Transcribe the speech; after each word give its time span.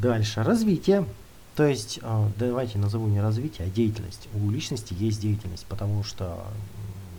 Дальше. 0.00 0.42
Развитие. 0.42 1.04
То 1.56 1.66
есть, 1.66 1.98
э, 2.00 2.28
давайте 2.38 2.78
назову 2.78 3.06
не 3.06 3.20
развитие, 3.20 3.66
а 3.66 3.70
деятельность. 3.70 4.28
У 4.34 4.50
личности 4.50 4.94
есть 4.94 5.20
деятельность, 5.20 5.66
потому 5.66 6.02
что 6.04 6.42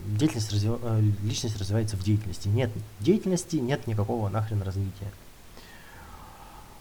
деятельность 0.07 0.51
развив... 0.51 0.79
Э, 0.81 0.99
личность 1.21 1.59
развивается 1.59 1.95
в 1.95 2.03
деятельности. 2.03 2.47
Нет 2.47 2.71
деятельности, 2.99 3.57
нет 3.57 3.85
никакого 3.85 4.29
нахрен 4.29 4.63
развития. 4.63 5.11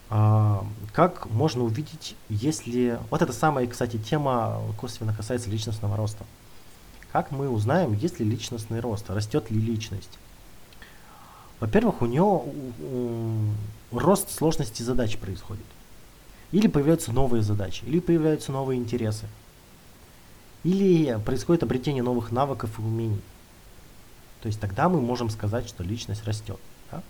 А, 0.09 0.65
как 0.91 1.29
можно 1.29 1.63
увидеть, 1.63 2.15
если... 2.29 2.99
Вот 3.11 3.21
это 3.21 3.31
самая, 3.31 3.67
кстати, 3.67 3.97
тема 3.97 4.59
косвенно 4.79 5.13
касается 5.13 5.51
личностного 5.51 5.95
роста. 5.95 6.25
Как 7.11 7.29
мы 7.29 7.47
узнаем, 7.47 7.93
есть 7.93 8.19
ли 8.19 8.25
личностный 8.25 8.79
рост, 8.79 9.07
растет 9.09 9.51
ли 9.51 9.61
личность? 9.61 10.17
Во-первых, 11.59 12.01
у 12.01 12.07
него 12.07 12.47
рост 13.91 14.31
сложности 14.31 14.81
задач 14.81 15.17
происходит. 15.17 15.65
Или 16.51 16.67
появляются 16.67 17.11
новые 17.11 17.43
задачи, 17.43 17.83
или 17.85 17.99
появляются 17.99 18.51
новые 18.51 18.79
интересы. 18.79 19.27
Или 20.63 21.17
происходит 21.25 21.63
обретение 21.63 22.03
новых 22.03 22.31
навыков 22.31 22.77
и 22.77 22.81
умений. 22.81 23.21
То 24.41 24.47
есть 24.47 24.59
тогда 24.59 24.89
мы 24.89 25.01
можем 25.01 25.29
сказать, 25.29 25.67
что 25.67 25.83
личность 25.83 26.25
растет. 26.25 26.59
Да? 26.91 27.03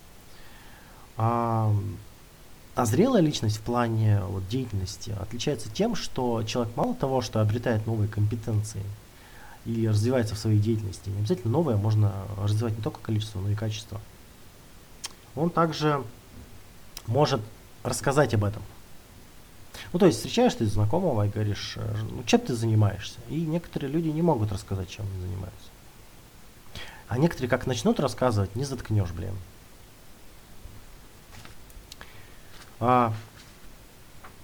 А, 1.17 1.73
а 2.75 2.85
зрелая 2.85 3.21
личность 3.21 3.57
в 3.57 3.61
плане 3.61 4.21
вот, 4.21 4.47
деятельности 4.47 5.13
отличается 5.19 5.69
тем, 5.69 5.95
что 5.95 6.43
человек 6.43 6.75
мало 6.75 6.93
того, 6.93 7.21
что 7.21 7.41
обретает 7.41 7.85
новые 7.87 8.07
компетенции 8.07 8.83
и 9.65 9.87
развивается 9.87 10.35
в 10.35 10.39
своей 10.39 10.59
деятельности, 10.59 11.09
не 11.09 11.19
обязательно 11.19 11.51
новое 11.51 11.77
можно 11.77 12.13
развивать 12.37 12.77
не 12.77 12.83
только 12.83 12.99
количество, 12.99 13.39
но 13.39 13.49
и 13.49 13.55
качество. 13.55 13.99
Он 15.35 15.49
также 15.49 16.03
может 17.07 17.41
рассказать 17.83 18.33
об 18.33 18.43
этом, 18.43 18.63
ну, 19.93 19.99
то 19.99 20.05
есть 20.05 20.17
встречаешь 20.17 20.53
ты 20.55 20.65
знакомого 20.65 21.25
и 21.25 21.29
говоришь, 21.29 21.73
э, 21.77 21.95
ну, 22.09 22.23
чем 22.23 22.41
ты 22.41 22.53
занимаешься? 22.53 23.19
И 23.29 23.41
некоторые 23.41 23.91
люди 23.91 24.09
не 24.09 24.21
могут 24.21 24.51
рассказать, 24.51 24.89
чем 24.89 25.05
они 25.05 25.21
занимаются. 25.21 25.69
А 27.07 27.17
некоторые 27.17 27.49
как 27.49 27.67
начнут 27.67 27.99
рассказывать, 27.99 28.55
не 28.55 28.63
заткнешь, 28.63 29.11
блин. 29.11 29.35
А 32.79 33.13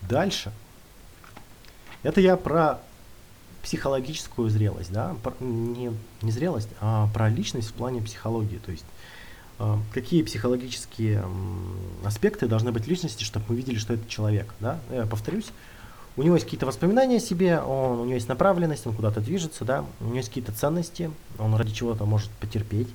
дальше. 0.02 0.52
Это 2.04 2.22
я 2.22 2.38
про 2.38 2.82
психологическую 3.64 4.50
зрелость, 4.50 4.92
да, 4.92 5.16
про, 5.24 5.34
не, 5.40 5.92
не 6.22 6.32
зрелость, 6.32 6.70
а 6.80 7.10
про 7.14 7.30
личность 7.30 7.70
в 7.70 7.74
плане 7.74 8.02
психологии. 8.02 8.60
То 8.60 8.72
есть 8.72 8.86
какие 9.94 10.24
психологические 10.24 11.24
аспекты 12.06 12.48
должны 12.48 12.72
быть 12.72 12.88
личности, 12.88 13.24
чтобы 13.24 13.46
мы 13.50 13.56
видели, 13.56 13.78
что 13.78 13.94
это 13.94 14.08
человек. 14.08 14.54
Да? 14.60 14.80
Я 14.92 15.06
повторюсь, 15.06 15.48
у 16.16 16.24
него 16.24 16.36
есть 16.36 16.46
какие-то 16.46 16.66
воспоминания 16.66 17.18
о 17.18 17.20
себе, 17.20 17.60
он, 17.60 18.00
у 18.00 18.04
него 18.06 18.16
есть 18.16 18.28
направленность, 18.28 18.86
он 18.88 18.94
куда-то 18.94 19.22
движется, 19.22 19.66
да? 19.66 19.86
у 20.02 20.06
него 20.06 20.18
есть 20.18 20.30
какие-то 20.30 20.52
ценности, 20.52 21.12
он 21.40 21.56
ради 21.56 21.72
чего-то 21.74 22.06
может 22.06 22.30
потерпеть, 22.32 22.88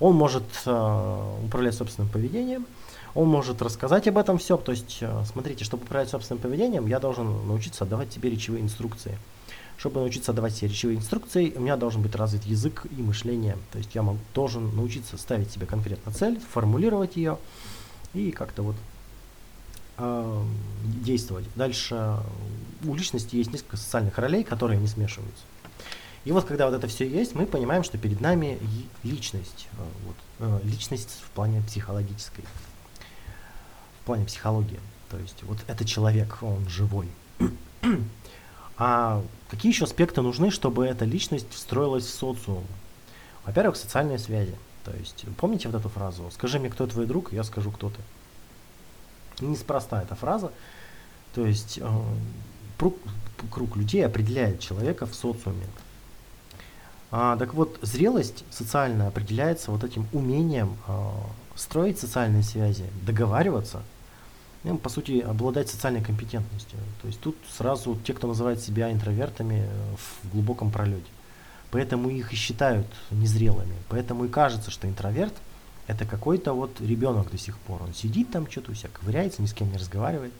он 0.00 0.14
может 0.14 0.44
э, 0.64 1.34
управлять 1.44 1.74
собственным 1.74 2.10
поведением, 2.10 2.66
он 3.14 3.28
может 3.28 3.62
рассказать 3.62 4.06
об 4.06 4.18
этом 4.18 4.38
все. 4.38 4.56
То 4.56 4.72
есть, 4.72 4.98
э, 5.00 5.24
смотрите, 5.30 5.64
чтобы 5.64 5.84
управлять 5.84 6.10
собственным 6.10 6.40
поведением, 6.40 6.86
я 6.86 7.00
должен 7.00 7.48
научиться 7.48 7.84
отдавать 7.84 8.12
себе 8.12 8.30
речевые 8.30 8.62
инструкции. 8.62 9.18
Чтобы 9.78 10.00
научиться 10.00 10.32
давать 10.32 10.56
себе 10.56 10.68
речевые 10.68 10.98
инструкции, 10.98 11.52
у 11.54 11.60
меня 11.60 11.76
должен 11.76 12.02
быть 12.02 12.16
развит 12.16 12.42
язык 12.44 12.84
и 12.90 13.00
мышление. 13.00 13.56
То 13.70 13.78
есть 13.78 13.94
я 13.94 14.02
могу, 14.02 14.18
должен 14.34 14.74
научиться 14.74 15.16
ставить 15.16 15.52
себе 15.52 15.66
конкретно 15.66 16.10
цель, 16.12 16.40
формулировать 16.40 17.14
ее 17.14 17.38
и 18.12 18.32
как-то 18.32 18.62
вот 18.62 18.76
э, 19.98 20.42
действовать. 20.84 21.44
Дальше 21.54 22.16
у 22.84 22.92
личности 22.92 23.36
есть 23.36 23.52
несколько 23.52 23.76
социальных 23.76 24.18
ролей, 24.18 24.42
которые 24.42 24.80
не 24.80 24.88
смешиваются. 24.88 25.44
И 26.24 26.32
вот 26.32 26.44
когда 26.44 26.66
вот 26.66 26.74
это 26.74 26.88
все 26.88 27.08
есть, 27.08 27.36
мы 27.36 27.46
понимаем, 27.46 27.84
что 27.84 27.98
перед 27.98 28.20
нами 28.20 28.58
личность, 29.04 29.68
э, 29.72 29.84
вот, 30.06 30.16
э, 30.40 30.66
личность 30.66 31.22
в 31.24 31.30
плане 31.30 31.62
психологической, 31.62 32.44
в 34.02 34.06
плане 34.06 34.24
психологии. 34.24 34.80
То 35.08 35.18
есть 35.18 35.40
вот 35.44 35.58
это 35.68 35.84
человек, 35.84 36.38
он 36.42 36.68
живой. 36.68 37.08
А 38.78 39.24
какие 39.50 39.72
еще 39.72 39.84
аспекты 39.84 40.22
нужны, 40.22 40.50
чтобы 40.50 40.86
эта 40.86 41.04
личность 41.04 41.52
встроилась 41.52 42.06
в 42.06 42.14
социум? 42.14 42.64
Во-первых, 43.44 43.76
социальные 43.76 44.18
связи. 44.18 44.54
То 44.84 44.92
есть, 44.92 45.24
помните 45.36 45.68
вот 45.68 45.80
эту 45.80 45.88
фразу? 45.88 46.30
Скажи 46.32 46.60
мне, 46.60 46.70
кто 46.70 46.86
твой 46.86 47.06
друг, 47.06 47.32
я 47.32 47.42
скажу, 47.42 47.72
кто 47.72 47.90
ты. 47.90 49.44
Неспроста 49.44 50.02
эта 50.02 50.14
фраза. 50.14 50.52
То 51.34 51.44
есть, 51.44 51.78
э, 51.82 52.02
круг, 52.78 52.96
круг 53.50 53.76
людей 53.76 54.06
определяет 54.06 54.60
человека 54.60 55.06
в 55.06 55.14
социуме. 55.14 55.66
А, 57.10 57.36
так 57.36 57.54
вот, 57.54 57.78
зрелость 57.82 58.44
социальная 58.50 59.08
определяется 59.08 59.72
вот 59.72 59.82
этим 59.82 60.06
умением 60.12 60.76
э, 60.86 61.10
строить 61.56 61.98
социальные 61.98 62.44
связи, 62.44 62.84
договариваться– 63.04 63.82
по 64.76 64.90
сути, 64.90 65.20
обладать 65.20 65.70
социальной 65.70 66.02
компетентностью. 66.02 66.78
То 67.00 67.08
есть 67.08 67.20
тут 67.20 67.36
сразу 67.56 67.96
те, 68.04 68.12
кто 68.12 68.26
называет 68.26 68.60
себя 68.60 68.92
интровертами, 68.92 69.66
э, 69.66 69.96
в 69.96 70.30
глубоком 70.32 70.70
пролете. 70.70 71.10
Поэтому 71.70 72.10
их 72.10 72.32
и 72.32 72.36
считают 72.36 72.86
незрелыми. 73.10 73.74
Поэтому 73.88 74.26
и 74.26 74.28
кажется, 74.28 74.70
что 74.70 74.86
интроверт 74.88 75.34
это 75.88 76.04
какой-то 76.04 76.52
вот 76.52 76.80
ребенок 76.80 77.30
до 77.30 77.38
сих 77.38 77.58
пор. 77.58 77.82
Он 77.82 77.94
сидит 77.94 78.30
там, 78.30 78.48
что-то 78.48 78.72
у 78.72 78.74
себя 78.74 78.90
ковыряется, 78.92 79.40
ни 79.40 79.46
с 79.46 79.54
кем 79.54 79.72
не 79.72 79.78
разговаривает. 79.78 80.32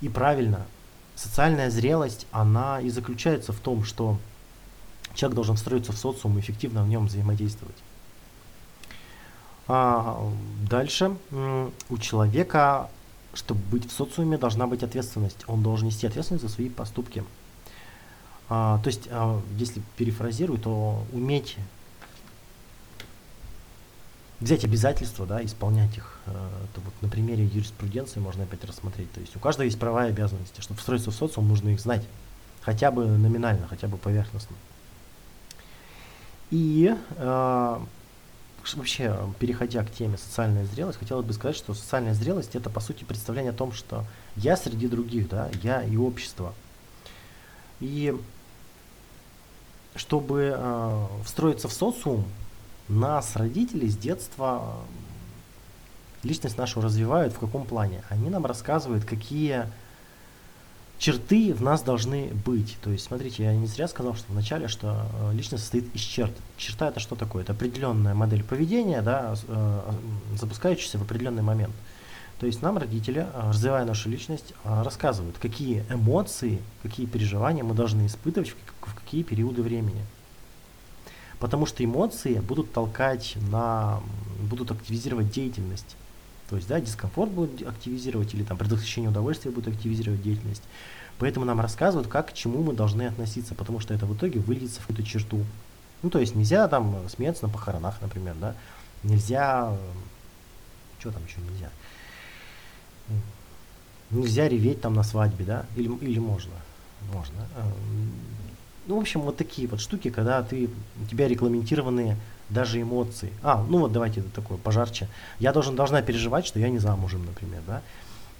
И 0.00 0.08
правильно, 0.08 0.66
социальная 1.14 1.70
зрелость, 1.70 2.26
она 2.32 2.80
и 2.80 2.90
заключается 2.90 3.52
в 3.52 3.60
том, 3.60 3.84
что 3.84 4.18
человек 5.14 5.36
должен 5.36 5.54
встроиться 5.54 5.92
в 5.92 5.96
социум 5.96 6.36
и 6.36 6.40
эффективно 6.40 6.82
в 6.82 6.88
нем 6.88 7.06
взаимодействовать. 7.06 7.76
А 9.68 10.28
дальше 10.68 11.16
у 11.30 11.98
человека 11.98 12.90
чтобы 13.34 13.60
быть 13.70 13.90
в 13.90 13.92
социуме, 13.92 14.38
должна 14.38 14.66
быть 14.66 14.82
ответственность. 14.82 15.44
Он 15.46 15.62
должен 15.62 15.86
нести 15.86 16.06
ответственность 16.06 16.44
за 16.44 16.50
свои 16.50 16.68
поступки. 16.68 17.24
А, 18.48 18.78
то 18.82 18.88
есть, 18.88 19.08
а, 19.10 19.40
если 19.58 19.82
перефразирую, 19.96 20.58
то 20.58 21.04
уметь 21.12 21.56
взять 24.40 24.64
обязательства, 24.64 25.26
да, 25.26 25.44
исполнять 25.44 25.96
их. 25.96 26.18
А, 26.26 26.50
это 26.64 26.80
вот 26.80 26.94
на 27.00 27.08
примере 27.08 27.44
юриспруденции 27.44 28.20
можно 28.20 28.44
опять 28.44 28.64
рассмотреть. 28.64 29.10
То 29.12 29.20
есть 29.20 29.34
у 29.36 29.38
каждого 29.38 29.64
есть 29.64 29.78
права 29.78 30.06
и 30.06 30.10
обязанности. 30.10 30.60
Чтобы 30.60 30.78
встроиться 30.78 31.10
в 31.10 31.14
социум, 31.14 31.48
нужно 31.48 31.70
их 31.70 31.80
знать. 31.80 32.06
Хотя 32.60 32.90
бы 32.90 33.06
номинально, 33.06 33.66
хотя 33.66 33.88
бы 33.88 33.96
поверхностно. 33.96 34.56
И 36.50 36.94
а, 37.16 37.82
вообще, 38.72 39.18
переходя 39.38 39.84
к 39.84 39.90
теме 39.90 40.16
социальная 40.16 40.64
зрелость, 40.64 40.98
хотелось 40.98 41.26
бы 41.26 41.32
сказать, 41.34 41.56
что 41.56 41.74
социальная 41.74 42.14
зрелость 42.14 42.54
это 42.56 42.70
по 42.70 42.80
сути 42.80 43.04
представление 43.04 43.50
о 43.50 43.54
том, 43.54 43.72
что 43.72 44.04
я 44.36 44.56
среди 44.56 44.88
других, 44.88 45.28
да, 45.28 45.50
я 45.62 45.82
и 45.82 45.96
общество. 45.96 46.54
И 47.80 48.16
чтобы 49.94 50.54
э, 50.56 51.06
встроиться 51.24 51.68
в 51.68 51.72
социум, 51.72 52.24
нас, 52.88 53.36
родители, 53.36 53.86
с 53.88 53.96
детства 53.96 54.76
личность 56.22 56.58
нашу 56.58 56.80
развивают 56.80 57.34
в 57.34 57.38
каком 57.38 57.66
плане? 57.66 58.02
Они 58.08 58.30
нам 58.30 58.46
рассказывают, 58.46 59.04
какие 59.04 59.66
черты 61.04 61.52
в 61.52 61.60
нас 61.60 61.82
должны 61.82 62.30
быть. 62.46 62.78
То 62.80 62.88
есть, 62.88 63.04
смотрите, 63.04 63.42
я 63.42 63.54
не 63.54 63.66
зря 63.66 63.88
сказал, 63.88 64.14
что 64.14 64.32
вначале, 64.32 64.68
что 64.68 65.06
э, 65.20 65.34
личность 65.34 65.64
состоит 65.64 65.94
из 65.94 66.00
черт. 66.00 66.32
Черта 66.56 66.88
это 66.88 66.98
что 66.98 67.14
такое? 67.14 67.42
Это 67.42 67.52
определенная 67.52 68.14
модель 68.14 68.42
поведения, 68.42 69.02
да, 69.02 69.34
э, 69.46 69.80
запускающаяся 70.40 70.96
в 70.96 71.02
определенный 71.02 71.42
момент. 71.42 71.74
То 72.40 72.46
есть 72.46 72.62
нам 72.62 72.78
родители, 72.78 73.26
э, 73.30 73.48
развивая 73.50 73.84
нашу 73.84 74.08
личность, 74.08 74.54
рассказывают, 74.64 75.36
какие 75.36 75.84
эмоции, 75.90 76.62
какие 76.82 77.04
переживания 77.04 77.62
мы 77.62 77.74
должны 77.74 78.06
испытывать 78.06 78.54
в 78.80 78.94
какие 78.94 79.24
периоды 79.24 79.60
времени. 79.60 80.06
Потому 81.38 81.66
что 81.66 81.84
эмоции 81.84 82.38
будут 82.38 82.72
толкать 82.72 83.36
на, 83.50 84.00
будут 84.40 84.70
активизировать 84.70 85.30
деятельность. 85.30 85.96
То 86.50 86.56
есть, 86.56 86.68
да, 86.68 86.80
дискомфорт 86.80 87.30
будет 87.30 87.66
активизировать, 87.66 88.34
или 88.34 88.42
там 88.42 88.58
предотвращение 88.58 89.10
удовольствия 89.10 89.50
будет 89.50 89.68
активизировать 89.68 90.22
деятельность. 90.22 90.62
Поэтому 91.18 91.46
нам 91.46 91.60
рассказывают, 91.60 92.08
как 92.08 92.30
к 92.30 92.32
чему 92.32 92.62
мы 92.62 92.74
должны 92.74 93.02
относиться, 93.06 93.54
потому 93.54 93.80
что 93.80 93.94
это 93.94 94.04
в 94.04 94.14
итоге 94.14 94.40
выльется 94.40 94.80
в 94.80 94.86
какую-то 94.86 95.08
черту. 95.08 95.44
Ну, 96.02 96.10
то 96.10 96.18
есть 96.18 96.34
нельзя 96.34 96.68
там 96.68 97.08
смеяться 97.08 97.46
на 97.46 97.52
похоронах, 97.52 98.00
например, 98.02 98.34
да. 98.40 98.54
Нельзя... 99.02 99.76
Что 100.98 101.10
там 101.12 101.22
еще 101.24 101.40
нельзя? 101.40 101.70
Нельзя 104.10 104.48
реветь 104.48 104.80
там 104.80 104.94
на 104.94 105.02
свадьбе, 105.02 105.44
да? 105.44 105.66
Или, 105.76 105.88
или 105.98 106.18
можно? 106.18 106.52
Можно. 107.12 107.46
Ну, 108.86 108.96
в 108.96 109.00
общем, 109.00 109.20
вот 109.22 109.36
такие 109.36 109.66
вот 109.66 109.80
штуки, 109.80 110.10
когда 110.10 110.42
ты, 110.42 110.68
у 111.02 111.06
тебя 111.06 111.26
регламентированные 111.26 112.18
даже 112.50 112.80
эмоции. 112.80 113.32
А, 113.42 113.64
ну 113.68 113.78
вот 113.78 113.92
давайте 113.92 114.20
это 114.20 114.30
такое 114.30 114.58
пожарче. 114.58 115.08
Я 115.38 115.52
должен, 115.52 115.76
должна 115.76 116.02
переживать, 116.02 116.46
что 116.46 116.58
я 116.58 116.68
не 116.68 116.78
замужем, 116.78 117.24
например, 117.24 117.62
да. 117.66 117.82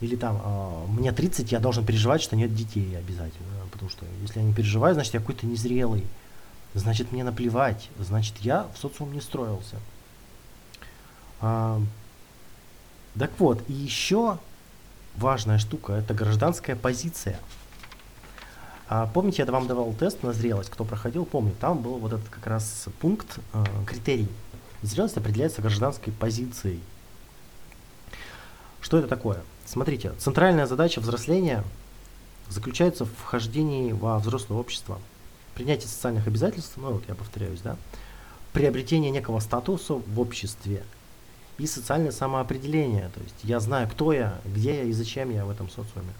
Или 0.00 0.16
там, 0.16 0.40
э, 0.44 0.86
мне 0.88 1.12
30, 1.12 1.52
я 1.52 1.60
должен 1.60 1.84
переживать, 1.86 2.20
что 2.20 2.36
нет 2.36 2.54
детей 2.54 2.96
обязательно. 2.98 3.46
Потому 3.72 3.90
что 3.90 4.04
если 4.22 4.40
я 4.40 4.44
не 4.44 4.52
переживаю, 4.52 4.94
значит 4.94 5.14
я 5.14 5.20
какой-то 5.20 5.46
незрелый. 5.46 6.04
Значит 6.74 7.12
мне 7.12 7.24
наплевать. 7.24 7.88
Значит 7.98 8.34
я 8.40 8.66
в 8.74 8.78
социум 8.78 9.12
не 9.12 9.20
строился. 9.20 9.76
А, 11.40 11.80
так 13.18 13.30
вот, 13.38 13.62
и 13.68 13.72
еще 13.72 14.38
важная 15.16 15.58
штука– 15.58 15.92
это 15.94 16.14
гражданская 16.14 16.76
позиция. 16.76 17.38
А, 18.88 19.06
помните, 19.06 19.42
я 19.42 19.50
вам 19.50 19.66
давал 19.66 19.92
тест 19.94 20.22
на 20.22 20.32
зрелость, 20.32 20.70
кто 20.70 20.84
проходил, 20.84 21.24
помню, 21.24 21.54
там 21.60 21.78
был 21.78 21.96
вот 21.96 22.12
этот 22.12 22.28
как 22.28 22.46
раз 22.46 22.86
пункт, 23.00 23.38
э, 23.52 23.64
критерий. 23.86 24.28
Зрелость 24.82 25.16
определяется 25.16 25.62
гражданской 25.62 26.12
позицией. 26.12 26.80
Что 28.82 28.98
это 28.98 29.08
такое? 29.08 29.42
Смотрите, 29.64 30.12
центральная 30.18 30.66
задача 30.66 31.00
взросления 31.00 31.64
заключается 32.50 33.06
в 33.06 33.14
вхождении 33.14 33.92
во 33.92 34.18
взрослое 34.18 34.58
общество, 34.58 34.98
принятие 35.54 35.88
социальных 35.88 36.26
обязательств, 36.26 36.74
ну 36.76 36.92
вот 36.92 37.04
я 37.08 37.14
повторяюсь, 37.14 37.60
да, 37.60 37.76
приобретение 38.52 39.10
некого 39.10 39.40
статуса 39.40 39.94
в 39.94 40.20
обществе 40.20 40.84
и 41.56 41.66
социальное 41.66 42.10
самоопределение. 42.10 43.10
То 43.14 43.20
есть 43.20 43.36
я 43.42 43.60
знаю, 43.60 43.88
кто 43.88 44.12
я, 44.12 44.38
где 44.44 44.76
я 44.76 44.82
и 44.82 44.92
зачем 44.92 45.30
я 45.30 45.46
в 45.46 45.50
этом 45.50 45.70
социуме. 45.70 46.12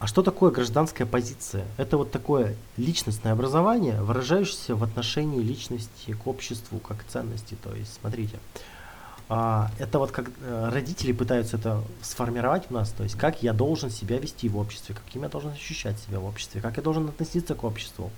А, 0.00 0.06
что 0.06 0.22
такое 0.22 0.50
гражданская 0.50 1.06
позиция? 1.06 1.66
Это 1.76 1.98
вот 1.98 2.10
такое 2.10 2.56
личностное 2.78 3.32
образование, 3.34 4.00
выражающееся 4.00 4.74
в 4.74 4.82
отношении 4.82 5.42
личности 5.42 6.12
к 6.12 6.26
обществу 6.26 6.78
как 6.78 7.04
ценности. 7.04 7.54
То 7.62 7.74
есть, 7.74 7.98
смотрите, 8.00 8.38
а, 9.28 9.70
это 9.78 9.98
вот 9.98 10.10
как 10.10 10.30
э, 10.40 10.70
родители 10.72 11.12
пытаются 11.12 11.58
это 11.58 11.84
сформировать 12.00 12.70
у 12.70 12.74
нас, 12.74 12.90
то 12.90 13.02
есть 13.02 13.16
как 13.16 13.42
я 13.42 13.52
должен 13.52 13.90
себя 13.90 14.18
вести 14.18 14.48
в 14.48 14.56
обществе, 14.56 14.94
каким 14.94 15.22
я 15.22 15.28
должен 15.28 15.50
ощущать 15.50 15.98
себя 16.00 16.18
в 16.18 16.24
обществе, 16.24 16.62
как 16.62 16.78
я 16.78 16.82
должен 16.82 17.06
относиться 17.06 17.54
к 17.54 17.62
обществу. 17.62 18.10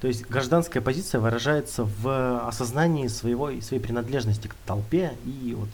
То 0.00 0.08
есть 0.08 0.26
гражданская 0.28 0.82
позиция 0.82 1.20
выражается 1.20 1.84
в 1.84 2.46
осознании 2.48 3.06
своего, 3.06 3.52
своей 3.60 3.80
принадлежности 3.80 4.48
к 4.48 4.54
толпе 4.66 5.12
и 5.24 5.54
вот 5.56 5.68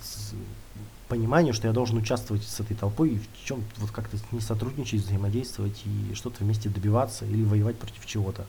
пониманию, 1.09 1.55
что 1.55 1.69
я 1.69 1.73
должен 1.73 1.97
участвовать 1.99 2.43
с 2.45 2.61
этой 2.61 2.77
толпой 2.77 3.11
и 3.11 3.19
в 3.19 3.45
чем 3.45 3.63
вот 3.79 3.91
как-то 3.91 4.17
не 4.33 4.41
сотрудничать, 4.41 5.03
взаимодействовать 5.03 5.83
и 5.85 6.15
что-то 6.15 6.45
вместе 6.45 6.69
добиваться 6.69 7.25
или 7.25 7.45
воевать 7.45 7.79
против 7.79 8.05
чего-то. 8.07 8.45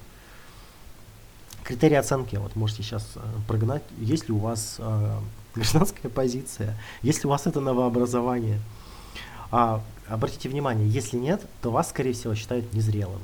Критерии 1.63 1.95
оценки, 1.95 2.38
вот 2.38 2.56
можете 2.56 2.81
сейчас 2.81 3.06
э, 3.15 3.19
прогнать, 3.48 3.83
есть 4.00 4.30
ли 4.30 4.33
у 4.33 4.38
вас 4.38 4.77
э, 4.80 5.19
гражданская 5.56 6.09
позиция, 6.09 6.77
есть 7.01 7.24
ли 7.24 7.27
у 7.27 7.30
вас 7.30 7.45
это 7.45 7.59
новообразование. 7.59 8.59
А, 9.51 9.83
обратите 10.07 10.50
внимание, 10.50 10.88
если 10.89 11.18
нет, 11.18 11.45
то 11.62 11.71
вас, 11.71 11.89
скорее 11.89 12.13
всего, 12.13 12.36
считают 12.36 12.74
незрелым. 12.74 13.21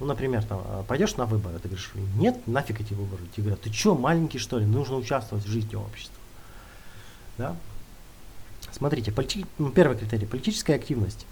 Ну, 0.00 0.06
например, 0.06 0.44
там, 0.44 0.62
э, 0.64 0.82
пойдешь 0.88 1.16
на 1.16 1.26
выборы, 1.26 1.58
ты 1.58 1.68
говоришь, 1.68 1.90
нет, 2.16 2.46
нафиг 2.46 2.80
эти 2.80 2.94
выборы. 2.94 3.22
Тебе 3.34 3.44
говорят, 3.44 3.60
ты 3.60 3.72
что, 3.72 3.94
маленький 3.94 4.38
что 4.38 4.58
ли, 4.58 4.66
нужно 4.66 4.96
участвовать 4.96 5.44
в 5.44 5.48
жизни 5.48 5.76
общества. 5.76 6.16
Да? 7.38 7.56
Смотрите, 8.74 9.12
полити... 9.12 9.46
ну, 9.58 9.70
первый 9.70 9.96
критерий– 9.96 10.26
политическая 10.30 10.74
активность. 10.74 11.26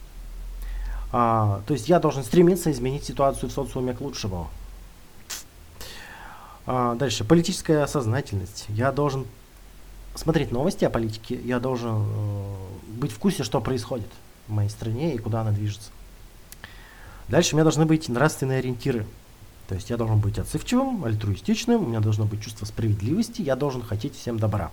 А, 1.11 1.61
то 1.67 1.75
есть 1.75 1.89
я 1.89 1.99
должен 1.99 2.23
стремиться 2.23 2.71
изменить 2.71 3.03
ситуацию 3.03 3.51
в 3.51 3.53
социуме 3.53 3.95
к 3.95 4.01
лучшему. 4.01 4.49
А, 6.67 6.95
дальше, 6.95 7.25
политическая 7.25 7.85
сознательность. 7.89 8.67
Я 8.69 8.93
должен 8.93 9.27
смотреть 10.15 10.53
новости 10.53 10.85
о 10.85 10.91
политике, 10.91 11.35
я 11.35 11.59
должен 11.59 12.05
э, 12.07 12.57
быть 12.99 13.11
в 13.11 13.19
курсе, 13.19 13.43
что 13.43 13.61
происходит 13.61 14.09
в 14.47 14.53
моей 14.53 14.69
стране 14.69 15.13
и 15.13 15.19
куда 15.19 15.41
она 15.41 15.51
движется. 15.51 15.91
Дальше 17.27 17.55
у 17.55 17.57
меня 17.57 17.65
должны 17.65 17.87
быть 17.87 18.09
нравственные 18.09 18.61
ориентиры. 18.61 19.05
То 19.67 19.75
есть 19.75 19.91
я 19.91 19.97
должен 19.97 20.21
быть 20.21 20.39
отзывчивым, 20.39 21.05
альтруистичным, 21.05 21.83
у 21.83 21.89
меня 21.89 21.99
должно 21.99 22.25
быть 22.25 22.41
чувство 22.41 22.67
справедливости, 22.67 23.43
я 23.43 23.57
должен 23.57 23.83
хотеть 23.83 24.15
всем 24.15 24.39
добра. 24.39 24.71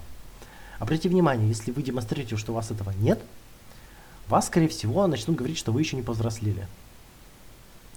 Обратите 0.80 1.10
внимание, 1.10 1.48
если 1.48 1.72
вы 1.72 1.84
демонстрируете, 1.84 2.38
что 2.38 2.54
у 2.54 2.56
вас 2.56 2.72
этого 2.72 2.92
нет, 2.92 3.20
вас, 4.28 4.48
скорее 4.48 4.70
всего, 4.70 5.06
начнут 5.08 5.36
говорить, 5.36 5.58
что 5.58 5.72
вы 5.72 5.82
еще 5.82 5.96
не 5.96 6.02
повзрослели. 6.02 6.68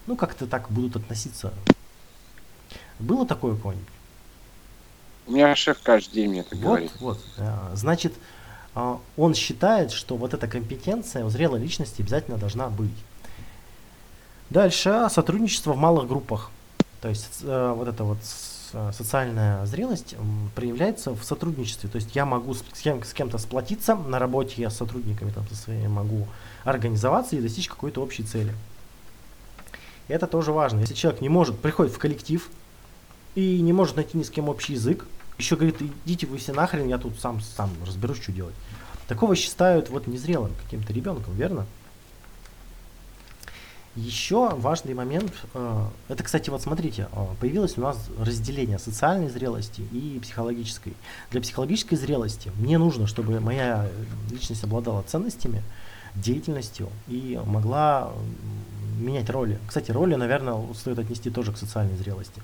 Ну, 0.07 0.17
как-то 0.17 0.47
так 0.47 0.71
будут 0.71 0.97
относиться. 0.97 1.53
Было 2.99 3.27
такое 3.27 3.55
у 3.55 3.57
кого-нибудь? 3.57 3.87
У 5.27 5.33
меня 5.33 5.55
шеф 5.55 5.79
каждый 5.83 6.15
день 6.15 6.31
мне 6.31 6.41
это 6.41 6.57
вот, 6.57 6.63
говорит. 6.63 6.93
Вот, 6.99 7.21
значит, 7.75 8.13
а, 8.75 8.99
он 9.17 9.35
считает, 9.35 9.93
что 9.93 10.17
вот 10.17 10.35
эта 10.35 10.49
компетенция 10.49 11.25
у 11.25 11.31
зрелой 11.31 11.61
личности 11.61 12.03
обязательно 12.03 12.39
должна 12.39 12.69
быть. 12.69 12.91
Дальше 14.51 15.07
сотрудничество 15.11 15.73
в 15.73 15.77
малых 15.77 16.09
группах. 16.09 16.51
То 17.01 17.09
есть 17.09 17.41
э, 17.43 17.75
вот 17.77 17.89
это 17.89 18.05
вот 18.05 18.19
социальная 18.93 19.65
зрелость 19.67 20.15
проявляется 20.55 21.15
в 21.15 21.23
сотрудничестве. 21.25 21.89
То 21.89 21.97
есть 21.97 22.15
я 22.15 22.25
могу 22.25 22.55
с, 22.55 22.63
кем, 22.83 23.03
с 23.03 23.13
кем-то 23.13 23.39
сплотиться 23.39 23.95
на 23.95 24.19
работе, 24.19 24.61
я 24.63 24.71
с 24.71 24.77
сотрудниками 24.77 25.31
там, 25.31 25.47
со 25.49 25.57
своими 25.57 25.87
могу 25.87 26.27
организоваться 26.65 27.37
и 27.37 27.41
достичь 27.41 27.69
какой-то 27.69 28.03
общей 28.03 28.23
цели. 28.23 28.55
Это 30.09 30.27
тоже 30.27 30.53
важно. 30.53 30.81
Если 30.81 30.95
человек 30.95 31.21
не 31.21 31.29
может, 31.29 31.59
приходит 31.59 31.93
в 31.93 31.99
коллектив 31.99 32.49
и 33.35 33.61
не 33.61 33.73
может 33.73 33.97
найти 33.97 34.19
ни 34.19 34.23
с 34.23 34.31
кем 34.31 34.49
общий 34.49 34.75
язык, 34.75 35.07
еще 35.39 35.57
говорит, 35.57 35.81
идите 36.05 36.27
вы 36.27 36.39
все 36.39 36.53
нахрен, 36.53 36.89
я 36.89 36.99
тут 36.99 37.19
сам, 37.19 37.41
сам 37.41 37.71
разберусь, 37.87 38.21
что 38.21 38.33
делать. 38.33 38.55
Такого 39.09 39.35
считают 39.37 39.91
вот 39.91 40.07
незрелым 40.07 40.53
каким-то 40.63 40.93
ребенком, 40.93 41.35
верно? 41.35 41.67
Еще 43.95 44.49
важный 44.55 44.95
момент, 44.95 45.35
э, 45.53 45.85
это, 46.09 46.25
кстати, 46.25 46.49
вот 46.49 46.63
смотрите, 46.63 47.09
э, 47.13 47.27
появилось 47.41 47.77
у 47.77 47.83
нас 47.83 47.99
разделение 48.19 48.79
социальной 48.79 49.29
зрелости 49.29 49.83
и 49.93 50.19
психологической. 50.23 50.95
Для 51.31 51.43
психологической 51.43 51.99
зрелости 51.99 52.51
мне 52.57 52.79
нужно, 52.79 53.07
чтобы 53.07 53.39
моя 53.41 53.87
личность 54.31 54.65
обладала 54.65 55.03
ценностями, 55.03 55.63
деятельностью 56.15 56.89
и 57.07 57.39
могла 57.45 58.13
менять 58.99 59.29
роли. 59.29 59.59
Кстати, 59.67 59.91
роли, 59.91 60.15
наверное, 60.15 60.59
стоит 60.75 60.99
отнести 60.99 61.29
тоже 61.29 61.53
к 61.53 61.59
социальной 61.59 61.97
зрелости. 61.97 62.41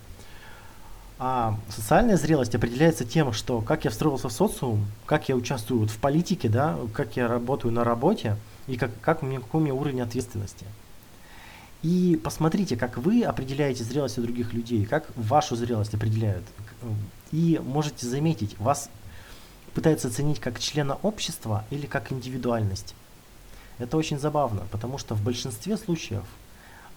А 1.18 1.58
социальная 1.70 2.18
зрелость 2.18 2.54
определяется 2.54 3.06
тем, 3.06 3.32
что 3.32 3.62
как 3.62 3.86
я 3.86 3.90
встроился 3.90 4.28
в 4.28 4.32
социум, 4.32 4.86
как 5.06 5.30
я 5.30 5.34
участвую 5.34 5.88
в 5.88 5.96
политике, 5.96 6.50
да, 6.50 6.76
как 6.92 7.16
я 7.16 7.26
работаю 7.26 7.72
на 7.72 7.84
работе 7.84 8.36
и 8.66 8.76
как, 8.76 8.90
как 9.00 9.22
у 9.22 9.26
меня, 9.26 9.40
какой 9.40 9.62
у 9.62 9.64
меня 9.64 9.74
уровень 9.74 10.02
ответственности. 10.02 10.66
И 11.82 12.20
посмотрите, 12.22 12.76
как 12.76 12.98
вы 12.98 13.22
определяете 13.22 13.84
зрелость 13.84 14.18
у 14.18 14.22
других 14.22 14.52
людей, 14.52 14.84
как 14.84 15.08
вашу 15.16 15.54
зрелость 15.54 15.94
определяют. 15.94 16.44
И 17.30 17.60
можете 17.64 18.06
заметить, 18.06 18.58
вас 18.58 18.90
пытаются 19.74 20.08
оценить 20.08 20.40
как 20.40 20.58
члена 20.58 20.98
общества 21.02 21.64
или 21.70 21.86
как 21.86 22.10
индивидуальность. 22.10 22.94
Это 23.78 23.96
очень 23.96 24.18
забавно, 24.18 24.66
потому 24.72 24.98
что 24.98 25.14
в 25.14 25.22
большинстве 25.22 25.76
случаев 25.76 26.24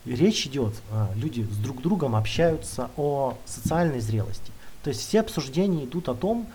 речь 0.06 0.48
идет, 0.48 0.74
а, 0.92 1.12
люди 1.16 1.44
с 1.44 1.58
друг 1.58 1.82
другом 1.82 2.16
общаются 2.16 2.90
о 2.98 3.38
социальной 3.46 4.00
зрелости. 4.00 4.52
То 4.84 4.90
есть 4.90 5.02
все 5.02 5.20
обсуждения 5.20 5.86
идут 5.86 6.10
о 6.10 6.16
том, 6.16 6.48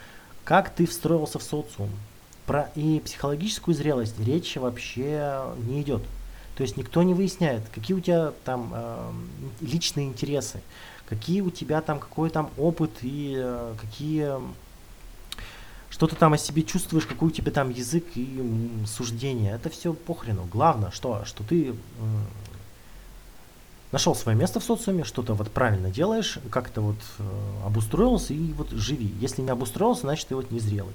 как 0.43 0.71
ты 0.71 0.87
встроился 0.87 1.39
в 1.39 1.45
социум. 1.45 1.91
Про 2.45 2.71
и 2.75 3.01
психологическую 3.01 3.75
зрелость 3.75 4.19
речи 4.19 4.59
вообще 4.59 5.43
не 5.69 5.83
идет. 5.83 6.03
То 6.57 6.63
есть 6.63 6.79
никто 6.79 7.03
не 7.03 7.13
выясняет, 7.13 7.63
какие 7.75 7.95
у 7.95 8.01
тебя 8.01 8.33
там 8.45 8.73
э, 8.75 9.13
личные 9.61 10.07
интересы, 10.07 10.63
какие 11.07 11.43
у 11.43 11.51
тебя 11.51 11.83
там, 11.83 12.01
какой 12.01 12.31
там 12.31 12.51
опыт 12.57 12.91
и 13.03 13.35
э, 13.37 13.75
какие 13.79 14.33
что 15.91 16.07
ты 16.07 16.17
там 16.17 16.33
о 16.33 16.39
себе 16.39 16.63
чувствуешь, 16.63 17.07
какой 17.07 17.29
у 17.29 17.31
тебя 17.31 17.53
там 17.53 17.71
язык 17.71 18.05
и 18.17 18.41
м, 18.41 18.87
суждение. 18.87 19.55
Это 19.55 19.71
все 19.71 19.93
похрену. 19.93 20.47
Главное, 20.51 20.91
что, 20.91 21.25
что 21.27 21.45
ты 21.45 21.71
э, 21.71 21.75
нашел 23.93 24.15
свое 24.15 24.37
место 24.37 24.59
в 24.59 24.65
социуме, 24.65 25.05
что-то 25.05 25.35
вот 25.35 25.51
правильно 25.51 25.91
делаешь, 25.91 26.39
как-то 26.51 26.81
вот 26.81 26.97
э, 27.19 27.67
обустроился 27.67 28.33
и 28.33 28.53
вот 28.53 28.71
живи. 28.71 29.15
Если 29.21 29.43
не 29.43 29.51
обустроился, 29.51 30.03
значит 30.03 30.29
ты 30.29 30.35
вот 30.35 30.51
незрелый. 30.51 30.95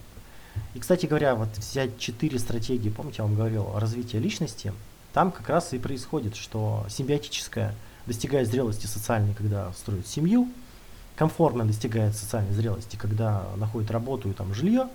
И, 0.74 0.80
кстати 0.80 1.06
говоря, 1.06 1.36
вот 1.36 1.56
взять 1.58 1.98
четыре 2.00 2.38
стратегии, 2.40 2.90
помните, 2.90 3.18
я 3.20 3.26
вам 3.26 3.36
говорил 3.36 3.72
о 3.76 3.80
развитии 3.80 4.18
личности– 4.18 4.74
там 5.14 5.32
как 5.32 5.50
раз 5.50 5.74
и 5.74 5.80
происходит, 5.80 6.36
что 6.36 6.86
симбиотическая 6.90 7.76
достигает 8.06 8.48
зрелости 8.48 8.86
социальной, 8.88 9.34
когда 9.34 9.72
строит 9.74 10.08
семью, 10.08 10.50
комфортно 11.16 11.66
достигает 11.66 12.16
социальной 12.16 12.54
зрелости, 12.54 12.96
когда 12.96 13.46
находит 13.58 13.92
работу 13.92 14.30
и 14.30 14.34
там 14.34 14.54
жилье, 14.54 14.88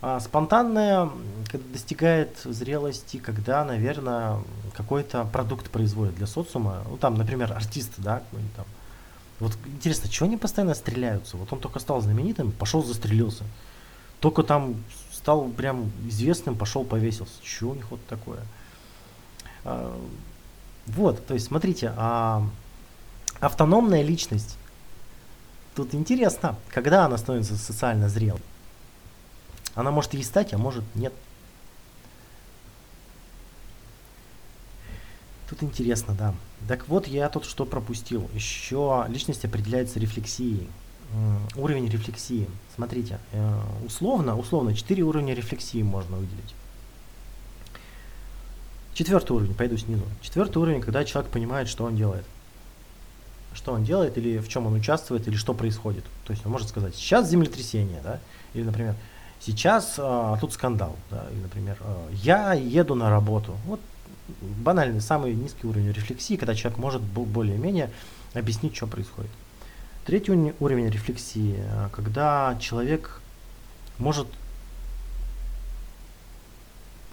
а 0.00 0.20
спонтанная 0.20 1.10
достигает 1.72 2.38
зрелости, 2.44 3.16
когда, 3.16 3.64
наверное, 3.64 4.38
какой-то 4.74 5.24
продукт 5.24 5.70
производит 5.70 6.14
для 6.14 6.28
социума. 6.28 6.84
Ну, 6.88 6.96
там, 6.96 7.16
например, 7.16 7.52
артист, 7.52 7.94
да, 7.98 8.22
там. 8.56 8.64
Вот 9.40 9.56
интересно, 9.66 10.08
чего 10.08 10.26
они 10.26 10.36
постоянно 10.36 10.74
стреляются? 10.74 11.36
Вот 11.36 11.52
он 11.52 11.60
только 11.60 11.78
стал 11.80 12.00
знаменитым, 12.00 12.52
пошел 12.52 12.82
застрелился. 12.82 13.44
Только 14.20 14.42
там 14.42 14.76
стал 15.12 15.48
прям 15.48 15.92
известным, 16.08 16.56
пошел 16.56 16.84
повесился. 16.84 17.34
Чего 17.42 17.72
у 17.72 17.74
них 17.74 17.90
вот 17.90 18.04
такое? 18.06 18.40
А, 19.64 19.98
вот, 20.86 21.26
то 21.26 21.34
есть 21.34 21.46
смотрите, 21.46 21.92
а, 21.96 22.42
автономная 23.40 24.02
личность. 24.02 24.56
Тут 25.74 25.94
интересно, 25.94 26.56
когда 26.70 27.04
она 27.04 27.18
становится 27.18 27.56
социально 27.56 28.08
зрелой. 28.08 28.42
Она 29.74 29.90
может 29.90 30.14
и 30.14 30.22
стать, 30.22 30.52
а 30.52 30.58
может 30.58 30.84
нет. 30.94 31.12
Тут 35.48 35.62
интересно, 35.62 36.14
да. 36.14 36.34
Так 36.66 36.88
вот, 36.88 37.06
я 37.06 37.28
тут 37.28 37.44
что 37.44 37.64
пропустил. 37.64 38.28
Еще 38.34 39.06
личность 39.08 39.44
определяется 39.44 39.98
рефлексией. 39.98 40.68
Уровень 41.56 41.88
рефлексии. 41.88 42.46
Смотрите, 42.74 43.18
э, 43.32 43.60
условно, 43.86 44.36
условно, 44.36 44.74
4 44.74 45.02
уровня 45.02 45.32
рефлексии 45.32 45.82
можно 45.82 46.16
выделить. 46.16 46.54
Четвертый 48.98 49.30
уровень, 49.30 49.54
пойду 49.54 49.76
снизу. 49.76 50.02
Четвертый 50.22 50.58
уровень, 50.58 50.80
когда 50.80 51.04
человек 51.04 51.30
понимает, 51.30 51.68
что 51.68 51.84
он 51.84 51.94
делает. 51.94 52.24
Что 53.54 53.72
он 53.72 53.84
делает, 53.84 54.18
или 54.18 54.38
в 54.38 54.48
чем 54.48 54.66
он 54.66 54.74
участвует, 54.74 55.28
или 55.28 55.36
что 55.36 55.54
происходит. 55.54 56.02
То 56.24 56.32
есть 56.32 56.44
он 56.44 56.50
может 56.50 56.68
сказать, 56.68 56.96
сейчас 56.96 57.30
землетрясение, 57.30 58.00
да, 58.02 58.18
или, 58.54 58.64
например, 58.64 58.96
сейчас 59.38 59.94
а, 59.98 60.36
тут 60.40 60.52
скандал, 60.52 60.96
да, 61.12 61.24
или, 61.30 61.42
например, 61.42 61.76
а, 61.80 62.08
я 62.10 62.54
еду 62.54 62.96
на 62.96 63.08
работу. 63.08 63.54
Вот 63.66 63.78
банальный, 64.64 65.00
самый 65.00 65.32
низкий 65.32 65.68
уровень 65.68 65.92
рефлексии, 65.92 66.34
когда 66.34 66.56
человек 66.56 66.80
может 66.80 67.00
более-менее 67.00 67.92
объяснить, 68.34 68.74
что 68.74 68.88
происходит. 68.88 69.30
Третий 70.06 70.32
уровень 70.58 70.90
рефлексии, 70.90 71.54
э, 71.56 71.88
когда 71.92 72.58
человек 72.60 73.20
может 73.98 74.26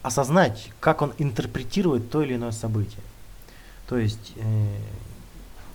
осознать, 0.05 0.69
как 0.79 1.01
он 1.01 1.13
интерпретирует 1.17 2.09
то 2.09 2.21
или 2.21 2.35
иное 2.35 2.51
событие. 2.51 3.01
То 3.87 3.97
есть 3.97 4.33
э, 4.35 4.67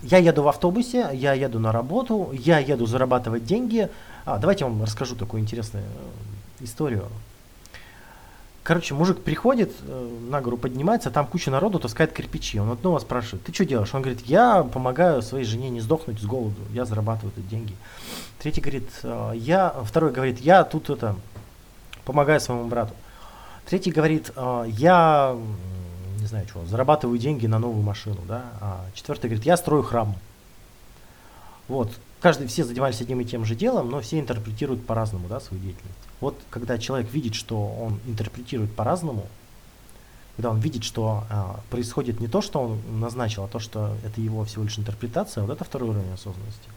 я 0.01 0.17
еду 0.17 0.43
в 0.43 0.47
автобусе, 0.47 1.09
я 1.13 1.33
еду 1.33 1.59
на 1.59 1.71
работу, 1.71 2.31
я 2.33 2.59
еду 2.59 2.85
зарабатывать 2.85 3.45
деньги. 3.45 3.89
А, 4.25 4.37
давайте 4.37 4.63
я 4.63 4.69
вам 4.69 4.83
расскажу 4.83 5.15
такую 5.15 5.41
интересную 5.41 5.85
э, 5.85 6.63
историю. 6.63 7.07
Короче, 8.63 8.93
мужик 8.93 9.23
приходит, 9.23 9.71
э, 9.81 10.19
на 10.29 10.39
гору 10.41 10.57
поднимается, 10.57 11.09
там 11.09 11.25
куча 11.25 11.49
народу 11.49 11.79
таскает 11.79 12.13
кирпичи. 12.13 12.59
Он 12.59 12.71
одного 12.71 12.99
спрашивает, 12.99 13.43
ты 13.43 13.53
что 13.53 13.65
делаешь? 13.65 13.93
Он 13.93 14.01
говорит, 14.01 14.21
я 14.25 14.63
помогаю 14.63 15.21
своей 15.21 15.45
жене 15.45 15.69
не 15.69 15.81
сдохнуть 15.81 16.19
с 16.19 16.25
голоду, 16.25 16.61
я 16.71 16.85
зарабатываю 16.85 17.33
эти 17.35 17.45
деньги. 17.45 17.75
Третий 18.39 18.61
говорит, 18.61 18.89
«Э, 19.03 19.33
я, 19.35 19.73
второй 19.83 20.11
говорит, 20.11 20.39
я 20.39 20.63
тут 20.63 20.89
это, 20.89 21.15
помогаю 22.05 22.39
своему 22.39 22.67
брату. 22.67 22.93
Третий 23.65 23.91
говорит, 23.91 24.31
«Э, 24.35 24.65
я, 24.67 25.37
не 26.19 26.27
знаю 26.27 26.47
что, 26.47 26.65
зарабатываю 26.65 27.17
деньги 27.17 27.47
на 27.47 27.59
новую 27.59 27.83
машину, 27.83 28.19
да. 28.27 28.45
А 28.59 28.85
четвертый 28.93 29.27
говорит, 29.27 29.45
я 29.45 29.57
строю 29.57 29.83
храм. 29.83 30.15
Вот, 31.67 31.91
каждый, 32.19 32.47
все 32.47 32.63
занимались 32.63 33.01
одним 33.01 33.21
и 33.21 33.25
тем 33.25 33.45
же 33.45 33.55
делом, 33.55 33.89
но 33.89 34.01
все 34.01 34.19
интерпретируют 34.19 34.85
по-разному, 34.85 35.27
да, 35.27 35.39
свою 35.39 35.63
деятельность. 35.63 35.97
Вот 36.19 36.37
когда 36.49 36.77
человек 36.77 37.11
видит, 37.11 37.33
что 37.33 37.57
он 37.57 37.99
интерпретирует 38.05 38.75
по-разному, 38.75 39.27
когда 40.35 40.49
он 40.49 40.59
видит, 40.59 40.83
что 40.83 41.23
а, 41.29 41.59
происходит 41.69 42.19
не 42.19 42.27
то, 42.27 42.41
что 42.41 42.59
он 42.61 42.99
назначил, 42.99 43.43
а 43.43 43.47
то, 43.47 43.59
что 43.59 43.95
это 44.03 44.21
его 44.21 44.43
всего 44.45 44.63
лишь 44.63 44.77
интерпретация, 44.79 45.43
вот 45.43 45.51
это 45.51 45.63
второй 45.63 45.89
уровень 45.89 46.11
осознанности 46.13 46.69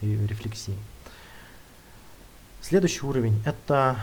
и 0.00 0.06
рефлексии. 0.26 0.76
Следующий 2.62 3.04
уровень– 3.06 3.42
это 3.44 3.96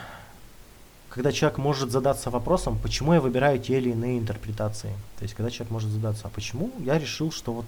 когда 1.18 1.32
человек 1.32 1.58
может 1.58 1.90
задаться 1.92 2.30
вопросом, 2.30 2.78
почему 2.78 3.12
я 3.12 3.20
выбираю 3.20 3.58
те 3.58 3.80
или 3.80 3.90
иные 3.90 4.20
интерпретации. 4.20 4.92
То 5.18 5.24
есть, 5.24 5.34
когда 5.34 5.50
человек 5.50 5.72
может 5.72 5.90
задаться, 5.90 6.28
а 6.28 6.30
почему 6.30 6.72
я 6.78 7.00
решил, 7.00 7.32
что 7.32 7.54
вот, 7.54 7.66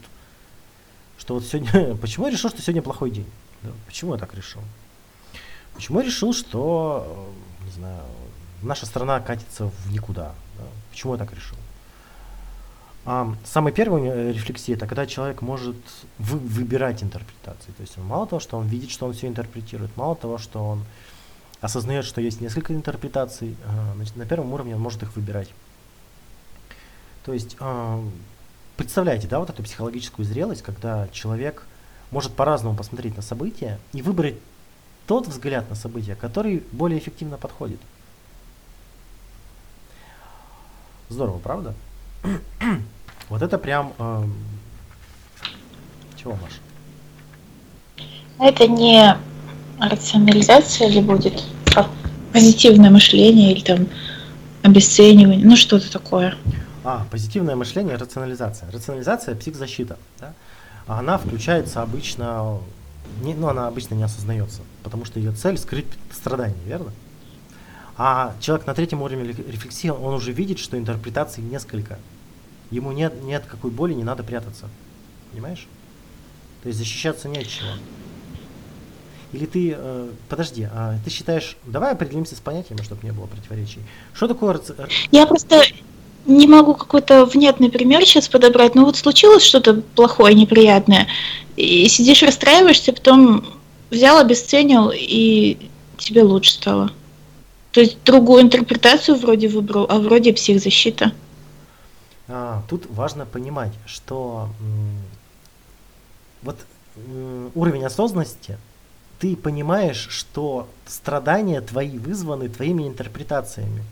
что 1.17 1.33
вот 1.33 1.43
сегодня, 1.43 1.95
почему 2.01 2.27
я 2.27 2.31
решил, 2.31 2.51
что 2.51 2.61
сегодня 2.61 2.83
плохой 2.83 3.09
день? 3.09 3.25
Да, 3.63 3.71
почему 3.87 4.13
я 4.13 4.19
так 4.19 4.35
решил? 4.35 4.61
Почему 5.73 5.99
я 5.99 6.05
решил, 6.05 6.31
что, 6.31 7.31
э, 7.61 7.65
не 7.65 7.71
знаю, 7.71 8.03
наша 8.61 8.85
страна 8.85 9.19
катится 9.19 9.65
в 9.65 9.91
никуда? 9.91 10.35
Да? 10.59 10.65
Почему 10.91 11.13
я 11.13 11.17
так 11.17 11.33
решил? 11.33 11.57
А, 13.05 13.33
самый 13.45 13.73
первый 13.73 14.03
э, 14.03 14.31
рефлексия 14.31 14.75
это 14.75 14.85
когда 14.85 15.07
человек 15.07 15.41
может 15.41 15.75
вы, 16.19 16.37
выбирать 16.37 17.01
интерпретации. 17.01 17.71
То 17.71 17.81
есть 17.81 17.97
он 17.97 18.05
мало 18.05 18.27
того, 18.27 18.39
что 18.39 18.59
он 18.59 18.67
видит, 18.67 18.91
что 18.91 19.07
он 19.07 19.13
все 19.13 19.25
интерпретирует, 19.27 19.97
мало 19.97 20.15
того, 20.15 20.37
что 20.37 20.63
он 20.63 20.83
осознает, 21.61 22.05
что 22.05 22.21
есть 22.21 22.41
несколько 22.41 22.73
интерпретаций, 22.73 23.55
а, 23.65 23.93
значит, 23.95 24.15
на 24.15 24.25
первом 24.25 24.53
уровне 24.53 24.75
он 24.75 24.81
может 24.81 25.03
их 25.03 25.15
выбирать. 25.15 25.49
То 27.25 27.33
есть 27.33 27.57
а, 27.59 28.03
представляете, 28.77 29.27
да, 29.27 29.39
вот 29.39 29.49
эту 29.49 29.61
психологическую 29.61 30.25
зрелость, 30.25 30.61
когда 30.61 31.09
человек 31.09 31.65
может 32.11 32.33
по-разному 32.33 32.77
посмотреть 32.77 33.15
на 33.17 33.21
события 33.21 33.77
и 33.91 34.01
выбрать 34.01 34.35
тот 35.05 35.27
взгляд 35.27 35.69
на 35.69 35.75
события, 35.75 36.15
который 36.15 36.63
более 36.71 36.97
эффективно 36.97 37.37
подходит. 37.37 37.79
Здорово, 41.09 41.39
правда? 41.39 41.73
вот 43.29 43.41
это 43.41 43.57
прям... 43.57 43.93
Э, 43.97 44.23
чего, 46.15 46.35
Маша? 46.35 46.59
Это 48.39 48.67
не 48.67 49.17
рационализация 49.79 50.89
ли 50.89 51.01
будет? 51.01 51.43
Как 51.65 51.87
позитивное 52.33 52.89
мышление 52.89 53.53
или 53.53 53.61
там 53.61 53.87
обесценивание, 54.63 55.45
ну 55.45 55.55
что-то 55.55 55.91
такое. 55.91 56.35
А, 56.83 57.05
позитивное 57.11 57.55
мышление, 57.55 57.95
рационализация. 57.95 58.69
Рационализация– 58.71 59.35
психзащита. 59.37 59.97
Да? 60.19 60.33
Она 60.87 61.17
включается 61.17 61.81
обычно 61.81 62.59
не, 63.21 63.33
ну, 63.33 63.47
она 63.47 63.67
обычно 63.67 63.95
не 63.95 64.03
осознается, 64.03 64.61
потому 64.83 65.05
что 65.05 65.19
ее 65.19 65.33
цель 65.33 65.57
скрыть 65.57 65.87
страдания, 66.11 66.55
верно? 66.65 66.91
А 67.97 68.33
человек 68.39 68.65
на 68.65 68.73
третьем 68.73 69.01
уровне 69.01 69.25
рефлексии, 69.25 69.89
он 69.89 70.13
уже 70.13 70.31
видит, 70.31 70.59
что 70.59 70.77
интерпретаций 70.77 71.43
несколько. 71.43 71.99
Ему 72.71 72.91
нет, 72.93 73.21
нет 73.23 73.43
какой 73.45 73.71
боли, 73.71 73.93
не 73.93 74.03
надо 74.03 74.23
прятаться. 74.23 74.69
Понимаешь? 75.31 75.67
То 76.63 76.69
есть 76.69 76.79
защищаться 76.79 77.27
не 77.27 77.39
от. 77.39 77.47
Или 79.31 79.45
ты, 79.45 79.75
э, 79.77 80.09
подожди, 80.27 80.67
а 80.71 80.95
ты 81.03 81.11
считаешь, 81.11 81.55
давай 81.65 81.91
определимся 81.91 82.35
с 82.35 82.39
понятиями, 82.39 82.81
чтобы 82.81 83.05
не 83.05 83.11
было 83.11 83.27
противоречий. 83.27 83.79
Что 84.13 84.27
такое... 84.27 84.59
Я 85.11 85.27
просто 85.27 85.61
не 86.25 86.47
могу 86.47 86.73
какой-то 86.73 87.25
внятный 87.25 87.69
пример 87.69 88.05
сейчас 88.05 88.27
подобрать. 88.27 88.75
Ну 88.75 88.85
вот 88.85 88.97
случилось 88.97 89.43
что-то 89.43 89.81
плохое, 89.95 90.33
неприятное, 90.33 91.07
и 91.55 91.87
сидишь 91.87 92.23
расстраиваешься, 92.23 92.93
потом 92.93 93.45
взял, 93.89 94.17
обесценил, 94.17 94.91
и 94.93 95.69
тебе 95.97 96.23
лучше 96.23 96.51
стало. 96.51 96.91
То 97.71 97.81
есть 97.81 98.03
другую 98.03 98.41
интерпретацию 98.41 99.17
вроде 99.17 99.47
выбрал, 99.47 99.85
а 99.89 99.99
вроде 99.99 100.33
психзащита. 100.33 101.11
А, 102.27 102.63
тут 102.67 102.85
важно 102.89 103.25
понимать, 103.25 103.73
что 103.85 104.49
вот 106.41 106.57
уровень 107.55 107.85
осознанности, 107.85 108.57
ты 109.19 109.35
понимаешь, 109.35 110.07
что 110.09 110.67
страдания 110.87 111.61
твои 111.61 111.97
вызваны 111.97 112.47
твоими 112.47 112.87
интерпретациями. 112.87 113.83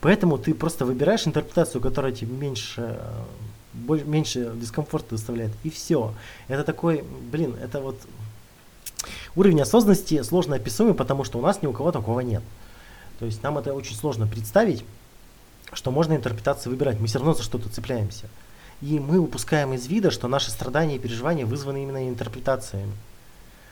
Поэтому 0.00 0.38
ты 0.38 0.54
просто 0.54 0.86
выбираешь 0.86 1.26
интерпретацию, 1.26 1.82
которая 1.82 2.12
тебе 2.12 2.34
меньше, 2.34 2.98
больше, 3.74 4.04
меньше 4.06 4.52
дискомфорта 4.56 5.10
доставляет, 5.10 5.52
и 5.62 5.68
все. 5.70 6.14
Это 6.48 6.64
такой, 6.64 7.04
блин, 7.30 7.54
это 7.62 7.80
вот 7.80 8.00
уровень 9.36 9.60
осознанности 9.60 10.22
сложно 10.22 10.56
описуемый, 10.56 10.94
потому 10.94 11.24
что 11.24 11.38
у 11.38 11.42
нас 11.42 11.60
ни 11.60 11.66
у 11.66 11.74
кого 11.74 11.92
такого 11.92 12.20
нет. 12.20 12.42
То 13.18 13.26
есть 13.26 13.42
нам 13.42 13.58
это 13.58 13.74
очень 13.74 13.94
сложно 13.94 14.26
представить, 14.26 14.82
что 15.74 15.90
можно 15.90 16.14
интерпретации 16.14 16.70
выбирать. 16.70 16.98
Мы 16.98 17.06
все 17.06 17.18
равно 17.18 17.34
за 17.34 17.42
что-то 17.42 17.68
цепляемся. 17.68 18.28
И 18.80 18.98
мы 18.98 19.18
упускаем 19.18 19.74
из 19.74 19.86
вида, 19.86 20.10
что 20.10 20.26
наши 20.26 20.50
страдания 20.50 20.96
и 20.96 20.98
переживания 20.98 21.44
вызваны 21.44 21.82
именно 21.82 22.08
интерпретациями. 22.08 22.94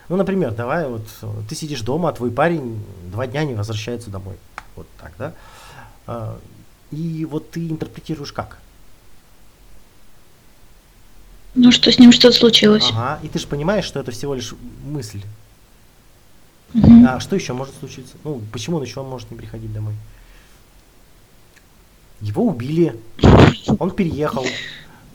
Ну, 0.08 0.16
например, 0.16 0.52
давай 0.52 0.88
вот 0.88 1.06
ты 1.48 1.54
сидишь 1.54 1.82
дома, 1.82 2.08
а 2.08 2.12
твой 2.12 2.30
парень 2.30 2.82
два 3.10 3.26
дня 3.26 3.44
не 3.44 3.54
возвращается 3.54 4.10
домой. 4.10 4.36
Вот 4.74 4.86
так, 5.00 5.12
да? 5.18 5.34
А, 6.06 6.38
и 6.90 7.26
вот 7.26 7.50
ты 7.50 7.68
интерпретируешь 7.68 8.32
как? 8.32 8.58
Ну, 11.54 11.72
что 11.72 11.90
с 11.90 11.98
ним 11.98 12.12
что-то 12.12 12.36
случилось. 12.36 12.88
Ага, 12.90 13.20
и 13.22 13.28
ты 13.28 13.38
же 13.38 13.46
понимаешь, 13.46 13.84
что 13.84 14.00
это 14.00 14.10
всего 14.10 14.34
лишь 14.34 14.54
мысль. 14.84 15.22
Угу. 16.74 17.06
А 17.08 17.20
что 17.20 17.36
еще 17.36 17.52
может 17.52 17.74
случиться? 17.76 18.14
Ну, 18.24 18.40
почему 18.52 18.76
он 18.76 18.82
еще 18.84 19.02
может 19.02 19.30
не 19.30 19.36
приходить 19.36 19.72
домой? 19.72 19.94
Его 22.20 22.44
убили, 22.44 22.98
он 23.78 23.90
переехал. 23.90 24.46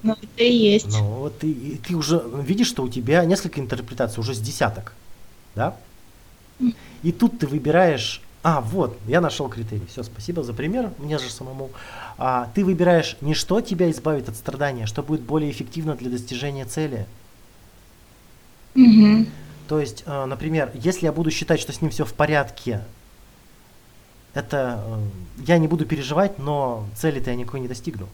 Ну, 0.03 0.13
это 0.13 0.43
и 0.43 0.53
есть. 0.53 0.88
Ну, 0.88 1.03
вот 1.03 1.39
ты, 1.39 1.79
ты 1.88 1.95
уже 1.95 2.22
видишь, 2.45 2.67
что 2.67 2.83
у 2.83 2.89
тебя 2.89 3.24
несколько 3.25 3.60
интерпретаций, 3.62 4.19
уже 4.19 4.33
с 4.33 4.39
десяток, 4.39 4.93
да? 5.55 5.75
И 7.03 7.12
тут 7.12 7.39
ты 7.39 7.48
выбираешь 7.48 8.22
А, 8.43 8.60
вот, 8.60 8.98
я 9.07 9.22
нашел 9.22 9.48
критерий. 9.48 9.86
Все, 9.89 10.03
спасибо 10.03 10.43
за 10.43 10.53
пример, 10.53 10.91
мне 11.00 11.17
же 11.17 11.29
самому. 11.29 11.72
А, 12.17 12.50
ты 12.53 12.65
выбираешь 12.65 13.15
не 13.22 13.33
что 13.33 13.62
тебя 13.62 13.89
избавит 13.89 14.27
от 14.27 14.36
страдания, 14.36 14.83
а 14.83 14.88
что 14.88 15.01
будет 15.01 15.22
более 15.22 15.50
эффективно 15.50 15.95
для 15.95 16.10
достижения 16.10 16.65
цели. 16.65 17.07
Мгм. 18.75 19.27
То 19.67 19.79
есть, 19.79 20.03
э, 20.05 20.25
например, 20.25 20.72
если 20.74 21.05
я 21.05 21.13
буду 21.13 21.31
считать, 21.31 21.60
что 21.62 21.72
с 21.72 21.81
ним 21.81 21.89
все 21.91 22.03
в 22.05 22.13
порядке, 22.13 22.81
это 24.33 24.83
э, 24.86 25.43
я 25.48 25.57
не 25.57 25.67
буду 25.67 25.86
переживать, 25.86 26.38
но 26.39 26.86
цели-то 26.98 27.29
я 27.29 27.36
никакой 27.38 27.62
не 27.62 27.67
достигну. 27.69 28.10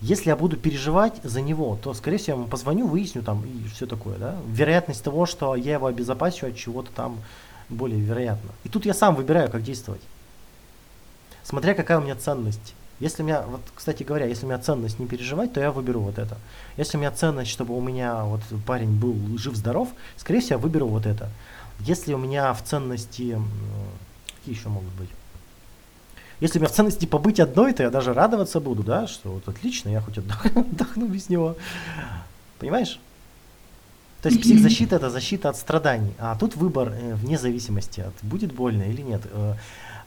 Если 0.00 0.28
я 0.28 0.36
буду 0.36 0.56
переживать 0.56 1.14
за 1.22 1.40
него, 1.40 1.78
то, 1.82 1.94
скорее 1.94 2.18
всего, 2.18 2.36
я 2.36 2.40
ему 2.40 2.50
позвоню, 2.50 2.86
выясню 2.86 3.22
там 3.22 3.44
и 3.44 3.68
все 3.68 3.86
такое, 3.86 4.18
да. 4.18 4.36
Вероятность 4.48 5.02
того, 5.02 5.26
что 5.26 5.54
я 5.54 5.74
его 5.74 5.86
обезопасю 5.86 6.48
от 6.48 6.56
чего-то 6.56 6.90
там 6.94 7.18
более 7.68 8.00
вероятно. 8.00 8.50
И 8.64 8.68
тут 8.68 8.84
я 8.86 8.94
сам 8.94 9.14
выбираю, 9.14 9.50
как 9.50 9.62
действовать. 9.62 10.02
Смотря 11.42 11.74
какая 11.74 11.98
у 11.98 12.02
меня 12.02 12.16
ценность. 12.16 12.74
Если 13.00 13.22
у 13.22 13.26
меня, 13.26 13.42
вот, 13.42 13.60
кстати 13.74 14.02
говоря, 14.02 14.26
если 14.26 14.46
у 14.46 14.48
меня 14.48 14.58
ценность 14.58 14.98
не 14.98 15.06
переживать, 15.06 15.52
то 15.52 15.60
я 15.60 15.72
выберу 15.72 16.00
вот 16.00 16.18
это. 16.18 16.38
Если 16.76 16.96
у 16.96 17.00
меня 17.00 17.10
ценность, 17.10 17.50
чтобы 17.50 17.76
у 17.76 17.80
меня 17.80 18.24
вот 18.24 18.40
парень 18.66 18.98
был 18.98 19.16
жив-здоров, 19.36 19.88
скорее 20.16 20.40
всего, 20.40 20.54
я 20.54 20.58
выберу 20.58 20.86
вот 20.86 21.06
это. 21.06 21.28
Если 21.80 22.14
у 22.14 22.18
меня 22.18 22.52
в 22.54 22.62
ценности, 22.62 23.38
какие 24.38 24.54
еще 24.54 24.68
могут 24.68 24.92
быть? 24.92 25.10
Если 26.40 26.58
у 26.58 26.62
меня 26.62 26.68
в 26.68 26.74
ценности 26.74 27.06
побыть 27.06 27.40
одной, 27.40 27.72
то 27.72 27.82
я 27.82 27.90
даже 27.90 28.12
радоваться 28.12 28.60
буду, 28.60 28.82
да, 28.82 29.06
что 29.06 29.30
вот 29.30 29.48
отлично, 29.48 29.88
я 29.88 30.00
хоть 30.00 30.18
отдох- 30.18 30.58
отдохну 30.58 31.06
без 31.06 31.28
него. 31.28 31.56
Понимаешь? 32.58 32.98
То 34.22 34.28
есть 34.28 34.40
психзащита 34.42 34.96
это 34.96 35.10
защита 35.10 35.48
от 35.48 35.56
страданий, 35.56 36.12
а 36.18 36.36
тут 36.36 36.56
выбор 36.56 36.92
э, 36.92 37.14
вне 37.14 37.38
зависимости 37.38 38.00
от 38.00 38.14
будет 38.22 38.52
больно 38.52 38.82
или 38.82 39.02
нет. 39.02 39.22
Э, 39.32 39.54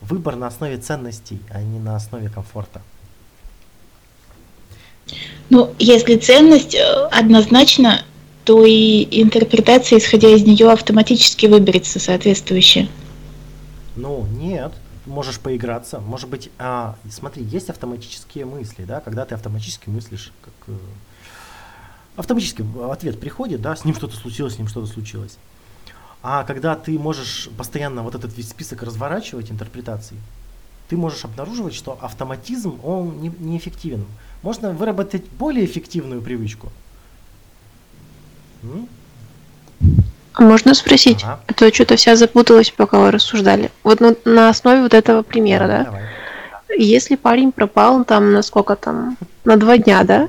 Выбор 0.01 0.36
на 0.36 0.48
основе 0.48 0.77
ценностей, 0.77 1.39
а 1.50 1.62
не 1.62 1.79
на 1.79 1.96
основе 1.96 2.29
комфорта. 2.29 2.81
Ну, 5.50 5.74
если 5.79 6.17
ценность 6.17 6.75
э, 6.75 7.07
однозначно, 7.12 8.03
то 8.43 8.63
и 8.65 9.07
интерпретация, 9.22 9.98
исходя 9.98 10.29
из 10.29 10.43
нее, 10.43 10.72
автоматически 10.72 11.48
выберется 11.48 12.00
соответствующая. 12.00 12.89
Ну, 13.97 14.27
нет, 14.27 14.73
можешь 15.07 15.39
поиграться. 15.39 15.99
Может 15.99 16.29
быть, 16.29 16.51
а, 16.59 16.95
смотри, 17.09 17.43
есть 17.43 17.69
автоматические 17.69 18.45
мысли, 18.45 18.85
да, 18.85 19.01
когда 19.01 19.25
ты 19.25 19.33
автоматически 19.33 19.89
мыслишь, 19.89 20.31
как 20.41 20.53
э, 20.67 20.77
автоматически 22.15 22.63
ответ 22.91 23.19
приходит, 23.19 23.61
да, 23.61 23.75
с 23.75 23.85
ним 23.85 23.95
что-то 23.95 24.15
случилось, 24.15 24.55
с 24.55 24.57
ним 24.59 24.67
что-то 24.67 24.85
случилось. 24.87 25.37
А 26.21 26.43
когда 26.43 26.75
ты 26.75 26.97
можешь 26.99 27.49
постоянно 27.57 28.03
вот 28.03 28.13
этот 28.13 28.37
весь 28.37 28.49
список 28.49 28.83
разворачивать 28.83 29.51
интерпретаций, 29.51 30.17
ты 30.89 30.95
можешь 30.95 31.25
обнаруживать, 31.25 31.73
что 31.73 31.97
автоматизм, 31.99 32.79
он 32.83 33.19
не, 33.19 33.29
неэффективен. 33.39 34.05
Можно 34.43 34.71
выработать 34.71 35.25
более 35.25 35.65
эффективную 35.65 36.21
привычку. 36.21 36.71
М? 38.63 38.87
А 40.38 40.44
можно 40.44 40.75
спросить? 40.75 41.24
Ага. 41.24 41.39
А 41.48 41.53
то 41.53 41.74
что-то 41.74 41.96
вся 41.96 42.15
запуталась, 42.15 42.70
пока 42.70 43.00
вы 43.00 43.10
рассуждали. 43.12 43.72
Вот 43.84 44.00
ну, 44.00 44.15
на 44.24 44.50
основе 44.50 44.84
вот 44.84 44.94
этого 44.94 45.24
примера, 45.24 45.67
да? 45.67 45.84
Давай. 45.86 46.03
Если 46.77 47.15
парень 47.15 47.51
пропал 47.51 48.03
там 48.06 48.34
на 48.34 48.44
сколько 48.44 48.75
там, 48.75 49.17
на 49.46 49.58
два 49.58 49.77
дня, 49.79 50.03
да? 50.03 50.27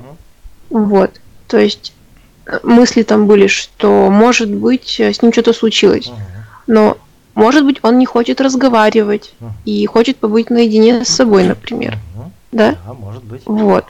Мгм. 0.71 0.87
Вот. 0.87 1.11
То 1.47 1.59
есть 1.59 1.93
э, 2.47 2.59
мысли 2.63 3.03
там 3.03 3.27
были, 3.27 3.45
что 3.45 4.09
может 4.09 4.49
быть 4.49 4.99
э, 4.99 5.13
с 5.13 5.21
ним 5.21 5.31
что-то 5.31 5.53
случилось, 5.53 6.07
Мгм. 6.07 6.17
но 6.65 6.97
может 7.35 7.63
быть 7.63 7.77
он 7.83 7.99
не 7.99 8.07
хочет 8.07 8.41
разговаривать 8.41 9.33
Мгм. 9.39 9.53
и 9.65 9.85
хочет 9.85 10.17
побыть 10.17 10.49
наедине 10.49 11.05
с 11.05 11.09
собой, 11.09 11.43
например, 11.43 11.97
Мгм. 12.15 12.31
да? 12.51 12.75
Да, 12.83 12.93
может 12.93 13.23
быть. 13.23 13.43
Вот. 13.45 13.85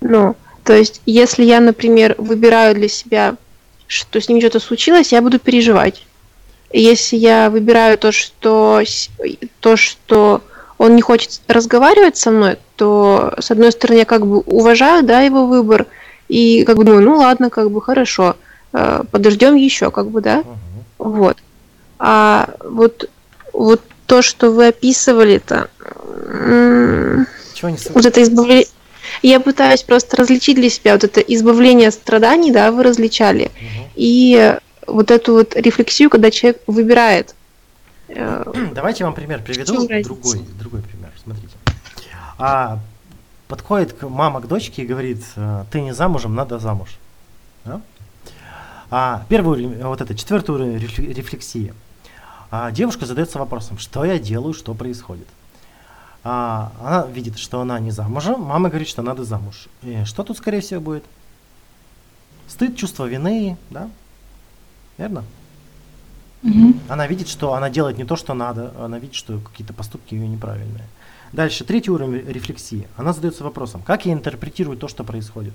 Ну, 0.00 0.34
то 0.64 0.72
есть, 0.72 1.02
если 1.04 1.44
я, 1.44 1.60
например, 1.60 2.14
выбираю 2.16 2.74
для 2.74 2.88
себя, 2.88 3.34
что 3.92 4.20
с 4.20 4.28
ним 4.28 4.40
что-то 4.40 4.58
случилось, 4.58 5.12
я 5.12 5.20
буду 5.20 5.38
переживать. 5.38 6.06
Если 6.72 7.16
я 7.16 7.50
выбираю 7.50 7.98
то, 7.98 8.10
что 8.12 8.82
то, 9.60 9.76
что 9.76 10.40
он 10.78 10.96
не 10.96 11.02
хочет 11.02 11.42
разговаривать 11.46 12.16
со 12.16 12.30
мной, 12.30 12.56
то 12.76 13.34
с 13.38 13.50
одной 13.50 13.70
стороны 13.72 13.98
я 13.98 14.04
как 14.06 14.26
бы 14.26 14.38
уважаю, 14.38 15.02
да, 15.02 15.20
его 15.20 15.46
выбор, 15.46 15.86
и 16.28 16.64
как 16.64 16.76
бы 16.78 16.84
думаю, 16.84 17.02
ну 17.02 17.16
ладно, 17.16 17.50
как 17.50 17.70
бы 17.70 17.82
хорошо, 17.82 18.36
подождем 18.70 19.54
еще, 19.54 19.90
как 19.90 20.06
бы, 20.06 20.22
да. 20.22 20.38
Мгм. 20.38 20.56
Вот. 20.98 21.36
А 21.98 22.48
вот, 22.64 23.10
вот 23.52 23.82
то, 24.06 24.22
что 24.22 24.50
вы 24.50 24.68
описывали-то, 24.68 25.68
Чего 27.54 27.68
не 27.68 27.76
вот 27.94 28.06
это 28.06 28.22
избавление... 28.22 28.66
Я 29.22 29.38
пытаюсь 29.40 29.82
просто 29.82 30.16
различить 30.16 30.56
для 30.56 30.68
себя 30.68 30.92
вот 30.94 31.04
это 31.04 31.20
избавление 31.20 31.88
от 31.88 31.94
страданий, 31.94 32.50
да, 32.50 32.72
вы 32.72 32.82
различали, 32.82 33.50
Мгм. 33.60 33.84
и 33.94 34.56
вот 34.86 35.10
эту 35.10 35.34
вот 35.34 35.54
рефлексию, 35.54 36.10
когда 36.10 36.30
человек 36.30 36.60
выбирает. 36.66 37.34
э, 38.08 38.44
Давайте 38.74 39.00
я 39.00 39.06
вам 39.06 39.14
пример 39.14 39.42
приведу. 39.42 39.86
Другой, 40.02 40.40
другой 40.58 40.82
пример. 40.82 41.10
Смотрите. 41.22 41.54
А, 42.38 42.80
подходит 43.48 43.92
к 43.92 44.08
мама 44.08 44.40
к 44.40 44.48
дочке 44.48 44.82
и 44.82 44.86
говорит, 44.86 45.22
э, 45.36 45.64
ты 45.70 45.80
не 45.80 45.92
замужем, 45.94 46.34
надо 46.34 46.58
замуж. 46.58 46.88
Да? 47.64 47.80
А, 48.90 49.24
э, 49.30 49.40
вот 49.42 50.00
это, 50.00 50.14
четвертый 50.16 50.50
уровень 50.50 50.76
рефле- 50.78 51.12
рефлексии. 51.14 51.72
А, 52.50 52.70
девушка 52.72 53.06
задается 53.06 53.38
вопросом, 53.38 53.78
что 53.78 54.04
я 54.04 54.18
делаю, 54.18 54.52
что 54.52 54.74
происходит. 54.74 55.26
А, 56.24 56.72
она 56.80 57.06
видит, 57.06 57.38
что 57.38 57.60
она 57.60 57.80
не 57.80 57.90
замужем, 57.90 58.40
мама 58.42 58.68
говорит, 58.68 58.88
что 58.88 59.02
надо 59.02 59.24
замуж. 59.24 59.68
И 59.82 60.04
что 60.04 60.22
тут, 60.22 60.36
скорее 60.38 60.60
всего, 60.60 60.80
будет? 60.80 61.04
Стыд, 62.46 62.76
чувство 62.76 63.06
вины, 63.06 63.56
да? 63.70 63.88
Верно? 64.98 65.24
Мгм. 66.42 66.80
Она 66.88 67.06
видит, 67.06 67.28
что 67.28 67.54
она 67.54 67.70
делает 67.70 67.98
не 67.98 68.04
то, 68.04 68.16
что 68.16 68.34
надо, 68.34 68.72
она 68.78 68.98
видит, 68.98 69.14
что 69.14 69.38
какие-то 69.38 69.72
поступки 69.72 70.14
ее 70.14 70.28
неправильные. 70.28 70.84
Дальше, 71.32 71.64
третий 71.64 71.90
уровень 71.90 72.24
ре- 72.26 72.32
рефлексии. 72.32 72.86
Она 72.96 73.12
задается 73.12 73.42
вопросом, 73.42 73.82
как 73.82 74.06
я 74.06 74.12
интерпретирую 74.12 74.76
то, 74.76 74.86
что 74.88 75.02
происходит. 75.02 75.54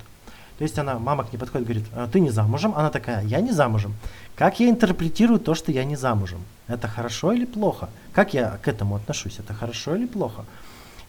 То 0.58 0.63
есть 0.63 0.78
она, 0.80 0.98
мама 0.98 1.24
к 1.24 1.32
ней 1.32 1.38
подходит, 1.38 1.67
говорит, 1.67 1.86
«А, 1.93 2.08
ты 2.08 2.20
не 2.20 2.32
замужем? 2.32 2.74
Она 2.76 2.89
такая, 2.89 3.24
я 3.24 3.41
не 3.41 3.52
замужем. 3.52 3.93
Как 4.36 4.60
я 4.60 4.70
интерпретирую 4.70 5.39
то, 5.39 5.54
что 5.54 5.72
я 5.72 5.84
не 5.84 5.96
замужем? 5.96 6.39
Это 6.67 6.88
хорошо 6.88 7.32
или 7.32 7.46
плохо? 7.46 7.89
Как 8.12 8.34
я 8.34 8.58
к 8.62 8.67
этому 8.67 8.96
отношусь? 8.96 9.39
Это 9.39 9.54
хорошо 9.54 9.96
или 9.96 10.08
плохо? 10.08 10.46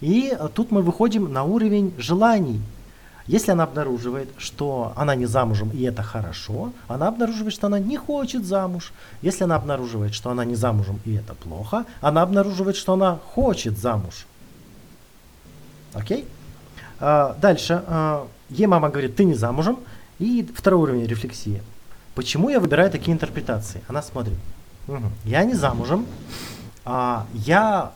И 0.00 0.36
тут 0.54 0.70
мы 0.70 0.82
выходим 0.82 1.32
на 1.32 1.44
уровень 1.44 1.94
желаний. 1.98 2.60
Если 3.26 3.50
она 3.50 3.64
обнаруживает, 3.64 4.28
что 4.38 4.92
она 4.96 5.14
не 5.14 5.26
замужем 5.26 5.70
и 5.70 5.82
это 5.82 6.02
хорошо, 6.02 6.72
она 6.86 7.08
обнаруживает, 7.08 7.52
что 7.52 7.66
она 7.66 7.78
не 7.78 7.96
хочет 7.96 8.44
замуж. 8.44 8.92
Если 9.22 9.44
она 9.44 9.56
обнаруживает, 9.56 10.14
что 10.14 10.30
она 10.30 10.44
не 10.44 10.54
замужем 10.54 11.00
и 11.04 11.14
это 11.14 11.34
плохо, 11.34 11.84
она 12.00 12.22
обнаруживает, 12.22 12.76
что 12.76 12.94
она 12.94 13.18
хочет 13.34 13.76
замуж. 13.78 14.26
Окей? 15.92 16.26
А, 17.00 17.36
дальше. 17.40 17.82
а, 17.86 18.28
ей 18.50 18.66
мама 18.66 18.88
говорит, 18.88 19.16
ты 19.16 19.24
не 19.24 19.34
замужем. 19.34 19.78
И 20.18 20.48
второй 20.54 20.80
уровень 20.82 21.06
рефлексии. 21.06 21.62
Почему 22.14 22.48
я 22.50 22.58
выбираю 22.58 22.90
такие 22.90 23.12
интерпретации? 23.12 23.82
Она 23.88 24.02
смотрит. 24.02 24.36
«Мгм, 24.88 25.12
Я 25.24 25.44
не 25.44 25.54
замужем. 25.54 26.06
а, 26.84 27.26
я 27.34 27.92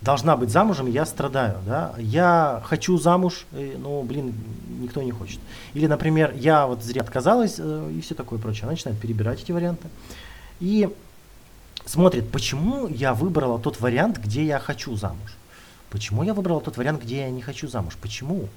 должна 0.00 0.36
быть 0.36 0.50
замужем, 0.50 0.86
я 0.86 1.06
страдаю, 1.06 1.56
да, 1.64 1.94
я 1.96 2.60
хочу 2.66 2.98
замуж, 2.98 3.46
э, 3.52 3.76
но, 3.78 4.02
блин, 4.02 4.34
никто 4.80 5.00
не 5.02 5.12
хочет. 5.12 5.38
Или, 5.72 5.86
например, 5.86 6.34
я 6.36 6.66
вот 6.66 6.82
зря 6.82 7.00
отказалась 7.00 7.54
э, 7.58 7.92
и 7.96 8.00
все 8.02 8.14
такое 8.14 8.38
прочее. 8.38 8.64
Она 8.64 8.72
начинает 8.72 9.00
перебирать 9.00 9.40
эти 9.42 9.52
варианты 9.52 9.88
и 10.60 10.90
смотрит, 11.86 12.30
почему 12.30 12.86
я 12.88 13.14
выбрала 13.14 13.58
тот 13.58 13.80
вариант, 13.80 14.18
где 14.18 14.44
я 14.44 14.58
хочу 14.58 14.94
замуж. 14.96 15.36
Почему 15.88 16.22
я 16.24 16.34
выбрала 16.34 16.60
тот 16.60 16.76
вариант, 16.76 17.02
где 17.02 17.20
я 17.20 17.30
не 17.30 17.40
хочу 17.40 17.68
замуж? 17.68 17.96
Почему? 18.02 18.48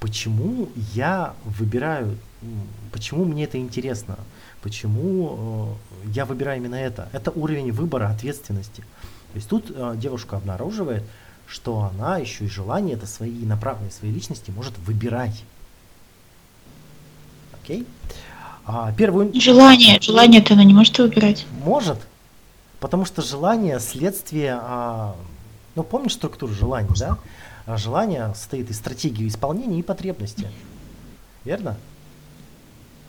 Почему 0.00 0.70
я 0.94 1.34
выбираю, 1.44 2.16
почему 2.90 3.24
мне 3.24 3.44
это 3.44 3.58
интересно? 3.58 4.16
Почему 4.62 5.76
э, 6.06 6.10
я 6.14 6.24
выбираю 6.24 6.58
именно 6.58 6.74
это? 6.74 7.08
Это 7.12 7.30
уровень 7.30 7.70
выбора 7.72 8.08
ответственности. 8.08 8.80
То 9.32 9.36
есть 9.36 9.48
тут 9.48 9.66
э, 9.68 9.94
девушка 9.96 10.36
обнаруживает, 10.36 11.04
что 11.46 11.90
она 11.94 12.16
еще 12.18 12.44
и 12.44 12.48
желание 12.48 12.96
это 12.96 13.06
свои 13.06 13.44
направленные 13.44 13.90
своей 13.90 14.14
личности 14.14 14.50
может 14.50 14.78
выбирать. 14.78 15.44
Окей? 17.62 17.86
А, 18.64 18.92
первую 18.92 19.32
Желание, 19.38 20.00
желание-то 20.00 20.54
она 20.54 20.64
не 20.64 20.74
может 20.74 20.98
выбирать. 20.98 21.46
может, 21.64 21.98
потому 22.78 23.04
что 23.04 23.20
желание 23.20 23.80
следствие, 23.80 24.58
а, 24.60 25.14
ну 25.74 25.82
помнишь 25.82 26.14
структуру 26.14 26.52
желаний, 26.54 26.88
да? 26.98 27.18
А 27.66 27.76
желание 27.76 28.32
состоит 28.34 28.70
из 28.70 28.76
стратегии 28.76 29.28
исполнения 29.28 29.78
и 29.78 29.82
потребности. 29.82 30.46
Верно? 31.44 31.76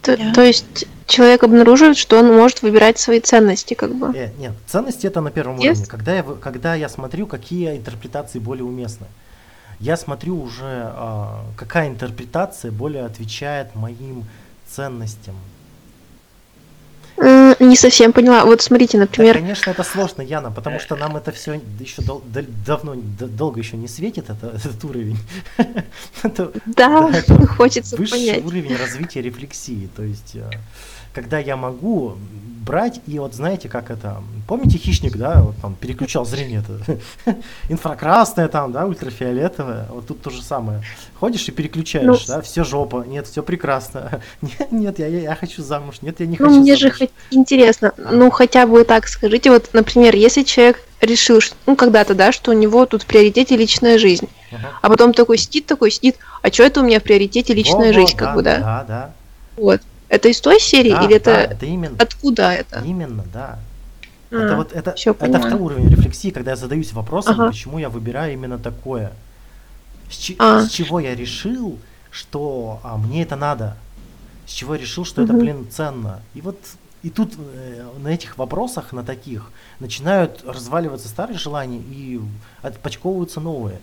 То, 0.02 0.18
Да. 0.18 0.34
то 0.34 0.42
есть 0.42 0.88
человек 1.06 1.44
обнаруживает, 1.44 1.96
что 1.98 2.20
он 2.20 2.28
может 2.36 2.62
выбирать 2.64 2.98
свои 3.00 3.20
ценности, 3.20 3.76
как 3.76 3.94
бы. 3.94 4.12
Э, 4.18 4.32
нет, 4.40 4.54
ценности 4.68 5.06
это 5.08 5.22
на 5.22 5.30
первом 5.32 5.58
Yes. 5.58 5.72
уровне. 5.72 5.86
Когда 5.86 6.16
я, 6.16 6.24
вы- 6.24 6.36
когда 6.38 6.74
я 6.76 6.90
смотрю, 6.90 7.28
какие 7.28 7.78
интерпретации 7.78 8.40
более 8.40 8.64
уместны. 8.66 9.06
Я 9.80 9.98
смотрю 9.98 10.42
уже, 10.42 10.92
а, 10.96 11.44
какая 11.58 11.88
интерпретация 11.90 12.72
более 12.72 13.06
отвечает 13.06 13.76
моим 13.76 14.26
ценностям. 14.70 15.36
М, 17.18 17.51
Не 17.62 17.76
совсем 17.76 18.12
поняла. 18.12 18.44
Вот 18.46 18.62
смотрите, 18.62 18.98
Да, 18.98 19.02
например, 19.04 19.36
конечно, 19.36 19.70
это 19.72 19.84
сложно, 19.84 20.22
Яна, 20.24 20.52
потому 20.52 20.80
что 20.80 20.96
нам 20.96 21.16
это 21.16 21.32
все 21.32 21.62
еще 21.80 22.02
дол- 22.02 22.24
дол- 22.26 22.46
давно, 22.66 22.96
д- 22.96 23.28
долго 23.28 23.60
еще 23.60 23.78
не 23.78 23.88
светит, 23.88 24.30
это, 24.30 24.48
этот 24.56 24.84
уровень. 24.84 25.18
Это 26.24 26.52
да, 26.66 27.10
да, 27.10 27.18
это 27.18 27.48
хочется 27.48 27.96
высший 27.98 28.12
понять. 28.28 28.46
уровень 28.46 28.76
развития 28.76 29.22
рефлексии. 29.22 29.90
То 29.96 30.04
есть, 30.04 30.36
э, 30.36 30.50
когда 31.14 31.40
я 31.40 31.56
могу 31.58 32.16
брать 32.66 33.02
и 33.08 33.18
вот 33.18 33.34
знаете, 33.34 33.68
как 33.70 33.90
это, 33.90 34.22
помните 34.48 34.78
хищник, 34.78 35.18
да, 35.18 35.42
вот 35.42 35.56
он 35.64 35.74
переключал 35.76 36.26
зрение, 36.26 36.64
это 37.26 37.36
инфракрасное 37.70 38.48
там, 38.50 38.72
да, 38.72 38.86
ультрафиолетовое, 38.86 39.88
вот 39.90 40.06
тут 40.08 40.22
то 40.22 40.30
же 40.30 40.44
самое. 40.44 40.84
Ходишь 41.20 41.48
и 41.48 41.52
переключаешь, 41.52 42.06
Ну, 42.06 42.16
да, 42.28 42.42
все 42.42 42.64
жопа, 42.64 43.04
нет, 43.08 43.26
все 43.28 43.42
прекрасно, 43.42 44.22
нет, 44.42 44.72
нет, 44.72 45.00
я, 45.00 45.08
я, 45.08 45.20
я 45.22 45.36
хочу 45.36 45.64
замуж, 45.64 45.98
нет, 46.04 46.20
я 46.20 46.28
не 46.28 46.38
Ну, 46.40 46.46
хочу 46.48 46.60
мне 46.62 46.76
же 46.76 46.92
замуж. 46.92 47.10
интересно, 47.32 47.94
ну, 47.98 48.30
хотя 48.30 48.68
бы 48.68 48.84
так 48.84 49.08
скажите, 49.08 49.50
вот, 49.50 49.70
например, 49.74 50.16
если 50.16 50.44
человек 50.44 50.84
решил, 51.02 51.42
что, 51.42 51.56
ну, 51.66 51.76
когда-то, 51.76 52.14
да, 52.14 52.32
что 52.32 52.52
у 52.52 52.54
него 52.54 52.86
тут 52.86 53.02
в 53.04 53.06
приоритете 53.08 53.58
личная 53.58 53.98
жизнь, 53.98 54.30
Ага. 54.52 54.70
а 54.84 54.90
потом 54.90 55.14
такой 55.14 55.40
сидит, 55.40 55.66
такой 55.66 55.90
сидит, 55.90 56.18
а 56.44 56.52
что 56.52 56.62
это 56.62 56.82
у 56.82 56.84
меня 56.84 57.00
в 57.00 57.04
приоритете 57.04 57.56
личная 57.56 57.92
жизнь, 57.92 58.16
как 58.16 58.36
бы, 58.36 58.44
да? 58.44 58.60
Да, 58.60 58.86
да. 58.88 59.12
Вот. 59.58 59.82
Это 60.12 60.28
из 60.28 60.42
той 60.42 60.60
серии 60.60 60.92
да, 60.92 61.06
или 61.06 61.18
да, 61.20 61.32
это 61.32 61.54
это 61.54 61.66
именно, 61.66 61.96
откуда 61.98 62.52
это? 62.52 62.82
именно, 62.86 63.24
да. 63.34 63.60
А, 64.30 64.36
Это 64.36 64.56
вот 64.58 64.74
это, 64.74 64.92
это 64.92 65.14
поняла. 65.14 65.40
второй 65.40 65.62
уровень 65.62 65.88
рефлексии, 65.90 66.32
когда 66.32 66.52
я 66.52 66.58
задаюсь 66.58 66.92
вопросом, 66.92 67.36
Ага. 67.40 67.48
почему 67.48 67.80
я 67.80 67.88
выбираю 67.88 68.34
именно 68.34 68.60
такое. 68.60 69.14
С, 70.10 70.18
чи- 70.18 70.36
А. 70.38 70.64
с 70.64 70.70
чего 70.70 71.00
я 71.00 71.16
решил, 71.16 71.80
что 72.10 72.82
а, 72.84 72.98
мне 72.98 73.24
это 73.24 73.38
надо. 73.38 73.78
С 74.46 74.52
чего 74.52 74.76
я 74.76 74.82
решил, 74.82 75.06
что 75.06 75.22
это, 75.24 75.32
Мгм. 75.32 75.42
блин, 75.42 75.68
ценно. 75.72 76.20
И 76.34 76.42
вот 76.42 76.58
и 77.04 77.10
тут 77.10 77.34
э, 77.38 77.88
на 78.00 78.10
этих 78.10 78.38
вопросах, 78.38 78.92
на 78.92 79.04
таких, 79.06 79.50
начинают 79.80 80.44
разваливаться 80.46 81.08
старые 81.08 81.38
желания 81.40 81.80
и 81.80 82.20
отпочковываются 82.62 83.40
новые. 83.40 83.80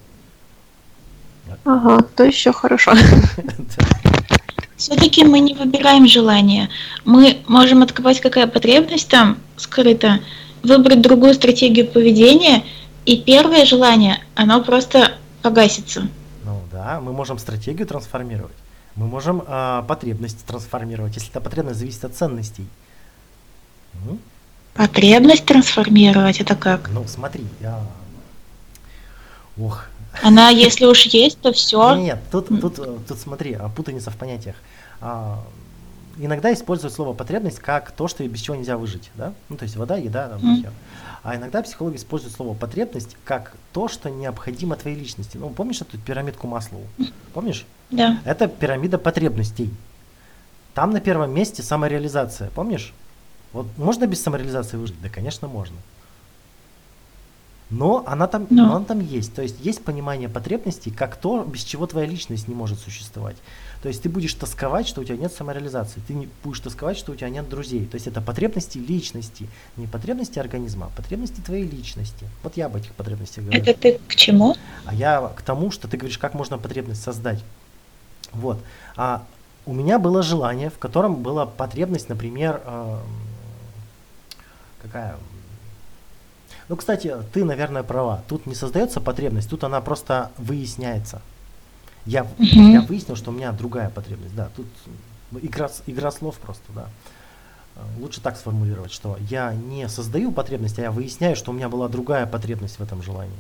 Ага, 1.64 2.03
то 2.14 2.23
еще 2.23 2.53
хорошо. 2.53 2.93
Все-таки 4.79 5.25
мы 5.25 5.41
не 5.41 5.55
выбираем 5.55 6.07
желание. 6.07 6.71
Мы 7.05 7.38
можем 7.49 7.83
открывать, 7.83 8.21
какая 8.21 8.47
потребность 8.47 9.09
там 9.09 9.38
скрыта, 9.57 10.21
выбрать 10.62 11.03
другую 11.03 11.35
стратегию 11.35 11.87
поведения, 11.87 12.62
и 13.05 13.21
первое 13.21 13.64
желание, 13.64 14.21
оно 14.37 14.62
просто 14.62 15.12
погасится. 15.43 16.09
Ну 16.45 16.62
да, 16.71 17.01
мы 17.01 17.12
можем 17.12 17.38
стратегию 17.38 17.87
трансформировать. 17.87 18.55
Мы 18.95 19.07
можем 19.07 19.43
а, 19.47 19.83
потребность 19.83 20.45
трансформировать, 20.47 21.14
если 21.14 21.31
эта 21.31 21.41
потребность 21.41 21.81
зависит 21.81 22.05
от 22.05 22.14
ценностей. 22.14 22.67
Ну, 24.05 24.19
Потребность 24.75 25.45
трансформировать, 25.45 26.41
это 26.41 26.55
как? 26.55 26.88
Ну, 26.91 27.05
смотри, 27.09 27.45
я... 27.61 27.81
Ох. 29.59 29.87
Она, 30.23 30.51
если 30.51 30.85
уж 30.87 31.07
есть, 31.07 31.40
то 31.40 31.53
все. 31.53 31.94
Нет, 31.97 32.18
тут, 32.31 32.49
тут, 32.61 32.79
э, 32.79 32.99
тут 33.07 33.18
смотри, 33.18 33.55
а, 33.55 33.68
путаница 33.68 34.11
в 34.11 34.16
понятиях. 34.16 34.57
А, 35.01 35.44
иногда 36.18 36.53
используют 36.53 36.94
слово 36.94 37.12
потребность 37.14 37.61
как 37.61 37.92
то, 37.92 38.09
что 38.09 38.27
без 38.27 38.40
чего 38.40 38.57
нельзя 38.57 38.77
выжить, 38.77 39.11
да? 39.14 39.33
Ну, 39.49 39.57
то 39.57 39.64
есть 39.64 39.77
вода, 39.77 39.97
еда, 39.97 40.29
там, 40.29 40.57
всё. 40.57 40.71
А 41.23 41.37
иногда 41.37 41.62
психологи 41.62 41.97
используют 41.97 42.35
слово 42.35 42.55
потребность 42.55 43.16
как 43.25 43.53
то, 43.73 43.88
что 43.88 44.09
необходимо 44.09 44.77
твоей 44.77 44.97
личности. 44.97 45.37
Ну, 45.37 45.51
помнишь 45.51 45.81
эту 45.81 45.99
пирамидку 45.99 46.47
Маслоу? 46.47 46.83
Помнишь? 47.35 47.66
Да. 47.90 48.18
Это 48.25 48.49
пирамида 48.49 48.99
потребностей. 48.99 49.71
Там 50.75 50.92
на 50.92 51.01
первом 51.01 51.33
месте 51.35 51.62
самореализация, 51.62 52.51
помнишь? 52.51 52.92
Вот 53.53 53.66
можно 53.77 54.07
без 54.07 54.23
самореализации 54.23 54.77
выжить? 54.77 55.01
Да, 55.03 55.09
конечно, 55.09 55.49
можно. 55.49 55.77
Но 57.71 58.03
она 58.07 58.27
там, 58.27 58.47
Но. 58.49 58.67
но 58.67 58.77
она 58.77 58.85
там 58.85 59.01
есть. 59.01 59.35
То 59.35 59.43
есть 59.43 59.57
есть 59.61 59.85
понимание 59.85 60.29
потребностей, 60.29 60.91
как 60.91 61.17
то, 61.17 61.45
без 61.45 61.63
чего 61.65 61.87
твоя 61.87 62.07
личность 62.07 62.49
не 62.49 62.55
может 62.55 62.79
существовать. 62.79 63.37
То 63.83 63.89
есть 63.89 64.03
ты 64.03 64.09
будешь 64.09 64.35
тосковать, 64.35 64.89
что 64.89 65.03
у 65.03 65.05
тебя 65.05 65.17
нет 65.17 65.33
самореализации. 65.33 66.01
Ты 66.07 66.15
не 66.15 66.29
будешь 66.43 66.61
тосковать, 66.61 66.97
что 66.97 67.13
у 67.13 67.15
тебя 67.15 67.29
нет 67.29 67.49
друзей. 67.49 67.85
То 67.85 67.97
есть 67.97 68.07
это 68.07 68.21
потребности 68.21 68.79
личности. 68.79 69.49
Не 69.77 69.87
потребности 69.87 70.39
организма, 70.39 70.87
а 70.87 70.97
потребности 70.97 71.41
твоей 71.41 71.69
личности. 71.69 72.27
Вот 72.43 72.57
я 72.57 72.67
об 72.67 72.77
этих 72.77 72.93
потребностях 72.95 73.45
говорю. 73.45 73.63
Это 73.63 73.75
ты 73.75 74.01
к 74.09 74.17
чему? 74.17 74.57
А 74.87 74.95
я 74.95 75.33
к 75.37 75.43
тому, 75.43 75.71
что 75.71 75.89
ты 75.89 75.97
говоришь, 75.97 76.19
как 76.19 76.35
можно 76.35 76.59
потребность 76.59 77.03
создать. 77.03 77.45
Вот. 78.33 78.59
А 78.97 79.25
у 79.67 79.75
меня 79.75 79.99
было 79.99 80.23
желание, 80.23 80.71
в 80.71 80.79
котором 80.79 81.17
была 81.17 81.45
потребность, 81.45 82.09
например, 82.09 82.63
эм, 82.65 83.01
какая? 84.83 85.17
Ну, 86.69 86.77
кстати, 86.77 87.15
ты, 87.33 87.45
наверное, 87.45 87.83
права. 87.83 88.23
Тут 88.29 88.47
не 88.47 88.55
создается 88.55 89.01
потребность, 89.01 89.49
тут 89.49 89.65
она 89.65 89.81
просто 89.81 90.31
выясняется. 90.37 91.23
Я, 92.05 92.25
Мгм. 92.39 92.73
я 92.73 92.81
выяснил, 92.83 93.17
что 93.17 93.31
у 93.31 93.35
меня 93.35 93.53
другая 93.53 93.91
потребность. 93.91 94.35
Да, 94.35 94.49
тут 94.57 94.67
игра, 95.43 95.71
игра 95.87 96.11
слов 96.11 96.37
просто, 96.39 96.65
да. 96.75 96.87
Э, 97.77 97.81
Лучше 98.01 98.21
так 98.21 98.37
сформулировать, 98.37 98.93
что 98.93 99.17
я 99.31 99.53
не 99.55 99.89
создаю 99.89 100.33
потребность, 100.33 100.79
а 100.79 100.83
я 100.83 100.91
выясняю, 100.91 101.37
что 101.37 101.51
у 101.51 101.55
меня 101.55 101.69
была 101.69 101.89
другая 101.89 102.27
потребность 102.27 102.79
в 102.79 102.83
этом 102.83 103.03
желании. 103.03 103.37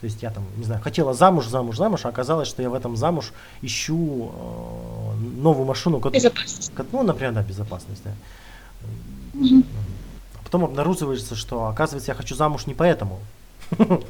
То 0.00 0.04
есть 0.04 0.22
я 0.22 0.30
там, 0.30 0.44
не 0.56 0.64
знаю, 0.64 0.80
хотела 0.80 1.14
замуж, 1.14 1.46
замуж, 1.48 1.76
замуж, 1.76 2.04
а 2.04 2.08
оказалось, 2.10 2.46
что 2.48 2.62
я 2.62 2.70
в 2.70 2.74
этом 2.74 2.96
замуж 2.96 3.32
ищу 3.62 4.30
э, 4.32 5.14
новую 5.40 5.66
машину, 5.66 5.98
кот- 6.00 6.12
Безопасность. 6.14 6.72
кот- 6.76 6.86
ну, 6.92 7.02
например, 7.02 7.32
да, 7.32 7.42
безопасность, 7.42 8.02
да. 8.04 8.10
Мгм. 9.34 9.64
Потом 10.48 10.64
обнаруживается, 10.64 11.36
что, 11.36 11.66
оказывается, 11.66 12.10
я 12.10 12.14
хочу 12.14 12.34
замуж 12.34 12.66
не 12.66 12.72
поэтому. 12.72 13.20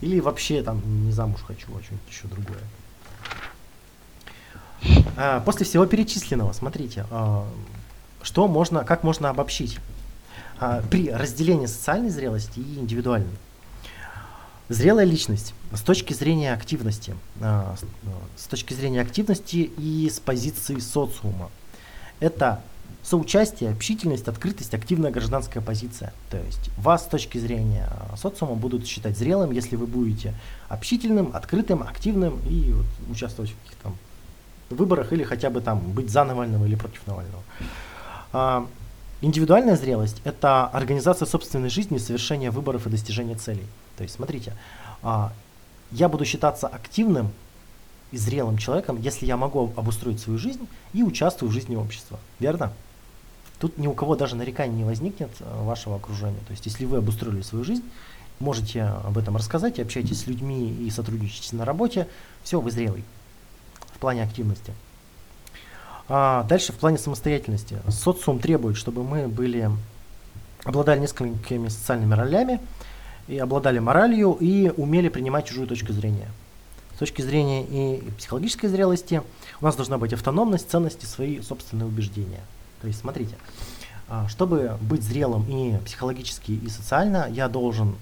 Или 0.00 0.18
вообще 0.18 0.62
там 0.62 0.80
не 1.04 1.12
замуж 1.12 1.42
хочу, 1.46 1.66
а 1.66 1.82
что-нибудь 1.82 2.08
еще 2.08 2.26
другое. 2.26 2.60
А, 5.18 5.40
После 5.40 5.66
всего 5.66 5.84
перечисленного, 5.84 6.52
смотрите, 6.52 7.04
а, 7.10 7.46
что 8.22 8.48
можно, 8.48 8.82
как 8.82 9.02
можно 9.02 9.28
обобщить 9.28 9.78
А, 10.58 10.82
при 10.90 11.10
разделении 11.10 11.66
социальной 11.66 12.08
зрелости 12.08 12.58
и 12.58 12.78
индивидуальной. 12.78 13.36
Зрелая 14.70 15.04
личность 15.04 15.52
с 15.70 15.82
точки 15.82 16.14
зрения 16.14 16.54
активности, 16.54 17.14
с 17.38 18.46
точки 18.48 18.72
зрения 18.72 19.02
активности 19.02 19.70
и 19.76 20.08
с 20.08 20.18
позиции 20.18 20.78
социума. 20.78 21.50
Это 22.20 22.62
соучастие, 23.08 23.70
общительность, 23.70 24.28
открытость, 24.28 24.74
активная 24.74 25.10
гражданская 25.10 25.62
позиция. 25.62 26.12
То 26.30 26.36
есть 26.36 26.70
вас 26.76 27.04
с 27.04 27.06
точки 27.06 27.38
зрения 27.38 27.88
а, 27.90 28.16
социума 28.18 28.54
будут 28.54 28.86
считать 28.86 29.16
зрелым, 29.16 29.50
если 29.50 29.76
вы 29.76 29.86
будете 29.86 30.34
общительным, 30.68 31.30
открытым, 31.34 31.82
активным 31.82 32.38
и 32.46 32.72
вот 32.72 32.86
участвовать 33.10 33.50
в 33.52 33.56
каких-то 33.62 33.92
выборах 34.68 35.14
или 35.14 35.24
хотя 35.24 35.48
бы 35.48 35.62
там 35.62 35.80
быть 35.92 36.10
за 36.10 36.24
Навального 36.24 36.66
или 36.66 36.74
против 36.74 37.06
Навального. 37.06 37.42
А, 38.32 38.66
Индивидуальная 39.20 39.76
зрелость– 39.76 40.20
это 40.24 40.66
организация 40.66 41.26
собственной 41.26 41.70
жизни, 41.70 41.98
совершение 41.98 42.50
выборов 42.50 42.86
и 42.86 42.90
достижение 42.90 43.36
целей. 43.36 43.66
То 43.96 44.04
есть, 44.04 44.14
смотрите, 44.16 44.52
а, 45.02 45.32
я 45.90 46.10
буду 46.10 46.26
считаться 46.26 46.68
активным 46.68 47.32
и 48.12 48.18
зрелым 48.18 48.58
человеком, 48.58 49.00
если 49.00 49.24
я 49.24 49.36
могу 49.36 49.72
обустроить 49.76 50.20
свою 50.20 50.38
жизнь 50.38 50.68
и 50.92 51.02
участвую 51.02 51.50
в 51.50 51.52
жизни 51.52 51.74
общества. 51.74 52.20
Верно? 52.38 52.72
Тут 53.58 53.76
ни 53.78 53.86
у 53.86 53.94
кого 53.94 54.14
даже 54.14 54.36
нареканий 54.36 54.76
не 54.76 54.84
возникнет 54.84 55.30
э, 55.40 55.64
вашего 55.64 55.96
окружения. 55.96 56.38
То 56.46 56.52
есть, 56.52 56.66
если 56.66 56.84
вы 56.84 56.98
обустроили 56.98 57.42
свою 57.42 57.64
жизнь, 57.64 57.82
можете 58.38 58.82
об 58.82 59.18
этом 59.18 59.36
рассказать, 59.36 59.78
и 59.78 59.82
общаетесь 59.82 60.20
с 60.20 60.26
людьми 60.26 60.72
и 60.72 60.90
сотрудничаете 60.90 61.56
на 61.56 61.64
работе, 61.64 62.06
все, 62.42 62.60
вы 62.60 62.70
зрелый 62.70 63.04
в 63.94 63.98
плане 63.98 64.22
активности. 64.22 64.72
А 66.08 66.44
дальше 66.44 66.72
в 66.72 66.76
плане 66.76 66.98
самостоятельности. 66.98 67.78
Социум 67.88 68.38
требует, 68.38 68.76
чтобы 68.76 69.02
мы 69.02 69.28
были, 69.28 69.70
обладали 70.64 71.00
несколькими 71.00 71.68
социальными 71.68 72.14
ролями, 72.14 72.60
и 73.26 73.38
обладали 73.38 73.78
моралью, 73.78 74.32
и 74.40 74.72
умели 74.76 75.08
принимать 75.08 75.46
чужую 75.46 75.66
точку 75.66 75.92
зрения. 75.92 76.28
С 76.94 76.98
точки 76.98 77.22
зрения 77.22 77.62
и 77.64 78.10
психологической 78.18 78.70
зрелости 78.70 79.22
у 79.60 79.64
нас 79.64 79.76
должна 79.76 79.98
быть 79.98 80.12
автономность, 80.12 80.70
ценности, 80.70 81.04
свои 81.04 81.42
собственные 81.42 81.86
убеждения. 81.86 82.40
То 82.80 82.86
есть, 82.86 83.00
смотрите, 83.00 83.34
а, 84.08 84.28
чтобы 84.28 84.78
быть 84.80 85.02
зрелым 85.02 85.44
и 85.48 85.76
психологически, 85.84 86.52
и 86.52 86.68
социально, 86.68 87.28
я 87.30 87.48
должен 87.48 87.96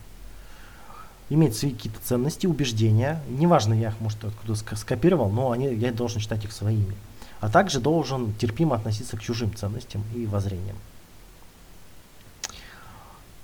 иметь 1.31 1.57
свои 1.57 1.73
какие-то 1.73 1.99
ценности, 2.01 2.47
убеждения. 2.47 3.23
Неважно, 3.29 3.75
я 3.75 3.89
их, 3.89 4.01
может, 4.01 4.25
откуда 4.25 4.55
скопировал, 4.55 5.31
но 5.31 5.51
они, 5.51 5.75
я 5.75 5.93
должен 5.93 6.21
считать 6.21 6.45
их 6.45 6.53
своими. 6.53 6.95
а 7.41 7.51
также 7.51 7.81
должен 7.81 8.33
терпимо 8.35 8.77
относиться 8.77 9.17
к 9.17 9.23
чужим 9.23 9.55
ценностям 9.55 10.03
и 10.15 10.27
воззрениям. 10.27 10.77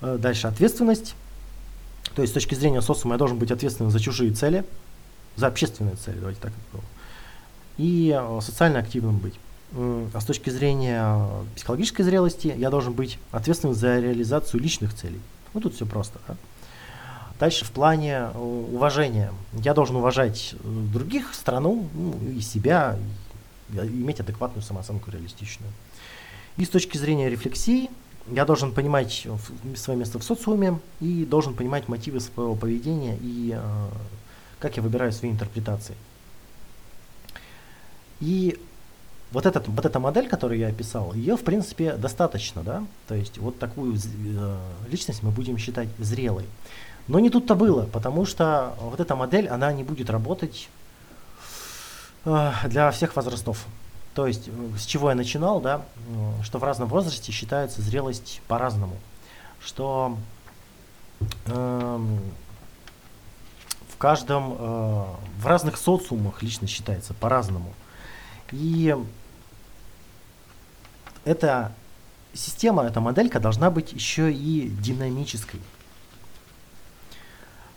Э, 0.01 0.17
Дальше 0.19 0.47
ответственность. 0.47 1.15
То 2.15 2.21
есть 2.21 2.31
с 2.31 2.33
точки 2.33 2.55
зрения 2.55 2.81
социума 2.81 3.15
я 3.15 3.19
должен 3.19 3.37
быть 3.37 3.51
ответственным 3.51 3.91
за 3.91 3.99
чужие 3.99 4.31
цели, 4.31 4.65
за 5.35 5.47
общественные 5.47 5.95
цели, 5.95 6.17
давайте 6.19 6.41
так 6.41 6.51
назовем. 6.53 6.87
И 7.77 8.15
э, 8.15 8.39
социально 8.41 8.79
активным 8.79 9.17
быть. 9.17 9.35
А 9.75 10.19
с 10.19 10.25
точки 10.25 10.49
зрения 10.51 11.01
э, 11.03 11.43
психологической 11.55 12.05
зрелости 12.05 12.53
я 12.55 12.69
должен 12.69 12.93
быть 12.93 13.17
ответственным 13.31 13.75
за 13.75 13.99
реализацию 13.99 14.61
личных 14.61 14.93
целей. 14.93 15.19
Ну 15.53 15.61
тут 15.61 15.75
все 15.75 15.85
просто. 15.85 16.19
да. 16.27 16.35
Дальше 17.39 17.65
в 17.65 17.71
плане 17.71 18.29
э, 18.33 18.37
уважения. 18.37 19.33
Я 19.53 19.73
должен 19.73 19.95
уважать 19.95 20.53
э, 20.53 20.57
других, 20.93 21.33
страну, 21.33 21.89
ну, 21.93 22.15
и 22.29 22.41
себя, 22.41 22.97
и 23.71 23.77
иметь 23.77 24.19
адекватную 24.19 24.63
самооценку 24.63 25.09
реалистичную. 25.09 25.71
И 26.57 26.65
с 26.65 26.69
точки 26.69 26.97
зрения 26.97 27.29
рефлексии 27.29 27.89
я 28.27 28.45
должен 28.45 28.71
понимать 28.71 29.27
свое 29.75 29.99
место 29.99 30.19
в 30.19 30.23
социуме 30.23 30.79
и 31.01 31.25
должен 31.25 31.55
понимать 31.55 31.87
мотивы 31.87 32.19
своего 32.19 32.55
поведения 32.55 33.17
и 33.21 33.57
э, 33.57 33.87
как 34.59 34.77
я 34.77 34.83
выбираю 34.83 35.11
свои 35.11 35.31
интерпретации. 35.31 35.95
И 38.21 38.57
вот, 39.33 39.47
этот, 39.47 39.67
вот 39.67 39.83
эта 39.85 39.99
модель, 39.99 40.29
которую 40.29 40.59
я 40.59 40.67
описал, 40.67 41.13
ее, 41.13 41.35
в 41.35 41.43
принципе, 41.43 41.93
достаточно, 41.93 42.61
да? 42.61 42.83
То 43.07 43.15
есть 43.15 43.39
вот 43.39 43.57
такую 43.57 43.95
э, 43.95 44.57
личность 44.89 45.23
мы 45.23 45.31
будем 45.31 45.57
считать 45.57 45.89
зрелой. 45.97 46.45
Но 47.07 47.19
не 47.19 47.31
тут-то 47.31 47.55
было, 47.55 47.85
потому 47.85 48.25
что 48.25 48.75
вот 48.79 48.99
эта 48.99 49.15
модель, 49.15 49.47
она 49.47 49.73
не 49.73 49.83
будет 49.83 50.11
работать 50.11 50.69
э, 52.25 52.51
для 52.65 52.91
всех 52.91 53.15
возрастов. 53.15 53.65
То 54.13 54.27
есть, 54.27 54.47
э, 54.47 54.51
с 54.77 54.85
чего 54.85 55.09
я 55.09 55.15
начинал, 55.15 55.59
да, 55.59 55.81
м, 56.07 56.43
что 56.43 56.59
в 56.59 56.63
разном 56.63 56.87
возрасте 56.87 57.31
считается 57.31 57.81
зрелость 57.81 58.39
по-разному. 58.47 58.97
Что 59.59 60.15
эм, 61.47 62.19
в 63.89 63.97
каждом, 63.97 64.55
э, 64.59 65.05
в 65.39 65.47
разных 65.47 65.77
социумах 65.77 66.43
личность 66.43 66.73
считается 66.73 67.15
по-разному. 67.15 67.73
И 68.51 68.95
эта 71.25 71.71
система, 72.33 72.83
эта 72.83 72.99
моделька 72.99 73.39
должна 73.39 73.69
быть 73.69 73.93
еще 73.93 74.31
и 74.31 74.69
динамической. 74.81 75.59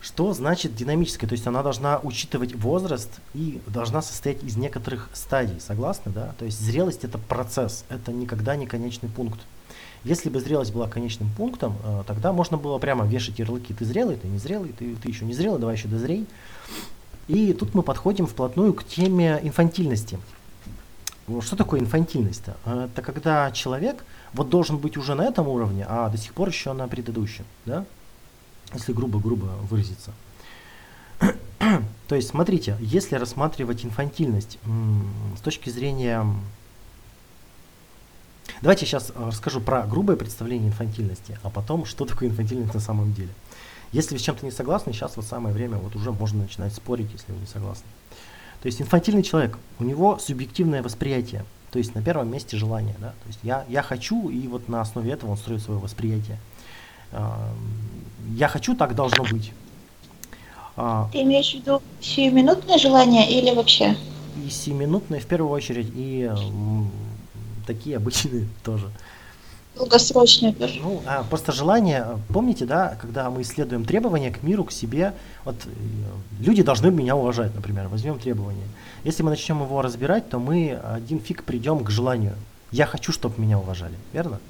Что 0.00 0.32
значит 0.32 0.76
динамическая? 0.76 1.28
То 1.28 1.32
есть 1.32 1.46
она 1.48 1.62
должна 1.64 1.98
учитывать 1.98 2.54
возраст 2.54 3.10
и 3.34 3.60
должна 3.66 4.02
состоять 4.02 4.42
из 4.44 4.56
некоторых 4.56 5.10
стадий. 5.12 5.60
Согласны, 5.60 6.12
да? 6.12 6.32
То 6.38 6.44
есть 6.44 6.60
зрелость 6.60 7.02
это 7.02 7.18
процесс, 7.18 7.84
это 7.88 8.12
никогда 8.12 8.54
не 8.54 8.66
конечный 8.66 9.08
пункт. 9.08 9.40
Если 10.04 10.30
бы 10.30 10.38
зрелость 10.38 10.72
была 10.72 10.86
конечным 10.86 11.28
пунктом, 11.36 11.76
э, 11.82 12.04
тогда 12.06 12.32
можно 12.32 12.56
было 12.56 12.78
прямо 12.78 13.04
вешать 13.04 13.40
ярлыки. 13.40 13.74
Ты 13.74 13.84
зрелый, 13.84 14.16
ты 14.16 14.28
не 14.28 14.38
зрелый, 14.38 14.72
ты, 14.72 14.94
ты 14.94 15.08
еще 15.08 15.24
не 15.24 15.32
зрелый, 15.34 15.58
давай 15.58 15.74
еще 15.74 15.88
дозрей. 15.88 16.26
И 17.26 17.52
тут 17.52 17.74
мы 17.74 17.82
подходим 17.82 18.28
вплотную 18.28 18.72
к 18.74 18.84
теме 18.84 19.40
инфантильности. 19.42 20.20
Ну, 21.28 21.40
Что 21.40 21.56
такое 21.56 21.80
инфантильность-то? 21.80 22.56
Э, 22.64 22.88
Это 22.90 23.02
когда 23.02 23.50
человек 23.50 24.04
вот 24.32 24.48
должен 24.48 24.78
быть 24.78 24.96
уже 24.96 25.14
на 25.14 25.22
этом 25.22 25.48
уровне, 25.48 25.84
а 25.88 26.08
до 26.08 26.18
сих 26.18 26.34
пор 26.34 26.48
еще 26.48 26.72
на 26.72 26.86
предыдущем, 26.88 27.44
да? 27.64 27.84
Если 28.74 28.92
грубо-грубо 28.92 29.46
выразиться. 29.70 30.12
То 32.08 32.14
есть, 32.14 32.28
смотрите, 32.28 32.76
если 32.80 33.16
рассматривать 33.16 33.84
инфантильность 33.84 34.58
с 35.36 35.40
точки 35.40 35.70
зрения... 35.70 36.24
Давайте 38.62 38.86
сейчас 38.86 39.12
расскажу 39.16 39.60
про 39.60 39.86
грубое 39.86 40.16
представление 40.16 40.68
инфантильности, 40.68 41.38
а 41.42 41.50
потом, 41.50 41.84
что 41.84 42.04
такое 42.04 42.28
инфантильность 42.28 42.74
на 42.74 42.80
самом 42.80 43.12
деле. 43.12 43.30
Если 43.92 44.14
вы 44.14 44.18
с 44.18 44.22
чем-то 44.22 44.44
не 44.44 44.50
согласны, 44.50 44.92
сейчас 44.92 45.16
вот 45.16 45.26
самое 45.26 45.54
время, 45.54 45.78
вот 45.78 45.94
уже 45.96 46.12
можно 46.12 46.42
начинать 46.42 46.72
спорить, 46.74 47.10
если 47.12 47.32
вы 47.32 47.38
не 47.38 47.46
согласны. 47.46 47.86
То 48.66 48.68
есть 48.68 48.82
инфантильный 48.82 49.22
человек, 49.22 49.60
у 49.78 49.84
него 49.84 50.18
субъективное 50.18 50.82
восприятие, 50.82 51.44
то 51.70 51.78
есть 51.78 51.94
на 51.94 52.02
первом 52.02 52.32
месте 52.32 52.56
желание, 52.56 52.96
да, 52.98 53.10
то 53.10 53.28
есть 53.28 53.38
я, 53.44 53.64
я 53.68 53.80
хочу, 53.80 54.28
и 54.28 54.48
вот 54.48 54.68
на 54.68 54.80
основе 54.80 55.12
этого 55.12 55.30
он 55.30 55.36
строит 55.36 55.62
свое 55.62 55.78
восприятие. 55.78 56.36
А, 57.12 57.48
Я 58.34 58.48
хочу, 58.48 58.74
так 58.74 58.96
должно 58.96 59.22
быть. 59.22 59.52
А, 60.76 61.08
Ты 61.12 61.22
имеешь 61.22 61.52
в 61.52 61.54
виду 61.54 61.80
сиюминутное 62.00 62.76
желание 62.78 63.30
или 63.30 63.54
вообще? 63.54 63.96
И 64.44 64.50
семиминутные 64.50 65.20
в 65.20 65.26
первую 65.26 65.52
очередь, 65.52 65.92
и 65.94 66.28
такие 67.68 67.98
обычные 67.98 68.48
тоже. 68.64 68.90
Долгосрочное 69.76 70.52
тоже. 70.52 70.80
Ну, 70.82 71.02
а, 71.06 71.22
просто 71.24 71.52
желание, 71.52 72.18
помните, 72.28 72.64
да, 72.64 72.96
когда 73.00 73.28
мы 73.30 73.42
исследуем 73.42 73.84
требования 73.84 74.30
к 74.30 74.42
миру, 74.42 74.64
к 74.64 74.72
себе, 74.72 75.12
вот 75.44 75.56
э, 75.66 75.68
люди 76.40 76.62
должны 76.62 76.90
меня 76.90 77.14
уважать, 77.14 77.54
например, 77.54 77.88
возьмем 77.88 78.18
требования. 78.18 78.66
Если 79.04 79.22
мы 79.22 79.30
начнем 79.30 79.62
его 79.62 79.82
разбирать, 79.82 80.30
то 80.30 80.38
мы 80.38 80.72
один 80.72 81.20
фиг 81.20 81.44
придем 81.44 81.84
к 81.84 81.90
желанию. 81.90 82.34
Я 82.72 82.86
хочу, 82.86 83.12
чтобы 83.12 83.40
меня 83.40 83.58
уважали, 83.58 83.94
верно? 84.12 84.40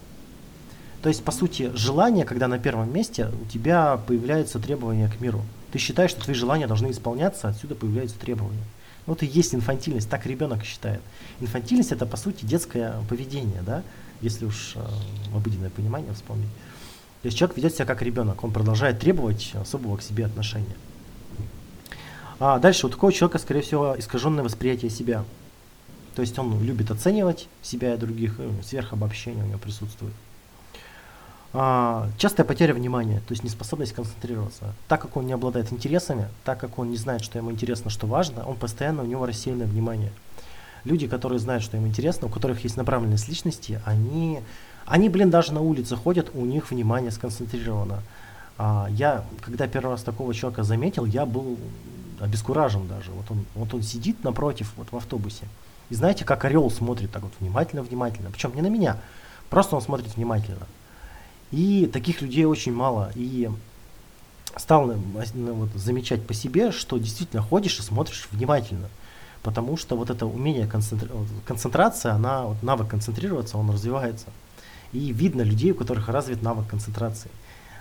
То 1.03 1.09
есть, 1.09 1.25
по 1.25 1.33
сути, 1.33 1.73
желание, 1.75 2.25
когда 2.25 2.47
на 2.49 2.59
первом 2.59 2.93
месте, 2.93 3.29
у 3.43 3.49
тебя 3.49 3.97
появляются 4.07 4.59
требования 4.59 5.09
к 5.09 5.21
миру. 5.21 5.43
Ты 5.73 5.79
считаешь, 5.79 6.13
что 6.13 6.23
твои 6.23 6.35
желания 6.35 6.67
должны 6.67 6.91
исполняться, 6.91 7.49
отсюда 7.49 7.75
появляются 7.75 8.19
требования. 8.19 8.65
Ну, 9.07 9.15
это 9.15 9.25
и 9.25 9.29
есть 9.29 9.55
инфантильность, 9.55 10.09
так 10.09 10.27
ребенок 10.27 10.65
считает. 10.65 11.01
Инфантильность 11.41 11.93
это, 11.93 12.07
по 12.07 12.17
сути, 12.17 12.45
детское 12.45 12.95
поведение, 13.09 13.63
да, 13.63 13.83
если 14.21 14.45
уж 14.47 14.73
э, 14.77 14.81
обыденное 15.35 15.71
понимание 15.71 16.13
вспомнить. 16.15 16.49
То 17.23 17.27
есть 17.27 17.39
человек 17.39 17.57
ведет 17.57 17.75
себя 17.75 17.87
как 17.87 18.03
ребенок, 18.03 18.45
он 18.45 18.53
продолжает 18.53 19.01
требовать 19.01 19.53
особого 19.55 19.97
к 19.97 20.03
себе 20.03 20.27
отношения. 20.27 20.77
А 22.39 22.59
дальше 22.59 22.87
у 22.87 22.91
такого 22.91 23.13
человека, 23.13 23.39
скорее 23.39 23.63
всего, 23.63 23.95
искаженное 23.99 24.45
восприятие 24.45 24.91
себя. 24.91 25.25
То 26.15 26.23
есть 26.23 26.39
он 26.39 26.63
любит 26.63 26.91
оценивать 26.91 27.49
себя 27.63 27.95
и 27.95 27.97
других, 27.97 28.39
сверхобобщение 28.63 29.45
у 29.45 29.49
него 29.49 29.59
присутствует. 29.59 30.15
А, 31.53 32.11
частая 32.19 32.45
потеря 32.45 32.75
внимания, 32.75 33.21
то 33.21 33.33
есть 33.33 33.43
неспособность 33.43 33.95
концентрироваться. 33.95 34.75
Так 34.89 35.01
как 35.01 35.17
он 35.17 35.27
не 35.27 35.33
обладает 35.33 35.73
интересами, 35.73 36.29
так 36.45 36.59
как 36.61 36.79
он 36.79 36.91
не 36.91 36.97
знает, 36.99 37.25
что 37.25 37.39
ему 37.39 37.51
интересно, 37.51 37.91
что 37.91 38.07
важно, 38.07 38.45
он 38.45 38.57
постоянно 38.57 39.03
у 39.03 39.07
него 39.07 39.25
рассеянное 39.25 39.67
внимание. 39.67 40.13
Люди, 40.87 41.09
которые 41.09 41.41
знают, 41.41 41.65
что 41.65 41.77
им 41.77 41.87
интересно, 41.87 42.29
у 42.29 42.31
которых 42.31 42.63
есть 42.63 42.77
направленность 42.77 43.29
личности, 43.29 43.81
они, 43.85 44.41
они, 44.87 45.09
блин, 45.09 45.31
даже 45.31 45.53
на 45.53 45.61
улице 45.61 45.97
ходят, 45.97 46.31
у 46.33 46.45
них 46.45 46.71
внимание 46.71 47.11
сконцентрировано. 47.11 48.03
А, 48.57 48.87
я, 48.91 49.25
когда 49.41 49.67
первый 49.67 49.91
раз 49.91 50.05
такого 50.05 50.33
человека 50.33 50.63
заметил, 50.63 51.05
я 51.05 51.27
был 51.27 51.59
обескуражен 52.21 52.87
даже. 52.87 53.11
Вот 53.11 53.25
он, 53.31 53.45
вот 53.57 53.75
он 53.75 53.83
сидит 53.83 54.23
напротив, 54.23 54.73
вот 54.77 54.87
в 54.93 54.97
автобусе. 54.97 55.47
И 55.91 55.97
знаете, 55.97 56.25
как 56.25 56.45
орел 56.45 56.71
смотрит 56.71 57.11
так 57.11 57.23
вот 57.23 57.33
внимательно-внимательно. 57.41 58.31
Причем 58.31 58.55
не 58.55 58.63
на 58.63 58.69
меня, 58.69 58.97
просто 59.51 59.75
он 59.75 59.83
смотрит 59.83 60.17
внимательно. 60.17 60.69
И 61.51 61.91
таких 61.93 62.23
людей 62.23 62.45
очень 62.45 62.73
мало. 62.73 63.11
И 63.17 63.51
стал 64.57 64.87
ну, 64.87 65.03
ну, 65.35 65.55
вот, 65.55 65.71
замечать 65.75 66.25
по 66.25 66.33
себе, 66.33 66.71
что 66.71 66.99
действительно 66.99 67.43
ходишь 67.43 67.81
и 67.81 67.83
смотришь 67.83 68.29
внимательно. 68.31 68.89
Потому 69.47 69.77
что 69.77 69.97
вот 69.97 70.11
это 70.11 70.27
умение 70.27 70.67
концентри... 70.67 71.09
вот 71.09 71.29
концентрация, 71.47 72.15
она, 72.15 72.43
вот 72.43 72.65
навык 72.65 72.89
концентрироваться, 72.89 73.57
он 73.57 73.71
развивается. 73.71 74.27
И 74.93 75.13
видно 75.13 75.43
людей, 75.43 75.71
у 75.71 75.77
которых 75.77 76.09
развит 76.09 76.43
навык 76.43 76.67
концентрации. 76.67 77.31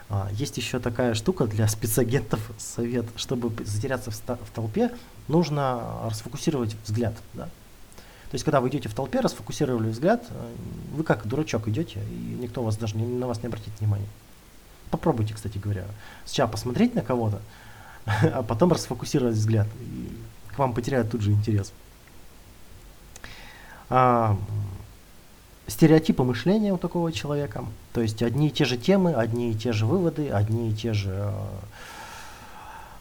А, 0.07 0.29
есть 0.33 0.57
еще 0.57 0.77
такая 0.77 1.15
штука 1.15 1.47
для 1.47 1.67
спецагентов, 1.67 2.39
совет, 2.59 3.07
чтобы 3.15 3.51
затеряться 3.65 4.11
в, 4.11 4.15
в 4.15 4.49
толпе, 4.53 4.91
нужно 5.27 5.81
расфокусировать 6.03 6.75
взгляд. 6.85 7.15
Да? 7.33 7.45
То 7.45 8.33
есть, 8.33 8.45
когда 8.45 8.61
вы 8.61 8.69
идете 8.69 8.87
в 8.87 8.93
толпе, 8.93 9.19
расфокусировали 9.21 9.89
взгляд, 9.89 10.23
э, 10.29 10.53
вы 10.95 11.03
как 11.03 11.25
дурачок 11.25 11.67
идете, 11.67 11.99
и 12.11 12.37
никто 12.43 12.61
вас 12.61 12.77
даже 12.77 12.95
не- 12.95 13.07
на 13.07 13.25
вас 13.25 13.41
не 13.41 13.47
обратит 13.47 13.73
внимания. 13.79 14.07
Попробуйте, 14.91 15.33
кстати 15.33 15.57
говоря, 15.57 15.85
сначала 16.25 16.47
посмотреть 16.47 16.93
на 16.93 17.01
кого-то, 17.01 17.41
а 18.05 18.43
потом 18.43 18.71
расфокусировать 18.71 19.35
взгляд. 19.35 19.67
К 20.55 20.59
вам 20.59 20.73
потеряют 20.73 21.11
тут 21.11 21.21
же 21.21 21.31
интерес. 21.31 21.73
А, 23.89 24.37
стереотипы 25.67 26.23
мышления 26.23 26.73
у 26.73 26.77
такого 26.77 27.11
человека. 27.11 27.65
То 27.93 28.01
есть 28.01 28.21
одни 28.23 28.47
и 28.47 28.51
те 28.51 28.65
же 28.65 28.77
темы, 28.77 29.13
одни 29.13 29.51
и 29.51 29.55
те 29.55 29.73
же 29.73 29.85
выводы, 29.85 30.29
одни 30.29 30.71
и 30.71 30.73
те 30.73 30.93
же 30.93 31.11
э, 31.11 31.31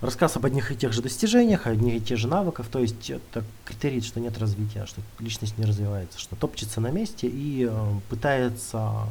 рассказ 0.01 0.37
об 0.37 0.47
одних 0.47 0.73
и 0.73 0.77
тех 0.77 0.93
же 0.93 1.03
достижениях, 1.03 1.67
одних 1.67 1.95
и 1.95 2.01
тех 2.01 2.19
же 2.19 2.29
навыков. 2.29 2.67
То 2.71 2.79
есть 2.79 3.11
это 3.11 3.45
критерий, 3.65 4.01
что 4.01 4.21
нет 4.21 4.39
развития, 4.39 4.87
что 4.87 5.01
личность 5.19 5.59
не 5.59 5.65
развивается, 5.65 6.19
что 6.19 6.37
топчется 6.37 6.81
на 6.81 6.91
месте 6.91 7.27
и 7.27 7.69
э, 7.71 7.95
пытается 8.09 9.07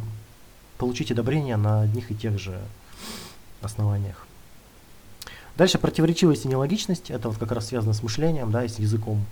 получить 0.78 1.12
одобрение 1.12 1.58
на 1.58 1.82
одних 1.82 2.12
и 2.12 2.16
тех 2.16 2.40
же 2.40 2.60
основаниях. 3.62 4.28
Дальше 5.56 5.78
противоречивость 5.78 6.46
и 6.46 6.48
нелогичность. 6.48 7.12
Это 7.12 7.30
вот 7.30 7.38
как 7.38 7.52
раз 7.52 7.68
связано 7.68 7.94
с 7.94 8.02
мышлением, 8.02 8.52
да, 8.52 8.66
и 8.66 8.68
с 8.68 8.80
языком. 8.80 9.24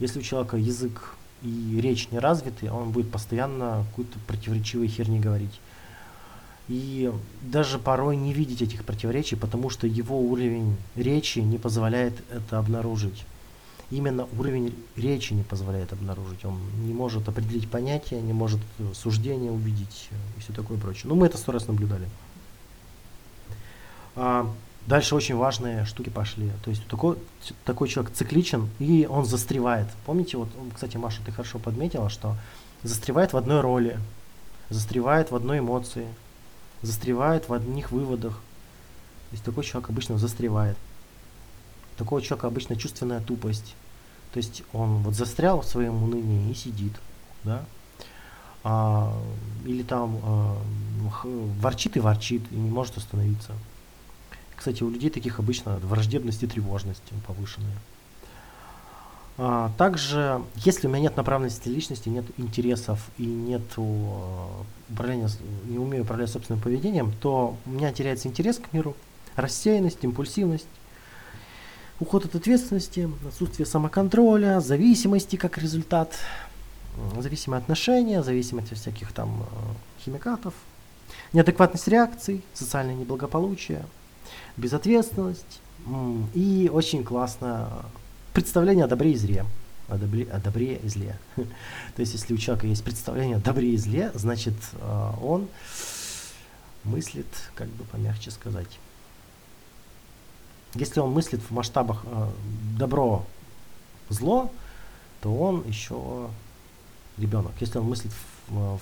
Если 0.00 0.18
у 0.18 0.22
человека 0.22 0.56
язык 0.56 1.14
и 1.42 1.80
речь 1.80 2.08
не 2.10 2.18
развитый, 2.18 2.70
он 2.70 2.90
будет 2.90 3.10
постоянно 3.10 3.84
какую-то 3.90 4.18
противоречивую 4.26 4.88
херни 4.88 5.20
говорить. 5.20 5.60
И 6.68 7.12
даже 7.42 7.78
порой 7.78 8.16
не 8.16 8.32
видеть 8.32 8.62
этих 8.62 8.84
противоречий, 8.84 9.36
потому 9.36 9.70
что 9.70 9.86
его 9.86 10.20
уровень 10.20 10.76
речи 10.96 11.40
не 11.40 11.58
позволяет 11.58 12.14
это 12.30 12.58
обнаружить. 12.58 13.24
Именно 13.90 14.26
уровень 14.38 14.74
речи 14.96 15.34
не 15.34 15.42
позволяет 15.42 15.92
обнаружить. 15.92 16.44
Он 16.44 16.58
не 16.86 16.94
может 16.94 17.28
определить 17.28 17.68
понятия, 17.68 18.20
не 18.20 18.32
может 18.32 18.60
суждения 18.94 19.50
увидеть 19.50 20.08
и 20.36 20.40
все 20.40 20.52
такое 20.52 20.78
прочее. 20.78 21.04
Ну, 21.06 21.14
мы 21.14 21.26
это 21.26 21.36
сто 21.36 21.52
раз 21.52 21.68
наблюдали. 21.68 22.08
Дальше 24.86 25.14
очень 25.14 25.36
важные 25.36 25.84
штуки 25.84 26.10
пошли. 26.10 26.50
То 26.64 26.70
есть 26.70 26.86
такой, 26.88 27.16
такой 27.64 27.88
человек 27.88 28.12
цикличен, 28.12 28.68
и 28.80 29.06
он 29.08 29.24
застревает. 29.24 29.86
Помните, 30.06 30.36
вот, 30.36 30.48
кстати, 30.74 30.96
Маша, 30.96 31.20
ты 31.24 31.30
хорошо 31.30 31.58
подметила, 31.58 32.08
что 32.08 32.36
застревает 32.82 33.32
в 33.32 33.36
одной 33.36 33.60
роли, 33.60 33.98
застревает 34.70 35.30
в 35.30 35.36
одной 35.36 35.60
эмоции, 35.60 36.06
застревает 36.82 37.48
в 37.48 37.52
одних 37.52 37.92
выводах. 37.92 38.34
То 39.30 39.34
есть 39.34 39.44
такой 39.44 39.64
человек 39.64 39.88
обычно 39.88 40.18
застревает. 40.18 40.76
Такого 41.96 42.20
человека 42.20 42.48
обычно 42.48 42.74
чувственная 42.74 43.20
тупость. 43.20 43.76
То 44.32 44.38
есть 44.38 44.64
он 44.72 45.02
вот 45.02 45.14
застрял 45.14 45.60
в 45.60 45.66
своем 45.66 46.02
унынии 46.02 46.50
и 46.50 46.54
сидит, 46.54 46.92
да, 47.44 47.64
а, 48.64 49.16
или 49.64 49.82
там 49.82 50.18
а, 50.22 50.56
ворчит 51.60 51.96
и 51.96 52.00
ворчит 52.00 52.42
и 52.50 52.56
не 52.56 52.70
может 52.70 52.96
остановиться. 52.96 53.52
Кстати, 54.62 54.84
у 54.84 54.90
людей 54.90 55.10
таких 55.10 55.40
обычно 55.40 55.78
враждебность 55.78 56.44
и 56.44 56.46
тревожность 56.46 57.02
повышенные. 57.26 57.74
А, 59.36 59.72
также, 59.76 60.40
если 60.54 60.86
у 60.86 60.90
меня 60.90 61.00
нет 61.00 61.16
направленности 61.16 61.68
личности, 61.68 62.08
нет 62.08 62.24
интересов 62.36 63.00
и 63.18 63.24
нет 63.24 63.62
управления, 64.88 65.28
не 65.64 65.78
умею 65.78 66.04
управлять 66.04 66.30
собственным 66.30 66.62
поведением, 66.62 67.12
то 67.20 67.56
у 67.66 67.70
меня 67.70 67.90
теряется 67.90 68.28
интерес 68.28 68.58
к 68.58 68.72
миру, 68.72 68.94
рассеянность, 69.34 70.04
импульсивность, 70.04 70.68
уход 71.98 72.24
от 72.24 72.36
ответственности, 72.36 73.10
отсутствие 73.26 73.66
самоконтроля, 73.66 74.60
зависимости 74.60 75.34
как 75.34 75.58
результат, 75.58 76.14
зависимые 77.18 77.58
отношения, 77.58 78.22
зависимость 78.22 78.70
от 78.70 78.78
всяких 78.78 79.12
там 79.12 79.42
э, 79.42 80.04
химикатов, 80.04 80.54
неадекватность 81.32 81.88
реакций, 81.88 82.44
социальное 82.54 82.94
неблагополучие, 82.94 83.84
безответственность 84.56 85.60
и 86.34 86.70
очень 86.72 87.04
классно 87.04 87.84
представление 88.32 88.84
о 88.84 88.88
добре 88.88 89.12
и 89.12 89.16
зле. 89.16 89.44
О 89.88 89.98
добре, 89.98 90.24
о 90.30 90.38
добре 90.38 90.76
и 90.76 90.88
зле. 90.88 91.18
То 91.36 92.00
есть, 92.00 92.14
если 92.14 92.32
у 92.32 92.36
человека 92.36 92.66
есть 92.66 92.84
представление 92.84 93.36
о 93.36 93.40
добре 93.40 93.72
и 93.72 93.76
зле, 93.76 94.10
значит, 94.14 94.54
э, 94.74 95.10
он 95.20 95.48
мыслит, 96.84 97.26
как 97.54 97.68
бы 97.68 97.84
помягче 97.84 98.30
сказать, 98.30 98.78
если 100.74 101.00
он 101.00 101.10
мыслит 101.10 101.40
в 101.42 101.50
масштабах 101.50 102.02
э, 102.04 102.30
добро, 102.78 103.26
зло, 104.08 104.50
то 105.20 105.34
он 105.34 105.66
еще 105.66 106.30
ребенок. 107.18 107.52
Если 107.60 107.78
он 107.78 107.84
мыслит 107.84 108.12
в, 108.48 108.76
в, 108.76 108.80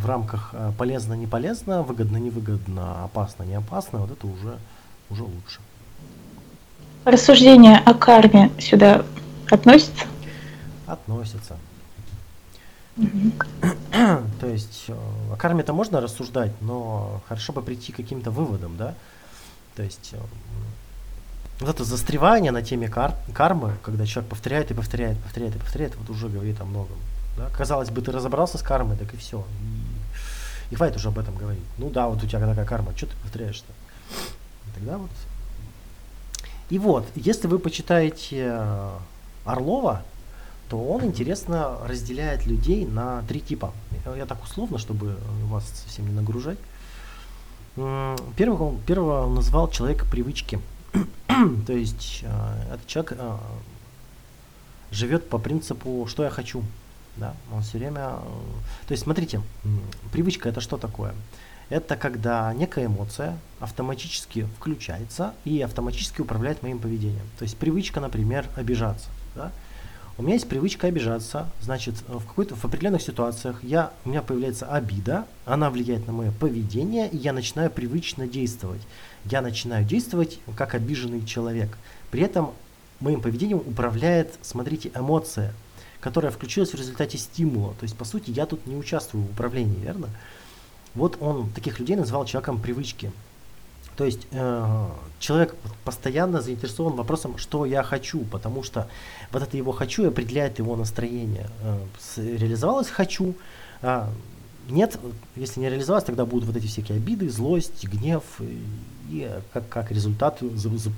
в 0.00 0.06
рамках 0.06 0.50
э, 0.52 0.72
полезно, 0.76 1.14
не 1.14 1.26
полезно, 1.26 1.82
выгодно, 1.82 2.16
не 2.16 2.30
выгодно, 2.30 3.04
опасно, 3.04 3.44
не 3.44 3.54
опасно, 3.54 4.00
вот 4.00 4.10
это 4.10 4.26
уже, 4.26 4.58
уже 5.10 5.22
лучше. 5.22 5.60
Рассуждение 7.04 7.78
о 7.78 7.94
карме 7.94 8.50
сюда 8.58 9.04
относится? 9.50 10.04
Относится. 10.86 11.56
То 14.40 14.46
есть 14.46 14.84
э, 14.88 14.94
о 15.32 15.36
карме-то 15.36 15.72
можно 15.72 16.00
рассуждать, 16.00 16.52
но 16.60 17.22
хорошо 17.28 17.52
бы 17.52 17.62
прийти 17.62 17.92
к 17.92 17.96
каким-то 17.96 18.30
выводам, 18.30 18.76
да? 18.76 18.94
То 19.76 19.82
есть 19.82 20.10
э, 20.12 20.18
вот 21.60 21.68
это 21.68 21.84
застревание 21.84 22.52
на 22.52 22.62
теме 22.62 22.88
кар 22.88 23.14
кармы, 23.34 23.76
когда 23.82 24.06
человек 24.06 24.30
повторяет 24.30 24.70
и 24.70 24.74
повторяет, 24.74 25.18
повторяет 25.18 25.56
и 25.56 25.58
повторяет, 25.58 25.96
вот 25.96 26.10
уже 26.10 26.28
говорит 26.28 26.60
о 26.60 26.64
многом. 26.64 26.96
Да? 27.36 27.48
Казалось 27.56 27.90
бы, 27.90 28.02
ты 28.02 28.12
разобрался 28.12 28.58
с 28.58 28.62
кармой, 28.62 28.96
так 28.96 29.12
и 29.14 29.16
все. 29.16 29.44
И, 30.70 30.74
хватит 30.74 30.96
уже 30.96 31.08
об 31.08 31.18
этом 31.18 31.36
говорить. 31.36 31.62
Ну 31.78 31.90
да, 31.90 32.08
вот 32.08 32.22
у 32.22 32.26
тебя 32.26 32.40
такая 32.40 32.64
карма, 32.64 32.92
что 32.96 33.06
ты 33.06 33.16
повторяешь-то? 33.22 33.72
Тогда 34.74 34.98
вот. 34.98 35.10
И 36.70 36.78
вот, 36.78 37.06
если 37.16 37.48
вы 37.48 37.58
почитаете 37.58 38.52
э, 38.52 38.90
Орлова, 39.44 40.02
то 40.68 40.78
он 40.78 41.04
интересно 41.04 41.78
разделяет 41.84 42.46
людей 42.46 42.86
на 42.86 43.22
три 43.22 43.40
типа. 43.40 43.72
Я 44.16 44.24
так 44.24 44.42
условно, 44.44 44.78
чтобы 44.78 45.18
вас 45.48 45.68
совсем 45.84 46.06
не 46.06 46.12
нагружать. 46.12 46.58
Первого, 47.74 48.78
первого 48.86 49.26
он 49.26 49.34
назвал 49.34 49.68
человека 49.68 50.06
привычки. 50.06 50.60
То 51.66 51.72
есть 51.72 52.20
э, 52.22 52.74
этот 52.74 52.86
человек 52.86 53.12
э, 53.18 53.36
живет 54.92 55.28
по 55.28 55.38
принципу, 55.38 56.06
что 56.08 56.22
я 56.24 56.30
хочу. 56.30 56.62
Да, 57.20 57.34
он 57.52 57.62
все 57.62 57.78
время... 57.78 58.00
Э, 58.00 58.86
то 58.88 58.92
есть, 58.92 59.04
смотрите, 59.04 59.42
привычка 60.10 60.48
это 60.48 60.60
что 60.60 60.78
такое? 60.78 61.14
Это 61.68 61.94
когда 61.94 62.52
некая 62.54 62.86
эмоция 62.86 63.38
автоматически 63.60 64.48
включается 64.56 65.34
и 65.44 65.60
автоматически 65.60 66.22
управляет 66.22 66.62
моим 66.62 66.78
поведением. 66.78 67.26
То 67.38 67.44
есть 67.44 67.56
привычка, 67.58 68.00
например, 68.00 68.48
обижаться. 68.56 69.08
Да? 69.36 69.52
У 70.16 70.22
меня 70.22 70.34
есть 70.34 70.48
привычка 70.48 70.88
обижаться, 70.88 71.48
значит, 71.60 71.94
в, 72.08 72.26
какой-то, 72.26 72.56
в 72.56 72.64
определенных 72.64 73.02
ситуациях 73.02 73.62
я, 73.62 73.92
у 74.04 74.08
меня 74.08 74.22
появляется 74.22 74.66
обида, 74.66 75.26
она 75.46 75.70
влияет 75.70 76.06
на 76.06 76.12
мое 76.12 76.32
поведение, 76.32 77.08
и 77.08 77.16
я 77.16 77.32
начинаю 77.32 77.70
привычно 77.70 78.26
действовать. 78.26 78.82
Я 79.24 79.40
начинаю 79.40 79.84
действовать 79.84 80.38
как 80.56 80.74
обиженный 80.74 81.24
человек. 81.24 81.76
При 82.10 82.22
этом 82.22 82.52
моим 82.98 83.20
поведением 83.20 83.58
управляет, 83.58 84.34
смотрите, 84.42 84.90
эмоция, 84.94 85.54
которая 86.00 86.32
включилась 86.32 86.70
в 86.70 86.74
результате 86.74 87.18
стимула. 87.18 87.74
То 87.74 87.84
есть, 87.84 87.96
по 87.96 88.04
сути, 88.04 88.30
я 88.30 88.46
тут 88.46 88.66
не 88.66 88.76
участвую 88.76 89.24
в 89.24 89.30
управлении, 89.30 89.78
верно? 89.78 90.08
Вот 90.94 91.18
он 91.20 91.50
таких 91.50 91.78
людей 91.78 91.96
назвал 91.96 92.24
человеком 92.24 92.60
привычки. 92.60 93.12
То 93.96 94.04
есть 94.04 94.26
э, 94.30 94.88
человек 95.18 95.54
постоянно 95.84 96.40
заинтересован 96.40 96.94
вопросом, 96.94 97.36
что 97.36 97.66
я 97.66 97.82
хочу, 97.82 98.20
потому 98.20 98.62
что 98.62 98.88
вот 99.30 99.42
это 99.42 99.56
его 99.56 99.72
хочу 99.72 100.08
определяет 100.08 100.58
его 100.58 100.74
настроение. 100.74 101.48
Э, 101.62 101.78
реализовалось 102.16 102.88
хочу, 102.88 103.34
э, 103.82 104.06
нет, 104.70 104.98
если 105.36 105.60
не 105.60 105.68
реализовалось, 105.68 106.04
тогда 106.04 106.24
будут 106.24 106.46
вот 106.46 106.56
эти 106.56 106.66
всякие 106.66 106.96
обиды, 106.96 107.28
злость, 107.28 107.84
гнев 107.84 108.22
и, 108.40 108.62
и 109.10 109.30
как, 109.52 109.68
как 109.68 109.90
результат 109.90 110.38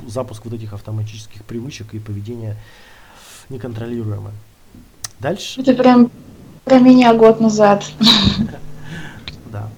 запуск 0.07 0.45
вот 0.45 0.55
этих 0.55 0.73
автоматических 0.73 1.45
привычек 1.45 1.95
и 1.95 1.99
поведения 1.99 2.57
неконтролируемое. 3.49 4.35
Дальше. 5.23 5.61
Это 5.61 5.73
прям 5.75 6.11
про 6.65 6.79
меня 6.81 7.15
год 7.15 7.41
назад. 7.41 7.85
Да. 9.53 9.69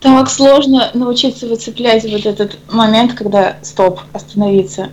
Так 0.00 0.30
сложно 0.30 0.90
научиться 0.94 1.48
выцеплять 1.48 2.04
вот 2.04 2.24
этот 2.26 2.58
момент, 2.72 3.14
когда 3.14 3.58
стоп, 3.62 4.00
остановиться. 4.12 4.90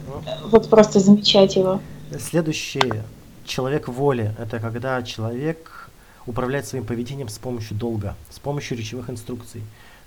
Вот 0.50 0.70
просто 0.70 1.00
замечать 1.00 1.56
его. 1.56 1.80
Следующий 2.20 3.04
человек 3.46 3.88
воли. 3.88 4.36
Это 4.40 4.60
когда 4.60 5.04
человек 5.04 5.90
управляет 6.26 6.66
своим 6.66 6.86
поведением 6.86 7.30
с 7.30 7.38
помощью 7.38 7.78
долга, 7.78 8.16
с 8.32 8.40
помощью 8.40 8.78
речевых 8.78 9.10
инструкций. 9.12 9.62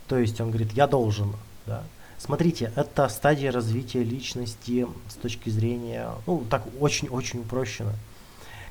То 0.09 0.19
есть 0.19 0.41
он 0.41 0.51
говорит, 0.51 0.73
я 0.73 0.89
должен. 0.89 1.35
Да. 1.67 1.83
Смотрите, 2.19 2.73
это 2.75 3.09
стадия 3.09 3.53
развития 3.53 4.03
личности 4.03 4.89
с 5.09 5.15
точки 5.15 5.51
зрения, 5.51 6.09
ну 6.27 6.43
так 6.51 6.65
очень-очень 6.81 7.41
упрощенно, 7.41 7.93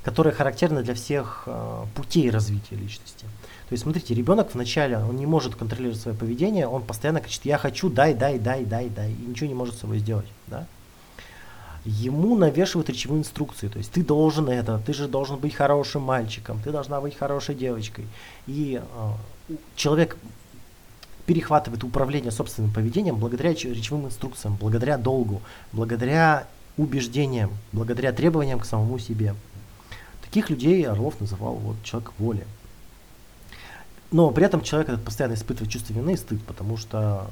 которая 0.07 0.33
характерна 0.33 0.83
для 0.83 0.93
всех 0.93 1.43
э, 1.47 1.83
путей 1.93 2.29
развития 2.29 2.77
личности. 2.77 3.25
То 3.67 3.73
есть, 3.73 3.83
смотрите, 3.83 4.13
ребенок 4.13 4.53
вначале, 4.53 4.97
он 4.99 5.17
не 5.17 5.25
может 5.25 5.57
контролировать 5.57 5.99
свое 5.99 6.17
поведение, 6.17 6.65
он 6.65 6.83
постоянно 6.83 7.19
кричит, 7.19 7.43
я 7.43 7.57
хочу, 7.57 7.89
дай, 7.89 8.13
дай, 8.13 8.39
дай, 8.39 8.63
дай, 8.63 8.87
дай, 8.87 9.11
и 9.11 9.25
ничего 9.27 9.49
не 9.49 9.53
может 9.53 9.75
с 9.75 9.79
собой 9.79 9.99
сделать, 9.99 10.27
да? 10.47 10.65
Ему 11.83 12.37
навешивают 12.37 12.89
речевые 12.89 13.19
инструкции, 13.19 13.67
то 13.67 13.79
есть 13.79 13.91
ты 13.91 14.01
должен 14.01 14.47
это, 14.47 14.81
ты 14.85 14.93
же 14.93 15.09
должен 15.09 15.39
быть 15.39 15.53
хорошим 15.53 16.03
мальчиком, 16.03 16.61
ты 16.63 16.71
должна 16.71 17.01
быть 17.01 17.17
хорошей 17.17 17.55
девочкой. 17.55 18.05
И 18.47 18.81
э, 18.81 19.55
человек 19.75 20.15
перехватывает 21.25 21.83
управление 21.83 22.31
собственным 22.31 22.71
поведением 22.71 23.17
благодаря 23.17 23.49
речевым 23.49 24.05
инструкциям, 24.05 24.55
благодаря 24.57 24.97
долгу, 24.97 25.41
благодаря 25.73 26.47
убеждениям, 26.77 27.51
благодаря 27.73 28.13
требованиям 28.13 28.61
к 28.61 28.65
самому 28.65 28.99
себе. 28.99 29.35
Таких 30.37 30.51
людей 30.51 30.87
Орлов 30.87 31.19
называл 31.19 31.55
вот 31.55 31.77
человек 31.81 32.11
воли. 32.19 32.45
Но 34.11 34.29
при 34.29 34.45
этом 34.45 34.61
человек 34.61 34.89
этот 34.89 35.03
постоянно 35.03 35.33
испытывает 35.33 35.71
чувство 35.71 35.93
вины 35.93 36.13
и 36.13 36.15
стыд, 36.15 36.43
потому 36.43 36.77
что 36.77 37.27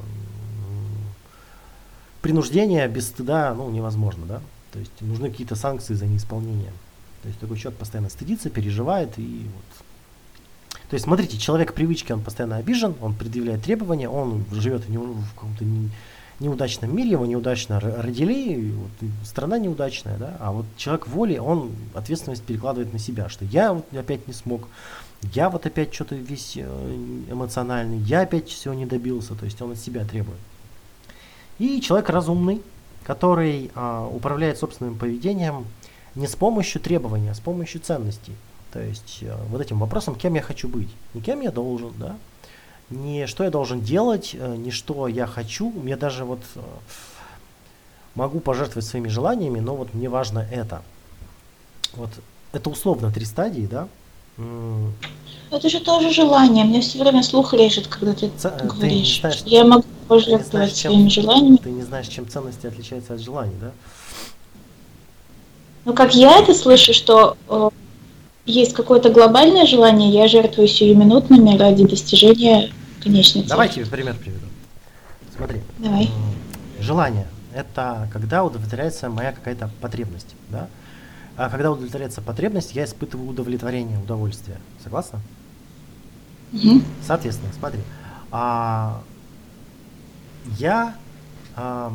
принуждение 2.24 2.88
без 2.88 3.06
стыда 3.06 3.54
ну, 3.54 3.70
невозможно, 3.70 4.26
да? 4.26 4.42
То 4.74 4.80
есть 4.80 4.92
нужны 5.02 5.30
какие-то 5.30 5.56
санкции 5.56 5.94
за 5.94 6.08
неисполнение. 6.08 6.74
То 7.22 7.28
есть 7.28 7.40
такой 7.40 7.60
человек 7.60 7.78
постоянно 7.80 8.10
стыдится, 8.10 8.50
переживает 8.50 9.20
и 9.20 9.46
вот. 9.54 10.82
То 10.90 10.96
есть, 10.96 11.04
смотрите, 11.06 11.38
человек 11.38 11.76
привычки, 11.76 12.12
он 12.12 12.24
постоянно 12.24 12.58
обижен, 12.58 12.96
он 13.02 13.14
предъявляет 13.14 13.64
требования, 13.64 14.10
он 14.10 14.46
живет 14.52 14.84
в, 14.88 14.92
в 14.92 15.34
каком-то 15.36 15.64
не- 15.64 15.92
неудачном 16.40 16.96
мире, 16.96 17.12
его 17.12 17.26
неудачно 17.26 17.80
ро- 17.82 18.02
родили, 18.02 18.72
вот, 18.72 19.10
страна 19.24 19.58
неудачная, 19.58 20.18
да, 20.18 20.38
а 20.40 20.52
вот 20.52 20.66
человек 20.78 21.08
воли, 21.08 21.38
он 21.38 21.72
ответственность 21.94 22.44
перекладывает 22.44 22.94
на 22.94 23.00
себя, 23.00 23.30
что 23.30 23.46
я 23.46 23.74
вот 23.74 23.86
опять 23.94 24.28
не 24.28 24.34
смог, 24.34 24.68
я 25.34 25.50
вот 25.50 25.66
опять 25.66 25.94
что-то 25.94 26.16
весь 26.16 26.54
э, 26.58 26.62
эмоциональный, 27.30 27.98
я 28.00 28.22
опять 28.22 28.50
всего 28.50 28.74
не 28.74 28.86
добился, 28.86 29.36
то 29.36 29.46
есть 29.46 29.62
он 29.62 29.72
от 29.72 29.78
себя 29.78 30.04
требует. 30.06 30.40
И 31.58 31.80
человек 31.82 32.10
разумный, 32.10 32.62
который 33.06 33.72
а, 33.76 34.08
управляет 34.08 34.58
собственным 34.58 34.98
поведением 34.98 35.66
не 36.16 36.28
с 36.28 36.36
помощью 36.36 36.82
требования, 36.82 37.32
а 37.32 37.36
с 37.36 37.40
помощью 37.40 37.80
ценностей. 37.80 38.34
То 38.74 38.82
есть 38.82 39.20
э, 39.22 39.34
вот 39.50 39.62
этим 39.62 39.80
вопросом, 39.80 40.16
кем 40.16 40.34
я 40.34 40.42
хочу 40.42 40.68
быть, 40.68 40.90
не 41.14 41.22
кем 41.22 41.40
я 41.42 41.52
должен, 41.52 41.94
да, 41.98 42.18
не 42.90 43.28
что 43.28 43.44
я 43.44 43.50
должен 43.50 43.82
делать, 43.82 44.32
э, 44.34 44.56
не 44.56 44.72
что 44.72 45.08
я 45.08 45.26
хочу. 45.28 45.70
Мне 45.72 45.96
даже 45.96 46.24
вот 46.26 46.40
э, 46.56 46.60
могу 48.16 48.40
пожертвовать 48.40 48.86
своими 48.86 49.08
желаниями, 49.08 49.60
но 49.60 49.76
вот 49.76 49.94
мне 49.94 50.10
важно 50.10 50.40
это. 50.52 50.82
Вот 51.94 52.10
это 52.54 52.70
условно 52.70 53.12
три 53.12 53.26
стадии, 53.26 53.68
да. 53.70 53.88
Это 55.52 55.70
же 55.70 55.80
тоже 55.80 56.12
желание. 56.12 56.66
Мне 56.66 56.82
все 56.82 57.00
время 57.00 57.24
слух 57.24 57.54
режет, 57.54 57.88
когда 57.88 58.14
ты 58.14 58.30
ц- 58.38 58.50
э, 58.50 58.60
ты 58.60 58.66
говоришь. 58.68 59.20
знаешь, 59.22 59.38
что 59.38 59.50
я 59.50 59.64
могу 59.64 59.84
знаешь, 60.08 60.08
пожертвовать 60.26 60.76
чем- 60.78 60.92
своими 60.92 61.10
желаниями. 61.10 61.58
ты 61.58 61.70
не 61.72 61.82
знаешь, 61.84 62.08
чем 62.08 62.28
ценности 62.28 62.68
отличаются 62.68 63.14
от 63.14 63.22
желаний, 63.22 63.56
да? 63.62 63.72
Но 65.86 65.94
как 65.94 66.16
я 66.16 66.40
это 66.40 66.54
слышу, 66.54 66.94
что 66.94 67.38
есть 68.46 68.74
какое-то 68.74 69.10
глобальное 69.10 69.66
желание, 69.66 70.10
я 70.12 70.28
жертвую 70.28 70.68
сиюминутными 70.68 71.58
ради 71.58 71.88
достижения 71.88 72.72
конечной 73.02 73.42
цели. 73.42 73.50
Давай 73.50 73.70
тебе 73.70 73.86
пример 73.86 74.16
приведу. 74.16 74.46
Смотри. 75.36 75.62
Давай. 75.80 76.10
Желание– 76.80 77.28
это 77.54 78.08
когда 78.14 78.44
удовлетворяется 78.44 79.10
моя 79.10 79.32
какая-то 79.32 79.70
потребность, 79.82 80.36
да? 80.50 80.68
А 81.38 81.50
когда 81.50 81.72
удовлетворяется 81.72 82.22
потребность, 82.22 82.76
я 82.76 82.86
испытываю 82.86 83.30
удовлетворение, 83.30 84.00
удовольствие. 84.00 84.58
Согласна? 84.82 85.20
Мгм. 86.52 86.84
Соответственно, 87.06 87.52
смотри, 87.58 87.82
а, 88.32 89.02
я, 90.58 90.96
а, 91.56 91.94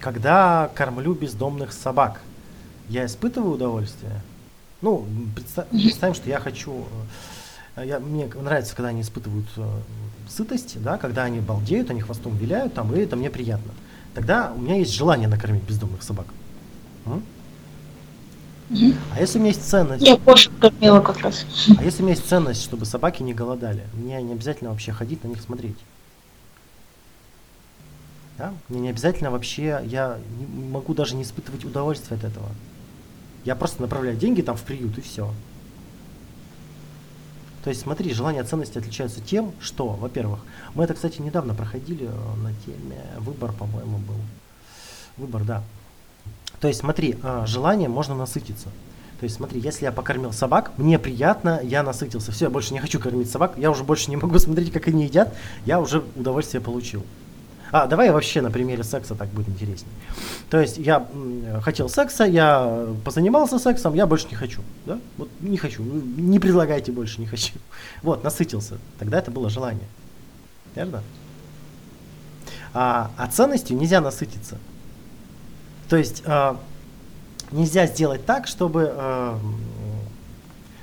когда 0.00 0.70
кормлю 0.74 1.14
бездомных 1.14 1.72
собак, 1.72 2.20
я 2.88 3.06
испытываю 3.06 3.54
удовольствие. 3.54 4.20
Ну, 4.80 5.06
представь- 5.34 5.68
представим, 5.70 6.14
что 6.14 6.28
я 6.28 6.38
хочу, 6.38 6.84
э, 7.76 7.84
я, 7.86 7.98
мне 8.00 8.26
нравится, 8.26 8.76
когда 8.76 8.90
они 8.90 9.00
испытывают 9.00 9.46
э, 9.56 9.66
сытость, 10.28 10.80
да, 10.82 10.98
когда 10.98 11.24
они 11.24 11.40
балдеют, 11.40 11.90
они 11.90 12.00
хвостом 12.00 12.36
виляют, 12.36 12.74
там, 12.74 12.94
и 12.94 13.00
это 13.00 13.16
мне 13.16 13.28
приятно. 13.30 13.72
Тогда 14.14 14.52
у 14.54 14.58
меня 14.60 14.76
есть 14.76 14.92
желание 14.94 15.28
накормить 15.28 15.62
бездомных 15.64 16.02
собак. 16.02 16.26
М? 17.06 17.22
А 19.14 19.20
если 19.20 19.38
у 19.38 19.40
меня 19.40 19.50
есть 19.52 19.66
ценность, 19.68 20.06
Я 20.06 20.16
кошек 20.18 20.52
кормила 20.60 21.00
как 21.00 21.18
раз. 21.20 21.46
а 21.78 21.82
если 21.82 22.02
у 22.02 22.06
меня 22.06 22.14
есть 22.14 22.28
ценность, 22.28 22.62
чтобы 22.62 22.84
собаки 22.84 23.22
не 23.22 23.32
голодали, 23.32 23.84
мне 23.94 24.20
не 24.22 24.32
обязательно 24.32 24.70
вообще 24.70 24.92
ходить 24.92 25.24
на 25.24 25.28
них 25.28 25.40
смотреть. 25.40 25.78
Да? 28.36 28.52
Мне 28.68 28.80
не 28.80 28.88
обязательно 28.90 29.30
вообще, 29.30 29.80
я 29.86 30.18
не 30.38 30.68
могу 30.68 30.94
даже 30.94 31.16
не 31.16 31.22
испытывать 31.22 31.64
удовольствия 31.64 32.16
от 32.16 32.24
этого. 32.24 32.46
Я 33.48 33.56
просто 33.56 33.80
направляю 33.80 34.14
деньги 34.14 34.42
там 34.42 34.58
в 34.58 34.62
приют 34.62 34.98
и 34.98 35.00
все. 35.00 35.32
То 37.64 37.70
есть 37.70 37.80
смотри, 37.80 38.12
желания 38.12 38.44
ценности 38.44 38.76
отличаются 38.76 39.22
тем, 39.22 39.52
что, 39.58 39.86
во-первых, 39.88 40.40
мы 40.74 40.84
это, 40.84 40.92
кстати, 40.92 41.22
недавно 41.22 41.54
проходили 41.54 42.10
э, 42.10 42.36
на 42.42 42.52
теме 42.66 43.00
выбор, 43.16 43.52
по-моему, 43.52 43.96
был. 43.96 44.16
Выбор, 45.16 45.44
да. 45.44 45.62
То 46.60 46.68
есть 46.68 46.80
смотри, 46.80 47.16
а, 47.22 47.46
желанием 47.46 47.90
можно 47.90 48.14
насытиться. 48.14 48.68
То 49.18 49.24
есть 49.24 49.36
смотри, 49.36 49.60
если 49.60 49.86
я 49.86 49.92
покормил 49.92 50.34
собак, 50.34 50.72
мне 50.76 50.98
приятно, 50.98 51.58
я 51.62 51.82
насытился. 51.82 52.32
Все, 52.32 52.44
я 52.44 52.50
больше 52.50 52.74
не 52.74 52.80
хочу 52.80 53.00
кормить 53.00 53.30
собак, 53.30 53.54
я 53.56 53.70
уже 53.70 53.82
больше 53.82 54.10
не 54.10 54.18
могу 54.18 54.38
смотреть, 54.38 54.72
как 54.72 54.88
они 54.88 55.04
едят, 55.04 55.34
я 55.64 55.80
уже 55.80 56.04
удовольствие 56.16 56.60
получил. 56.60 57.02
А, 57.70 57.86
давай 57.86 58.10
вообще 58.10 58.40
на 58.40 58.50
примере 58.50 58.82
секса 58.82 59.14
так 59.14 59.28
будет 59.28 59.48
интереснее. 59.48 59.92
То 60.50 60.58
есть 60.60 60.78
я 60.78 61.06
хотел 61.62 61.88
секса, 61.88 62.24
я 62.24 62.86
позанимался 63.04 63.58
сексом, 63.58 63.94
я 63.94 64.06
больше 64.06 64.28
не 64.28 64.36
хочу. 64.36 64.62
Да? 64.86 64.98
Вот 65.16 65.28
не 65.40 65.56
хочу. 65.58 65.82
ну, 65.82 66.00
Не 66.00 66.38
предлагайте 66.38 66.92
больше, 66.92 67.20
не 67.20 67.26
хочу. 67.26 67.54
Вот, 68.02 68.24
насытился. 68.24 68.78
Тогда 68.98 69.18
это 69.18 69.30
было 69.30 69.50
желание. 69.50 69.86
Верно? 70.74 71.02
А, 72.72 73.10
а 73.16 73.26
ценностью 73.26 73.76
нельзя 73.76 74.00
насытиться. 74.00 74.58
То 75.88 75.96
есть 75.96 76.22
а, 76.26 76.58
нельзя 77.50 77.86
сделать 77.86 78.24
так, 78.24 78.46
чтобы... 78.46 78.92
а, 78.94 79.38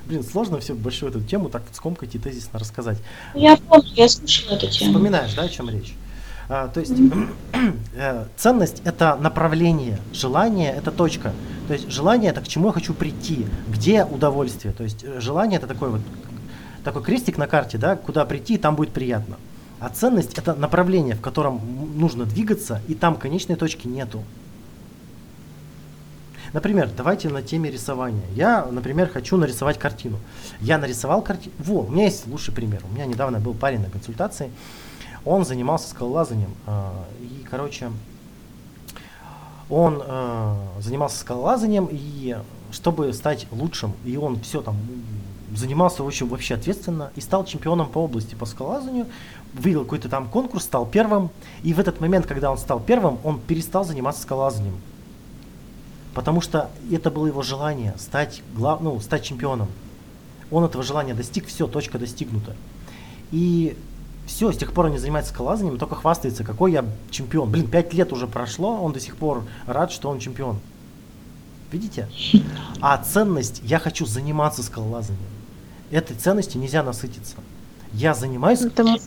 блин, 0.06 0.24
сложно 0.24 0.60
все 0.60 0.74
большую 0.74 1.10
эту 1.10 1.22
тему 1.22 1.50
так 1.50 1.64
скомкать 1.74 2.14
и 2.14 2.20
тезисно 2.20 2.60
рассказать. 2.60 2.98
Я 3.34 3.58
помню, 3.58 3.90
я 3.96 4.08
слышала 4.08 4.56
эту 4.56 4.70
тему. 4.70 4.94
Вспоминаешь, 4.94 5.34
да, 5.34 5.44
о 5.44 5.50
чем 5.50 5.70
речь? 5.70 5.96
А, 6.48 6.68
то 6.68 6.80
есть 6.80 6.93
э, 7.96 8.26
ценность 8.38 8.82
это 8.86 9.16
направление, 9.16 10.00
желание 10.14 10.72
это 10.72 10.91
точка. 10.91 11.34
То 11.68 11.74
есть 11.74 11.89
желание 11.91 12.32
это 12.32 12.41
к 12.41 12.48
чему 12.48 12.68
я 12.68 12.74
хочу 12.74 12.93
прийти, 12.93 13.48
где 13.68 14.04
удовольствие. 14.04 14.74
То 14.74 14.84
есть 14.84 15.04
э, 15.04 15.20
желание 15.20 15.58
это 15.58 15.68
такой 15.68 15.89
вот 15.89 16.02
такой 16.84 17.04
крестик 17.04 17.38
на 17.38 17.48
карте, 17.48 17.78
да, 17.78 17.96
куда 17.96 18.26
прийти, 18.26 18.58
там 18.58 18.76
будет 18.76 18.91
приятно. 18.91 19.38
А 19.80 19.89
ценность 19.89 20.38
это 20.38 20.54
направление, 20.54 21.16
в 21.16 21.22
котором 21.22 21.60
нужно 21.98 22.26
двигаться, 22.26 22.82
и 22.88 22.93
там 22.93 23.16
конечной 23.16 23.56
точки 23.56 23.88
нету. 23.88 24.24
Например, 26.54 26.89
давайте 26.96 27.28
на 27.28 27.41
теме 27.41 27.70
рисования. 27.70 28.24
Я, 28.34 28.66
например, 28.72 29.10
хочу 29.10 29.36
нарисовать 29.36 29.78
картину. 29.78 30.20
Я 30.62 30.78
нарисовал 30.78 31.22
картину. 31.22 31.54
Во, 31.60 31.82
у 31.82 31.89
меня 31.89 32.06
есть 32.06 32.26
лучший 32.28 32.54
пример. 32.54 32.82
У 32.89 32.93
меня 32.93 33.06
недавно 33.06 33.39
был 33.39 33.54
парень 33.54 33.82
на 33.82 33.89
консультации. 33.89 34.50
Он 35.26 35.43
занимался 35.43 35.89
скалолазанием. 35.89 36.53
а, 36.67 36.93
И, 37.19 37.43
короче, 37.49 37.91
он 39.69 40.01
э, 40.05 40.55
занимался 40.80 41.17
скалолазанием, 41.17 41.89
и 41.91 42.38
чтобы 42.71 43.11
стать 43.13 43.47
лучшим, 43.51 43.93
и 44.05 44.15
он 44.15 44.39
все 44.41 44.61
там 44.61 44.78
занимался 45.55 46.03
очень 46.03 46.28
вообще 46.28 46.55
ответственно 46.55 47.11
и 47.15 47.21
стал 47.21 47.45
чемпионом 47.45 47.89
по 47.89 47.99
области 47.99 48.36
по 48.36 48.45
скалолазанию, 48.45 49.07
выиграл 49.53 49.84
какой-то 49.84 50.09
там 50.09 50.28
конкурс, 50.28 50.65
стал 50.65 50.86
первым, 50.86 51.30
и 51.63 51.73
в 51.73 51.80
этот 51.80 51.99
момент, 51.99 52.28
когда 52.28 52.51
он 52.51 52.57
стал 52.57 52.80
первым, 52.80 53.17
он 53.23 53.39
перестал 53.39 53.86
заниматься 53.86 54.21
скалолазанием. 54.21 54.76
Потому 56.13 56.41
что 56.41 56.69
это 56.91 57.09
было 57.09 57.28
его 57.28 57.41
желание 57.41 57.93
стать, 57.97 58.41
глав, 58.55 58.82
ну, 58.82 58.99
стать 58.99 59.23
чемпионом. 59.23 59.67
Он 60.51 60.63
этого 60.63 60.84
желания 60.84 61.13
достиг, 61.13 61.47
все, 61.47 61.67
точка 61.67 61.97
достигнута. 61.97 62.55
И 63.32 63.78
все, 64.26 64.51
с 64.51 64.57
тех 64.57 64.73
пор 64.73 64.86
он 64.88 64.91
не 64.93 64.97
занимается 64.97 65.32
скалолазанием, 65.32 65.78
только 65.78 65.95
хвастается, 65.95 66.43
какой 66.43 66.71
я 66.71 66.86
чемпион. 67.11 67.49
Блин, 67.49 67.67
пять 67.67 67.93
лет 67.93 68.11
уже 68.11 68.28
прошло, 68.28 68.82
он 68.82 68.91
до 68.91 68.99
сих 68.99 69.15
пор 69.17 69.43
рад, 69.67 69.91
что 69.91 70.09
он 70.09 70.19
чемпион. 70.19 70.59
Видите? 71.71 72.07
А 72.82 72.97
ценность, 72.97 73.61
я 73.63 73.80
хочу 73.80 74.05
заниматься 74.05 74.63
скалолазанием. 74.63 75.23
Этой 75.91 76.15
ценностью 76.15 76.59
нельзя 76.59 76.84
насытиться. 76.84 77.36
Я 77.93 78.13
занимаюсь... 78.13 78.61
Это, 78.61 78.97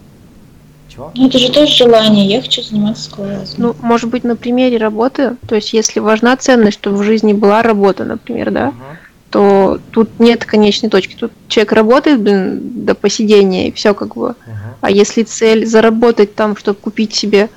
Чего? 0.89 1.11
Ну, 1.15 1.29
это 1.29 1.39
же 1.39 1.53
тоже 1.53 1.75
желание. 1.75 2.27
Я 2.27 2.41
хочу 2.41 2.63
заниматься 2.63 3.05
скалолазанием. 3.05 3.55
ну, 3.57 3.77
может 3.81 4.11
быть, 4.11 4.25
на 4.25 4.37
примере 4.37 4.79
работы, 4.79 5.37
то 5.47 5.55
есть 5.55 5.73
если 5.73 6.01
важна 6.01 6.37
ценность, 6.37 6.79
чтобы 6.79 6.99
в 6.99 7.03
жизни 7.03 7.33
была 7.33 7.63
работа, 7.63 8.05
например, 8.05 8.51
да, 8.51 8.67
Мгм. 8.69 8.98
То 9.31 9.79
тут 9.91 10.19
нет 10.19 10.45
конечной 10.45 10.89
точки. 10.91 11.15
Тут 11.15 11.33
человек 11.49 11.73
работает, 11.73 12.21
блин, 12.21 12.85
до 12.85 12.95
посидения, 12.95 13.69
и 13.69 13.73
все 13.73 13.95
как 13.95 14.15
бы. 14.17 14.31
Мгм. 14.47 14.57
А 14.81 14.91
если 14.91 15.23
цель 15.23 15.67
заработать 15.67 16.35
там, 16.35 16.57
чтобы 16.57 16.79
купить 16.79 17.15
себе, 17.15 17.51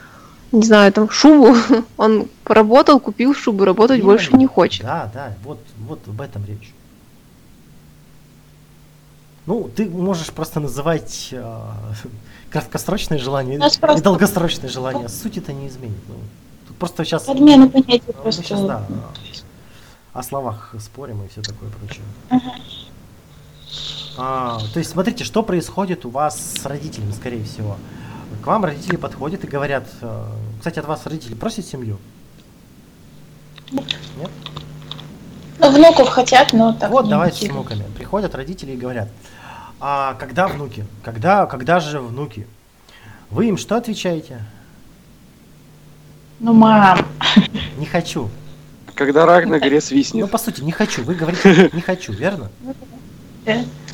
не 0.51 0.63
знаю, 0.63 0.91
там 0.91 1.09
шубу, 1.09 1.55
он 1.97 2.27
поработал, 2.43 2.99
купил 2.99 3.33
шубу, 3.33 3.63
работать 3.63 4.03
больше 4.03 4.31
Именно. 4.31 4.39
не 4.39 4.47
хочет. 4.47 4.83
Да, 4.83 5.09
да, 5.13 5.33
вот, 5.43 5.59
вот 5.87 5.99
об 6.07 6.19
этом 6.19 6.43
речь. 6.45 6.73
Ну, 9.45 9.69
ты 9.75 9.89
можешь 9.89 10.27
просто 10.27 10.59
называть 10.59 11.29
э, 11.31 11.59
краткосрочные 12.51 13.19
желания 13.19 13.57
нас 13.57 13.77
и 13.77 13.79
просто- 13.79 14.03
долгосрочные 14.03 14.69
желания. 14.69 15.07
Суть 15.07 15.37
это 15.37 15.53
не 15.53 15.67
изменит. 15.67 15.97
Ну, 16.07 16.15
тут 16.67 16.77
просто 16.77 17.05
сейчас 17.05 17.23
Подмена 17.23 17.67
понятия 17.69 18.13
просто. 18.13 18.43
щас, 18.43 18.61
да. 18.61 18.85
О 20.13 20.23
словах 20.23 20.75
спорим 20.79 21.23
и 21.23 21.27
все 21.29 21.41
такое 21.41 21.69
прочее. 21.69 22.03
А, 24.17 24.59
то 24.73 24.79
есть, 24.79 24.91
смотрите, 24.91 25.23
что 25.23 25.41
происходит 25.41 26.05
у 26.05 26.09
вас 26.09 26.37
с 26.39 26.65
родителями, 26.65 27.11
скорее 27.11 27.43
всего. 27.45 27.77
К 28.43 28.47
вам 28.47 28.65
родители 28.65 28.97
подходят 28.97 29.43
и 29.43 29.47
говорят, 29.47 29.87
э, 30.01 30.25
кстати, 30.57 30.79
от 30.79 30.85
вас 30.85 31.05
родители 31.05 31.33
просят 31.33 31.65
семью? 31.65 31.97
Нет? 33.71 33.87
Ну, 35.59 35.71
внуков 35.71 36.09
хотят, 36.09 36.51
но 36.53 36.73
так 36.73 36.91
Вот, 36.91 37.07
давайте 37.07 37.45
с 37.45 37.49
внуками. 37.49 37.85
Приходят 37.95 38.35
родители 38.35 38.71
и 38.71 38.77
говорят, 38.77 39.09
а 39.79 40.15
когда 40.15 40.47
внуки? 40.47 40.85
Когда, 41.03 41.45
когда 41.45 41.79
же 41.79 42.01
внуки? 42.01 42.47
Вы 43.29 43.47
им 43.47 43.57
что 43.57 43.77
отвечаете? 43.77 44.43
Ну, 46.39 46.53
мам, 46.53 47.07
Не 47.77 47.85
хочу. 47.85 48.29
Когда 49.05 49.25
рак 49.25 49.47
на 49.47 49.57
горе 49.59 49.77
Ну, 49.77 49.81
свистнет. 49.81 50.29
по 50.29 50.37
сути, 50.37 50.61
не 50.61 50.71
хочу. 50.71 51.03
Вы 51.03 51.15
говорите, 51.15 51.71
не 51.73 51.81
хочу, 51.81 52.13
верно? 52.13 52.51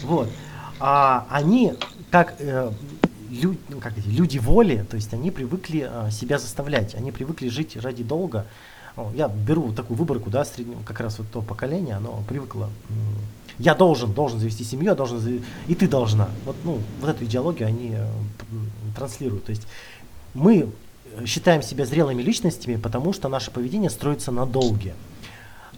Вот. 0.03 0.29
А 0.81 1.25
они, 1.29 1.75
как, 2.11 2.35
э, 2.39 2.71
лю- 3.31 3.55
ну, 3.69 3.79
как 3.79 3.97
эти, 3.97 4.07
люди 4.09 4.37
воли, 4.37 4.85
то 4.89 4.97
есть 4.97 5.13
они 5.13 5.31
привыкли 5.31 5.89
э, 5.89 6.11
себя 6.11 6.37
заставлять, 6.39 6.93
они 6.93 7.13
привыкли 7.13 7.47
жить 7.47 7.77
ради 7.77 8.03
долга. 8.03 8.45
Я 9.15 9.29
беру 9.29 9.71
такую 9.71 9.95
выборку, 9.97 10.29
да, 10.29 10.43
среднего, 10.43 10.81
как 10.83 10.99
раз 10.99 11.19
вот 11.19 11.27
то 11.31 11.41
поколение, 11.41 11.95
оно 11.95 12.21
привыкло. 12.27 12.69
Я 13.59 13.75
должен, 13.75 14.11
должен 14.11 14.39
завести 14.39 14.65
семью, 14.65 14.87
я 14.87 14.95
должен, 14.95 15.19
зави- 15.19 15.43
и 15.67 15.73
ты 15.75 15.87
должна. 15.87 16.27
Вот, 16.45 16.57
ну, 16.65 16.81
вот 16.99 17.09
эту 17.09 17.23
идеологию 17.23 17.69
они 17.69 17.93
э, 17.95 18.05
транслируют. 18.95 19.45
То 19.45 19.51
есть 19.51 19.67
мы 20.33 20.57
э, 20.57 20.65
считаем 21.25 21.61
себя 21.61 21.85
зрелыми 21.85 22.21
личностями, 22.21 22.75
потому 22.75 23.13
что 23.13 23.29
наше 23.29 23.51
поведение 23.51 23.89
строится 23.89 24.31
на 24.31 24.45
долге. 24.45 24.93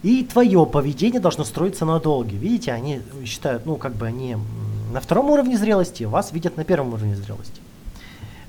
И 0.02 0.24
твое 0.24 0.64
поведение 0.66 1.20
должно 1.20 1.44
строиться 1.44 1.84
на 1.84 2.00
долге. 2.00 2.36
Видите, 2.36 2.72
они 2.72 3.02
считают, 3.26 3.66
ну, 3.66 3.76
как 3.76 3.94
бы 3.94 4.06
они 4.06 4.36
на 4.92 5.00
втором 5.00 5.30
уровне 5.30 5.58
зрелости, 5.58 6.04
вас 6.04 6.32
видят 6.32 6.56
на 6.56 6.64
первом 6.64 6.94
уровне 6.94 7.16
зрелости. 7.16 7.60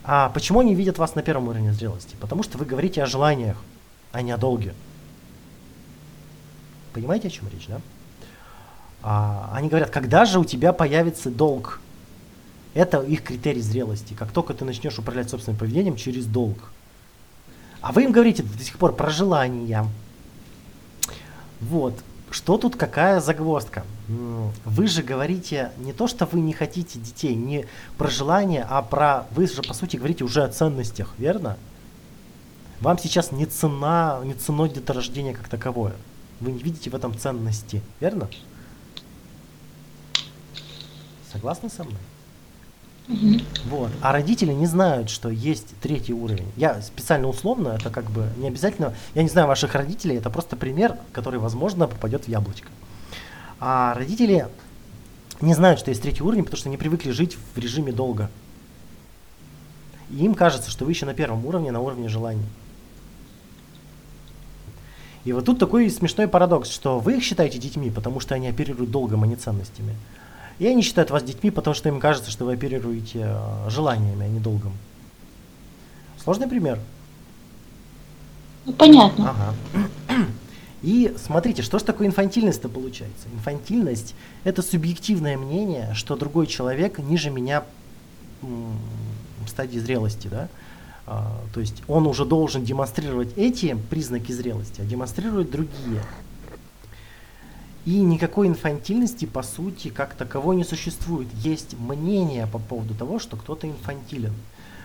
А 0.03 0.29
почему 0.29 0.61
они 0.61 0.73
видят 0.73 0.97
вас 0.97 1.15
на 1.15 1.21
первом 1.21 1.49
уровне 1.49 1.73
зрелости? 1.73 2.15
Потому 2.19 2.43
что 2.43 2.57
вы 2.57 2.65
говорите 2.65 3.03
о 3.03 3.05
желаниях, 3.05 3.57
а 4.11 4.21
не 4.21 4.31
о 4.31 4.37
долге. 4.37 4.73
Понимаете, 6.93 7.27
о 7.27 7.31
чем 7.31 7.47
речь, 7.51 7.67
да? 7.67 7.81
А, 9.03 9.51
они 9.53 9.69
говорят, 9.69 9.89
когда 9.89 10.25
же 10.25 10.39
у 10.39 10.45
тебя 10.45 10.73
появится 10.73 11.29
долг? 11.29 11.79
Это 12.73 13.01
их 13.01 13.23
критерий 13.23 13.61
зрелости. 13.61 14.13
Как 14.13 14.31
только 14.31 14.53
ты 14.53 14.63
начнешь 14.65 14.97
управлять 14.97 15.29
собственным 15.29 15.59
поведением 15.59 15.95
через 15.95 16.25
долг. 16.25 16.71
А 17.81 17.91
вы 17.91 18.03
им 18.03 18.11
говорите 18.11 18.43
до 18.43 18.63
сих 18.63 18.77
пор 18.77 18.95
про 18.95 19.09
желания. 19.09 19.85
Вот. 21.59 21.95
Что 22.29 22.57
тут 22.57 22.77
какая 22.77 23.19
загвоздка? 23.19 23.83
Вы 24.63 24.87
же 24.87 25.03
говорите 25.03 25.71
не 25.77 25.91
то, 25.91 26.07
что 26.07 26.25
вы 26.25 26.39
не 26.39 26.53
хотите 26.53 26.97
детей, 26.97 27.35
не 27.35 27.65
про 27.97 28.09
желание, 28.09 28.65
а 28.69 28.81
про... 28.81 29.25
Вы 29.31 29.47
же, 29.47 29.61
по 29.61 29.73
сути, 29.73 29.97
говорите 29.97 30.23
уже 30.23 30.43
о 30.43 30.47
ценностях, 30.47 31.13
верно? 31.17 31.57
Вам 32.79 32.97
сейчас 32.97 33.33
не 33.33 33.45
цена, 33.45 34.21
не 34.23 34.33
ценой 34.33 34.69
деторождения 34.69 35.33
как 35.33 35.49
таковое. 35.49 35.93
Вы 36.39 36.53
не 36.53 36.63
видите 36.63 36.89
в 36.89 36.95
этом 36.95 37.17
ценности, 37.17 37.81
верно? 37.99 38.29
Согласны 41.31 41.69
со 41.69 41.83
мной? 41.83 41.99
Мгм. 43.11 43.41
Вот. 43.65 43.91
А 44.01 44.13
родители 44.13 44.53
не 44.53 44.65
знают, 44.65 45.09
что 45.09 45.29
есть 45.29 45.67
третий 45.81 46.13
уровень. 46.13 46.47
Я 46.55 46.81
специально 46.81 47.27
условно, 47.27 47.69
это 47.69 47.89
как 47.89 48.09
бы 48.09 48.29
не 48.37 48.47
обязательно. 48.47 48.93
Я 49.15 49.23
не 49.23 49.29
знаю 49.29 49.47
ваших 49.47 49.75
родителей, 49.75 50.15
это 50.15 50.29
просто 50.29 50.55
пример, 50.55 50.97
который, 51.11 51.39
возможно, 51.39 51.87
попадет 51.87 52.25
в 52.25 52.27
яблочко. 52.29 52.69
А 53.59 53.93
родители 53.95 54.47
не 55.41 55.53
знают, 55.53 55.79
что 55.79 55.91
есть 55.91 56.01
третий 56.01 56.23
уровень, 56.23 56.43
потому 56.43 56.57
что 56.57 56.69
не 56.69 56.77
привыкли 56.77 57.11
жить 57.11 57.37
в 57.53 57.57
режиме 57.57 57.91
долга. 57.91 58.29
И 60.09 60.23
им 60.23 60.33
кажется, 60.33 60.71
что 60.71 60.85
вы 60.85 60.91
еще 60.91 61.05
на 61.05 61.13
первом 61.13 61.45
уровне, 61.45 61.71
на 61.71 61.81
уровне 61.81 62.07
желаний. 62.07 62.45
И 65.25 65.33
вот 65.33 65.45
тут 65.45 65.59
такой 65.59 65.89
смешной 65.89 66.27
парадокс, 66.27 66.69
что 66.69 66.99
вы 66.99 67.17
их 67.17 67.23
считаете 67.23 67.59
детьми, 67.59 67.91
потому 67.91 68.19
что 68.19 68.35
они 68.35 68.47
оперируют 68.47 68.89
долгом, 68.89 69.23
а 69.23 69.27
не 69.27 69.35
ценностями. 69.35 69.95
И 70.59 70.67
они 70.67 70.81
считают 70.81 71.09
вас 71.09 71.23
детьми, 71.23 71.51
потому 71.51 71.73
что 71.73 71.89
им 71.89 71.99
кажется, 71.99 72.31
что 72.31 72.45
вы 72.45 72.53
оперируете 72.53 73.21
э, 73.25 73.69
желаниями, 73.69 74.25
а 74.25 74.27
не 74.27 74.39
долгом. 74.39 74.73
Сложный 76.23 76.47
пример? 76.47 76.79
Ну, 78.65 78.73
понятно. 78.73 79.31
Ага. 79.31 79.55
И 80.81 81.13
смотрите, 81.23 81.61
что 81.61 81.79
же 81.79 81.85
такое 81.85 82.07
инфантильность-то 82.07 82.69
получается? 82.69 83.27
Инфантильность– 83.33 84.15
это 84.43 84.61
субъективное 84.61 85.37
мнение, 85.37 85.93
что 85.93 86.15
другой 86.15 86.47
человек 86.47 86.99
ниже 86.99 87.29
меня 87.29 87.63
в 88.41 89.47
стадии 89.47 89.79
зрелости, 89.79 90.27
да? 90.27 90.47
А, 91.07 91.39
то 91.53 91.59
есть 91.59 91.83
он 91.87 92.07
уже 92.07 92.25
должен 92.25 92.63
демонстрировать 92.63 93.29
эти 93.35 93.75
признаки 93.89 94.31
зрелости, 94.31 94.81
а 94.81 94.85
демонстрирует 94.85 95.51
другие. 95.51 96.01
И 97.85 97.97
никакой 97.99 98.47
инфантильности, 98.47 99.25
по 99.25 99.41
сути, 99.41 99.87
как 99.87 100.13
таковой 100.13 100.55
не 100.55 100.63
существует. 100.63 101.27
Есть 101.35 101.75
мнение 101.79 102.45
по 102.45 102.59
поводу 102.59 102.93
того, 102.93 103.17
что 103.17 103.37
кто-то 103.37 103.67
инфантилен. 103.67 104.33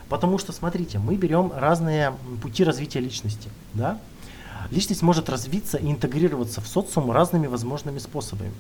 Потому 0.09 0.39
что, 0.39 0.53
смотрите, 0.53 0.99
мы 0.99 1.17
берем 1.17 1.53
разные 1.55 2.15
пути 2.43 2.65
развития 2.65 3.01
личности. 3.01 3.51
Да? 3.75 3.99
Личность 4.71 5.03
может 5.03 5.29
развиться 5.29 5.77
и 5.77 5.91
интегрироваться 5.91 6.61
в 6.61 6.67
социум 6.67 7.11
разными 7.11 7.47
возможными 7.47 7.99
способами. 7.99 8.53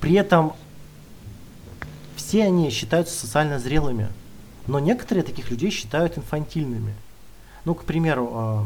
При 0.00 0.14
этом 0.14 0.54
все 2.16 2.44
они 2.44 2.70
считаются 2.70 3.14
социально 3.14 3.58
зрелыми, 3.58 4.08
но 4.66 4.80
некоторые 4.80 5.22
таких 5.22 5.50
людей 5.50 5.70
считают 5.70 6.18
инфантильными. 6.18 6.94
Ну, 7.64 7.74
к 7.74 7.84
примеру, 7.84 8.32
э, 8.34 8.64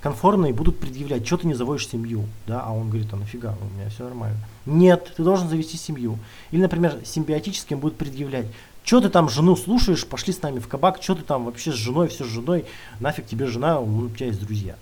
конформные 0.00 0.52
будут 0.52 0.78
предъявлять, 0.78 1.26
что 1.26 1.38
ты 1.38 1.46
не 1.46 1.54
заводишь 1.54 1.88
семью, 1.88 2.24
да, 2.46 2.62
а 2.62 2.72
он 2.72 2.88
говорит, 2.88 3.12
а 3.12 3.16
нафига, 3.16 3.56
у 3.60 3.76
меня 3.76 3.88
все 3.90 4.04
нормально. 4.04 4.38
Нет, 4.66 5.12
ты 5.16 5.22
должен 5.22 5.48
завести 5.48 5.76
семью. 5.76 6.18
Или, 6.50 6.62
например, 6.62 7.00
симбиотическим 7.04 7.78
будут 7.78 7.96
предъявлять, 7.98 8.46
что 8.84 9.00
ты 9.00 9.08
там 9.08 9.28
жену 9.28 9.56
слушаешь, 9.56 10.06
пошли 10.06 10.32
с 10.32 10.40
нами 10.40 10.60
в 10.60 10.68
кабак, 10.68 11.02
что 11.02 11.14
ты 11.14 11.22
там 11.22 11.44
вообще 11.44 11.72
с 11.72 11.74
женой, 11.74 12.08
все 12.08 12.24
с 12.24 12.28
женой, 12.28 12.64
нафиг 13.00 13.26
тебе 13.26 13.46
жена, 13.46 13.80
у 13.80 14.08
тебя 14.08 14.26
есть 14.26 14.40
друзья. 14.40 14.76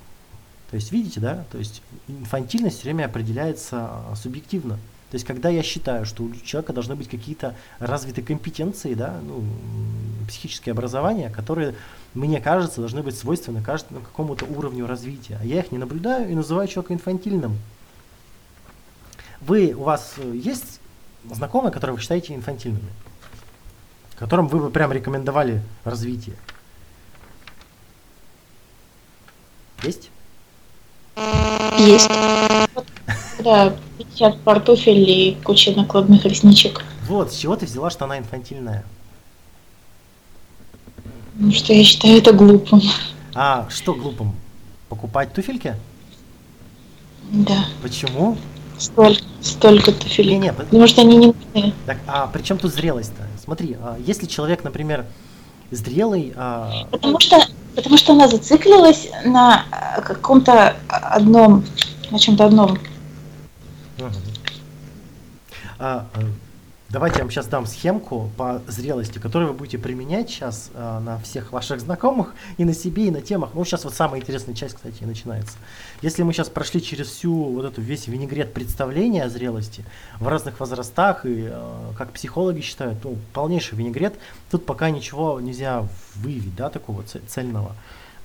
То 0.71 0.77
есть, 0.77 0.93
видите, 0.93 1.21
да, 1.21 1.45
то 1.51 1.59
есть 1.59 1.83
инфантильность 2.09 2.77
все 2.77 2.85
время 2.85 3.07
определяется 3.07 3.89
а, 3.91 4.15
субъективно. 4.17 4.79
То 5.17 5.19
есть, 5.19 5.27
когда 5.27 5.49
я 5.49 5.63
считаю, 5.63 6.05
что 6.05 6.25
у 6.25 6.35
человека 6.45 6.75
должны 6.75 6.95
быть 6.95 7.09
какие-то 7.09 7.55
развитые 7.79 8.23
компетенции, 8.23 8.93
да, 8.93 9.19
ну, 9.23 9.43
психические 10.29 10.73
образования, 10.73 11.31
которые, 11.31 11.75
мне 12.13 12.39
кажется, 12.39 12.81
должны 12.81 13.03
быть 13.03 13.17
свойственны 13.17 13.63
каждому 13.63 14.03
какому-то 14.03 14.45
уровню 14.45 14.87
развития. 14.87 15.39
А 15.41 15.45
я 15.47 15.61
их 15.61 15.73
не 15.73 15.79
наблюдаю 15.79 16.31
и 16.31 16.35
называю 16.35 16.69
человека 16.69 16.93
инфантильным. 16.93 17.57
Вы, 19.41 19.73
у 19.73 19.85
вас 19.85 20.17
э, 20.19 20.33
есть 20.35 20.81
знакомые, 21.33 21.73
которые 21.73 21.95
вы 21.95 22.03
считаете 22.03 22.35
инфантильными? 22.35 22.91
Которым 24.19 24.49
вы 24.49 24.59
бы 24.59 24.69
прям 24.69 24.93
рекомендовали 24.93 25.63
развитие? 25.85 26.37
Есть? 29.83 30.11
Есть. 31.79 32.11
Да, 33.39 33.75
50 33.99 34.41
пар 34.41 34.61
туфель 34.61 35.09
и 35.09 35.37
куча 35.45 35.73
накладных 35.73 36.25
ресничек. 36.25 36.85
Вот, 37.07 37.33
с 37.33 37.37
чего 37.37 37.57
ты 37.57 37.67
взяла, 37.67 37.91
что 37.91 38.05
она 38.07 38.19
инфантильная? 38.19 38.85
Ну, 41.35 41.53
что 41.53 41.73
я 41.75 41.85
считаю 41.85 42.19
это 42.19 42.33
глупым. 42.33 42.81
А 43.35 43.67
что 43.71 43.95
глупым? 43.95 44.35
Покупать 44.89 45.33
туфельки? 45.35 45.75
Да, 47.31 47.67
Почему? 47.83 48.37
столько, 48.79 49.21
столько 49.43 49.93
туфелек. 49.93 50.33
Не-не, 50.33 50.53
п- 50.53 50.65
Потому 50.65 50.87
что 50.87 51.03
они 51.03 51.17
не 51.17 51.27
нужны. 51.27 51.73
так, 51.87 51.99
а 52.07 52.27
при 52.29 52.43
чем 52.43 52.59
тут 52.59 52.73
зрелость-то? 52.73 53.27
Смотри, 53.43 53.77
а, 53.81 53.97
если 54.07 54.27
человек, 54.27 54.65
например, 54.65 55.05
зрелый, 55.71 56.33
а, 56.37 56.85
Потому 56.91 57.19
что, 57.21 57.41
потому 57.75 57.97
что 57.97 58.13
она 58.13 58.29
зациклилась 58.29 59.09
на 59.25 59.65
э, 59.97 60.03
каком-то 60.03 60.77
одном, 60.89 61.65
на 62.11 62.19
чем-то 62.19 62.47
одном. 62.47 62.79
А, 65.79 66.07
давайте 66.89 67.19
я 67.19 67.25
вам 67.25 67.31
сейчас 67.31 67.47
дам 67.47 67.67
схемку 67.67 68.31
по 68.37 68.63
зрелости, 68.67 69.19
которую 69.19 69.53
вы 69.53 69.59
будете 69.59 69.79
применять 69.79 70.31
сейчас 70.31 70.71
а, 70.75 71.01
на 71.01 71.19
всех 71.19 71.53
ваших 71.53 71.81
знакомых 71.81 72.35
и 72.57 72.65
на 72.65 72.75
себе, 72.75 73.09
и 73.09 73.11
на 73.11 73.21
темах. 73.21 73.51
Ну, 73.55 73.65
сейчас 73.65 73.85
вот 73.85 73.95
самая 73.95 74.21
интересная 74.21 74.55
часть, 74.55 74.75
кстати, 74.75 75.03
и 75.03 75.07
начинается. 75.07 75.57
Если 76.03 76.23
мы 76.23 76.33
сейчас 76.33 76.49
прошли 76.49 76.83
через 76.83 77.09
всю 77.09 77.35
вот 77.35 77.65
эту 77.65 77.81
весь 77.81 78.07
винегрет 78.07 78.53
представления 78.53 79.25
о 79.25 79.29
зрелости 79.29 79.85
в 80.21 80.29
разных 80.29 80.61
возрастах, 80.61 81.25
и 81.25 81.49
э, 81.51 81.93
как 81.97 82.13
психологи 82.13 82.61
считают, 82.61 83.03
ну, 83.05 83.17
полнейший 83.33 83.79
винегрет, 83.79 84.15
тут 84.51 84.67
пока 84.67 84.91
ничего 84.91 85.41
нельзя 85.41 85.87
выявить, 86.15 86.55
да, 86.55 86.71
такого 86.71 87.03
цельного. 87.29 87.75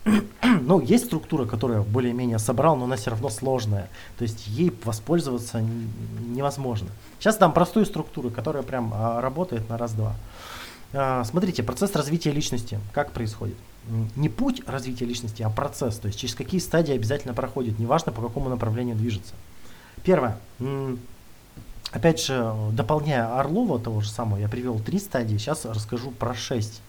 Ну, 0.61 0.81
есть 0.81 1.05
структура, 1.05 1.45
которая 1.45 1.81
более-менее 1.81 2.39
собрал, 2.39 2.75
но 2.75 2.85
она 2.85 2.95
все 2.95 3.11
равно 3.11 3.29
сложная. 3.29 3.89
То 4.17 4.23
есть 4.23 4.47
ей 4.47 4.71
воспользоваться 4.83 5.61
невозможно. 5.61 6.89
Сейчас 7.19 7.37
дам 7.37 7.53
простую 7.53 7.85
структуру, 7.85 8.29
которая 8.29 8.63
прям 8.63 8.91
а, 8.93 9.21
работает 9.21 9.69
на 9.69 9.77
раз-два. 9.77 10.15
А, 10.93 11.23
смотрите, 11.23 11.63
процесс 11.63 11.95
развития 11.95 12.31
личности, 12.31 12.79
как 12.93 13.11
происходит? 13.11 13.55
Не 14.15 14.29
путь 14.29 14.61
развития 14.67 15.05
личности, 15.05 15.41
а 15.41 15.49
процесс, 15.49 15.97
то 15.97 16.07
есть 16.07 16.19
через 16.19 16.35
какие 16.35 16.59
стадии 16.59 16.93
обязательно 16.93 17.33
проходит, 17.33 17.79
неважно 17.79 18.11
по 18.11 18.21
какому 18.21 18.49
направлению 18.49 18.95
движется. 18.95 19.33
Первое. 20.03 20.37
Опять 21.91 22.23
же, 22.23 22.53
дополняя 22.71 23.39
Орлова, 23.39 23.79
того 23.79 24.01
же 24.01 24.09
самого, 24.09 24.37
я 24.37 24.47
привел 24.47 24.79
три 24.79 24.99
стадии, 24.99 25.37
сейчас 25.37 25.65
расскажу 25.65 26.11
про 26.11 26.33
шесть. 26.33 26.81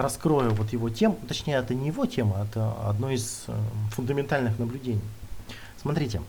Раскрою 0.00 0.54
вот 0.54 0.72
его 0.72 0.90
тему, 0.90 1.18
точнее, 1.26 1.54
это 1.54 1.74
не 1.74 1.88
его 1.88 2.06
тема, 2.06 2.46
это 2.48 2.72
одно 2.88 3.10
из 3.10 3.44
э, 3.48 3.56
фундаментальных 3.90 4.56
наблюдений. 4.58 5.02
Смотрите, 5.82 6.22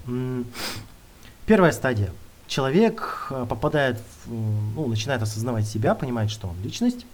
первая 1.46 1.72
стадия. 1.72 2.10
Человек 2.48 3.28
э, 3.30 3.46
попадает, 3.48 4.00
в, 4.00 4.32
м, 4.32 4.74
ну, 4.74 4.88
начинает 4.88 5.22
осознавать 5.22 5.68
себя, 5.68 5.94
понимает, 5.94 6.32
что 6.32 6.48
он 6.48 6.56
личность, 6.64 7.06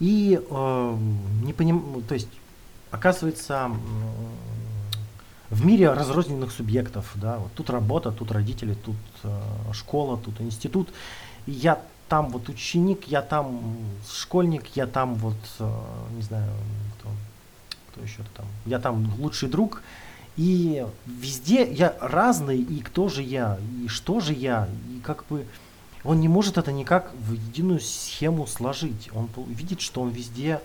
и 0.00 0.40
э, 0.50 0.96
не 1.44 1.52
поним, 1.52 2.02
то 2.08 2.14
есть 2.14 2.28
оказывается 2.90 3.70
в 5.48 5.64
мире 5.64 5.92
разрозненных 5.92 6.50
субъектов, 6.50 7.12
да, 7.14 7.38
вот 7.38 7.52
тут 7.54 7.70
работа, 7.70 8.10
тут 8.10 8.32
родители, 8.32 8.74
тут 8.74 8.96
э, 9.22 9.40
школа, 9.74 10.16
тут 10.16 10.40
институт, 10.40 10.88
и 11.46 11.52
я 11.52 11.80
там 12.10 12.28
вот 12.30 12.48
ученик, 12.48 13.04
я 13.06 13.22
там 13.22 13.60
школьник, 14.06 14.64
я 14.74 14.86
там 14.86 15.14
вот, 15.14 15.36
э, 15.60 15.70
не 16.16 16.22
знаю, 16.22 16.52
кто, 16.98 17.08
кто 17.90 18.02
еще 18.02 18.22
там, 18.36 18.46
я 18.66 18.80
там 18.80 19.14
лучший 19.20 19.48
друг, 19.48 19.82
и 20.36 20.84
везде 21.06 21.72
я 21.72 21.94
разный, 22.00 22.58
и 22.58 22.80
кто 22.80 23.08
же 23.08 23.22
я, 23.22 23.58
и 23.82 23.86
что 23.86 24.18
же 24.18 24.32
я, 24.34 24.68
и 24.88 25.00
как 25.00 25.24
бы 25.30 25.46
он 26.02 26.20
не 26.20 26.28
может 26.28 26.58
это 26.58 26.72
никак 26.72 27.12
в 27.14 27.32
единую 27.34 27.78
схему 27.80 28.46
сложить. 28.46 29.08
Он 29.14 29.28
видит, 29.46 29.80
что 29.80 30.00
он 30.00 30.10
везде 30.10 30.60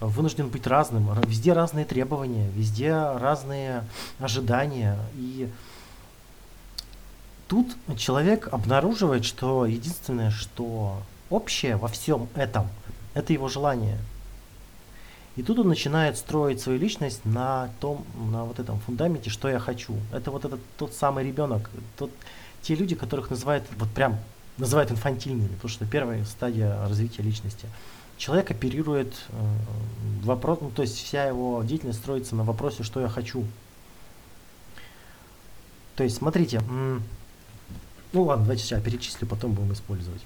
вынужден 0.00 0.48
быть 0.48 0.66
разным, 0.66 1.10
ра- 1.10 1.28
везде 1.28 1.52
разные 1.52 1.84
требования, 1.84 2.48
везде 2.54 2.94
разные 2.94 3.84
ожидания. 4.20 4.96
И 5.16 5.48
тут 7.48 7.76
человек 7.96 8.48
обнаруживает, 8.52 9.24
что 9.24 9.66
единственное, 9.66 10.30
что 10.30 11.02
общее 11.30 11.76
во 11.76 11.88
всем 11.88 12.28
этом, 12.34 12.68
это 13.14 13.32
его 13.32 13.48
желание. 13.48 13.98
И 15.36 15.42
тут 15.42 15.58
он 15.58 15.68
начинает 15.68 16.16
строить 16.16 16.60
свою 16.60 16.78
личность 16.78 17.24
на 17.24 17.70
том, 17.80 18.04
на 18.30 18.44
вот 18.44 18.58
этом 18.58 18.80
фундаменте, 18.80 19.30
что 19.30 19.48
я 19.48 19.58
хочу. 19.58 19.94
Это 20.12 20.30
вот 20.30 20.44
этот 20.44 20.60
тот 20.76 20.92
самый 20.94 21.24
ребенок, 21.24 21.70
тот, 21.96 22.10
те 22.62 22.74
люди, 22.74 22.94
которых 22.94 23.30
называют 23.30 23.64
вот 23.78 23.88
прям 23.90 24.18
называют 24.58 24.90
инфантильными, 24.90 25.54
потому 25.54 25.68
что 25.68 25.86
первая 25.86 26.24
стадия 26.24 26.76
развития 26.88 27.22
личности. 27.22 27.66
Человек 28.16 28.50
оперирует 28.50 29.14
э, 29.28 29.54
вопрос, 30.24 30.58
ну, 30.60 30.70
то 30.70 30.82
есть 30.82 30.96
вся 30.96 31.26
его 31.26 31.62
деятельность 31.62 32.00
строится 32.00 32.34
на 32.34 32.42
вопросе, 32.42 32.82
что 32.82 33.00
я 33.00 33.08
хочу. 33.08 33.44
То 35.94 36.02
есть, 36.02 36.16
смотрите, 36.16 36.60
ну 38.12 38.24
ладно, 38.24 38.44
давайте 38.44 38.64
сейчас 38.64 38.82
перечислю, 38.82 39.26
потом 39.26 39.52
будем 39.52 39.72
использовать. 39.72 40.22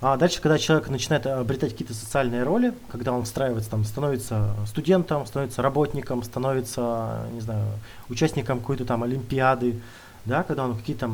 А 0.00 0.16
дальше, 0.16 0.40
когда 0.40 0.58
человек 0.58 0.88
начинает 0.90 1.26
обретать 1.26 1.72
какие-то 1.72 1.94
социальные 1.94 2.44
роли, 2.44 2.72
когда 2.90 3.12
он 3.12 3.24
встраивается, 3.24 3.70
там, 3.70 3.84
становится 3.84 4.54
студентом, 4.66 5.26
становится 5.26 5.60
работником, 5.60 6.22
становится, 6.22 7.26
не 7.32 7.40
знаю, 7.40 7.66
участником 8.08 8.60
какой-то 8.60 8.84
там 8.84 9.02
олимпиады, 9.02 9.80
да, 10.24 10.44
когда 10.44 10.66
он 10.66 10.76
какие-то 10.76 11.08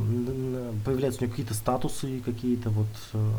появляются 0.84 1.20
у 1.20 1.24
него 1.24 1.30
какие-то 1.30 1.54
статусы, 1.54 2.20
какие-то 2.20 2.68
вот 2.70 2.88
э, 3.14 3.30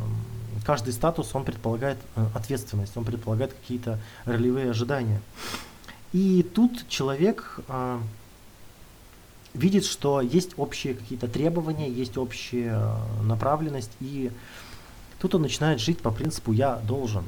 каждый 0.66 0.94
статус 0.94 1.30
он 1.34 1.44
предполагает 1.44 1.98
э, 2.16 2.26
ответственность, 2.34 2.96
он 2.98 3.04
предполагает 3.04 3.54
какие-то 3.54 4.00
ролевые 4.24 4.72
ожидания. 4.72 5.22
И 6.14 6.44
тут 6.44 6.88
человек 6.88 7.60
а, 7.68 8.00
видит, 9.56 9.86
что 9.86 10.22
есть 10.22 10.52
общие 10.58 10.94
какие-то 10.94 11.28
требования, 11.28 11.90
есть 11.90 12.18
общая 12.18 12.80
э, 12.80 13.24
направленность, 13.24 13.92
и 14.00 14.32
тут 15.20 15.36
он 15.36 15.42
начинает 15.42 15.80
жить 15.80 16.00
по 16.00 16.12
принципу 16.12 16.52
«я 16.52 16.76
должен». 16.78 17.24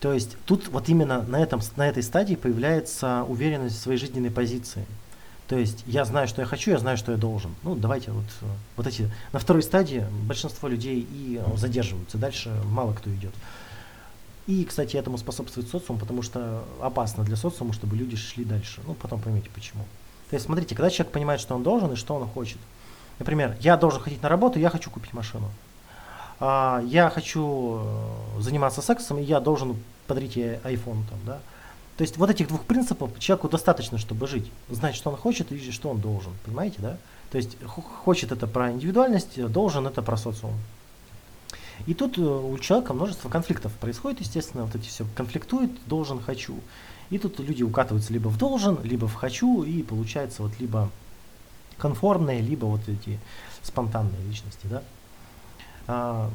То 0.00 0.12
есть 0.12 0.36
тут 0.44 0.68
вот 0.68 0.88
именно 0.88 1.22
на, 1.22 1.40
этом, 1.42 1.60
на 1.76 1.88
этой 1.88 2.02
стадии 2.02 2.34
появляется 2.34 3.24
уверенность 3.26 3.76
в 3.76 3.80
своей 3.80 3.98
жизненной 3.98 4.30
позиции. 4.30 4.84
То 5.48 5.56
есть 5.56 5.84
я 5.86 6.04
знаю, 6.04 6.28
что 6.28 6.42
я 6.42 6.46
хочу, 6.46 6.72
я 6.72 6.78
знаю, 6.78 6.96
что 6.96 7.12
я 7.12 7.18
должен. 7.18 7.54
Ну, 7.62 7.74
давайте 7.74 8.10
вот, 8.10 8.24
э, 8.42 8.46
вот 8.76 8.86
эти, 8.86 9.10
на 9.32 9.38
второй 9.38 9.62
стадии 9.62 10.04
большинство 10.24 10.68
людей 10.68 11.00
и 11.00 11.40
э, 11.44 11.56
задерживаются, 11.56 12.18
дальше 12.18 12.52
мало 12.66 12.92
кто 12.92 13.10
идет. 13.10 13.32
И, 14.46 14.64
кстати, 14.64 14.96
этому 14.96 15.18
способствует 15.18 15.68
социум, 15.68 15.98
потому 15.98 16.22
что 16.22 16.64
опасно 16.80 17.24
для 17.24 17.36
социума, 17.36 17.72
чтобы 17.72 17.96
люди 17.96 18.16
шли 18.16 18.44
дальше. 18.44 18.80
Ну, 18.86 18.94
потом 18.94 19.20
поймете 19.20 19.50
почему. 19.52 19.84
То 20.30 20.34
есть, 20.36 20.46
смотрите, 20.46 20.74
когда 20.74 20.90
человек 20.90 21.12
понимает, 21.12 21.40
что 21.40 21.54
он 21.54 21.62
должен 21.62 21.92
и 21.92 21.96
что 21.96 22.14
он 22.14 22.28
хочет. 22.28 22.58
Например, 23.18 23.56
я 23.60 23.76
должен 23.76 24.00
ходить 24.00 24.22
на 24.22 24.28
работу, 24.28 24.58
я 24.58 24.70
хочу 24.70 24.90
купить 24.90 25.12
машину. 25.12 25.50
А, 26.38 26.82
я 26.86 27.10
хочу 27.10 27.80
э, 27.80 28.40
заниматься 28.40 28.82
сексом, 28.82 29.18
и 29.18 29.22
я 29.22 29.40
должен 29.40 29.76
подарить 30.06 30.36
ей 30.36 30.56
iPhone 30.64 31.02
там, 31.08 31.18
да. 31.24 31.40
То 31.96 32.02
есть 32.02 32.18
вот 32.18 32.28
этих 32.28 32.48
двух 32.48 32.62
принципов 32.64 33.18
человеку 33.18 33.48
достаточно, 33.48 33.96
чтобы 33.98 34.26
жить. 34.26 34.50
Знать, 34.68 34.94
что 34.94 35.10
он 35.10 35.16
хочет 35.16 35.50
и 35.50 35.70
что 35.70 35.88
он 35.88 35.98
должен. 36.00 36.32
Понимаете, 36.44 36.76
да? 36.78 36.98
То 37.30 37.38
есть 37.38 37.56
хо- 37.64 37.80
хочет 37.80 38.32
это 38.32 38.46
про 38.46 38.70
индивидуальность, 38.70 39.42
должен 39.50 39.86
это 39.86 40.02
про 40.02 40.16
социум. 40.18 40.52
И 41.86 41.94
тут 41.94 42.16
э, 42.18 42.22
у 42.22 42.56
человека 42.58 42.94
множество 42.94 43.28
конфликтов 43.28 43.72
происходит, 43.74 44.20
естественно, 44.20 44.64
вот 44.64 44.74
эти 44.74 44.88
все 44.88 45.04
конфликтует, 45.14 45.70
должен, 45.86 46.20
хочу. 46.20 46.58
И 47.10 47.18
тут 47.18 47.38
люди 47.38 47.62
укатываются 47.62 48.12
либо 48.12 48.28
в 48.28 48.38
должен, 48.38 48.82
либо 48.82 49.06
в 49.06 49.14
хочу, 49.14 49.62
и 49.62 49.82
получается 49.82 50.42
вот 50.42 50.58
либо 50.58 50.90
конформные, 51.76 52.40
либо 52.40 52.64
вот 52.64 52.88
эти 52.88 53.20
спонтанные 53.62 54.22
личности, 54.26 54.66
да. 54.66 54.82
А, 55.86 56.30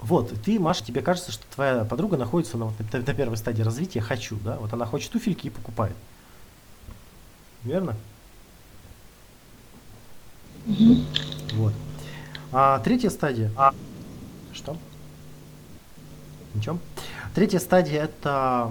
вот, 0.00 0.32
ты, 0.42 0.58
Маша, 0.58 0.84
тебе 0.84 1.02
кажется, 1.02 1.32
что 1.32 1.44
твоя 1.54 1.84
подруга 1.84 2.16
находится 2.16 2.56
на, 2.56 2.66
на, 2.66 2.72
на 2.92 3.14
первой 3.14 3.36
стадии 3.36 3.62
развития 3.62 4.00
«хочу», 4.00 4.36
да? 4.44 4.56
Вот 4.58 4.72
она 4.72 4.86
хочет 4.86 5.12
туфельки 5.12 5.46
и 5.46 5.50
покупает. 5.50 5.96
Верно? 7.62 7.96
Мгм. 10.66 11.04
Вот. 11.54 11.72
А 12.52 12.78
третья 12.80 13.10
стадия. 13.10 13.50
Что? 14.56 14.76
Ничего. 16.54 16.78
Третья 17.34 17.58
стадия 17.58 18.04
это 18.04 18.70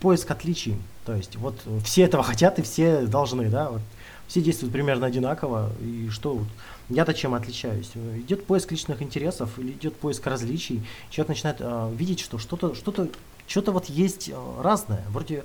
поиск 0.00 0.30
отличий. 0.30 0.76
То 1.04 1.14
есть 1.14 1.36
вот 1.36 1.54
все 1.84 2.02
этого 2.02 2.22
хотят 2.22 2.58
и 2.58 2.62
все 2.62 3.06
должны, 3.06 3.48
да? 3.48 3.70
Вот 3.70 3.80
все 4.28 4.42
действуют 4.42 4.72
примерно 4.72 5.06
одинаково. 5.06 5.72
И 5.80 6.08
что? 6.10 6.42
Я-то 6.88 7.14
чем 7.14 7.34
отличаюсь? 7.34 7.90
Идет 8.16 8.44
поиск 8.46 8.72
личных 8.72 9.02
интересов 9.02 9.58
или 9.58 9.72
идет 9.72 9.96
поиск 9.96 10.26
различий. 10.26 10.82
Человек 11.10 11.28
начинает 11.28 11.56
э, 11.60 11.92
видеть, 11.96 12.20
что 12.20 12.38
что-то, 12.38 12.74
что-то, 12.74 13.08
что-то 13.46 13.72
вот 13.72 13.86
есть 13.86 14.28
э, 14.28 14.34
разное. 14.60 15.02
Вроде 15.10 15.44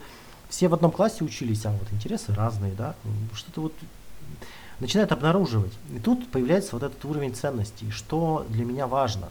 все 0.49 0.67
в 0.67 0.73
одном 0.73 0.91
классе 0.91 1.23
учились, 1.23 1.65
а 1.65 1.71
вот 1.71 1.91
интересы 1.91 2.33
разные, 2.33 2.73
да? 2.73 2.95
Что-то 3.33 3.61
вот 3.61 3.73
начинает 4.79 5.11
обнаруживать. 5.11 5.73
И 5.95 5.99
тут 5.99 6.27
появляется 6.29 6.71
вот 6.73 6.83
этот 6.83 7.03
уровень 7.05 7.33
ценностей, 7.33 7.91
что 7.91 8.45
для 8.49 8.65
меня 8.65 8.87
важно. 8.87 9.29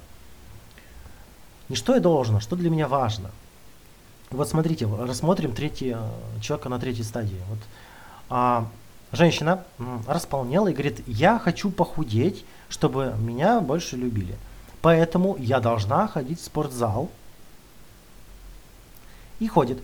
Не 1.70 1.76
что 1.76 1.94
я 1.94 2.00
должен, 2.00 2.36
а 2.36 2.40
что 2.40 2.56
для 2.56 2.68
меня 2.68 2.88
важно. 2.88 3.30
Вот 4.30 4.48
смотрите, 4.48 4.86
рассмотрим 4.86 5.52
третий, 5.52 5.94
э, 5.96 6.40
человека 6.40 6.68
на 6.68 6.80
третьей 6.80 7.04
стадии. 7.04 7.40
Вот, 7.48 7.58
а, 8.28 8.68
женщина 9.12 9.64
располнела 10.08 10.66
и 10.66 10.72
говорит, 10.72 11.02
я 11.06 11.38
хочу 11.38 11.70
похудеть, 11.70 12.44
чтобы 12.68 13.14
меня 13.20 13.60
больше 13.60 13.96
любили. 13.96 14.36
Поэтому 14.82 15.36
я 15.38 15.60
должна 15.60 16.08
ходить 16.08 16.40
в 16.40 16.44
спортзал. 16.44 17.08
И 19.38 19.46
ходит. 19.46 19.80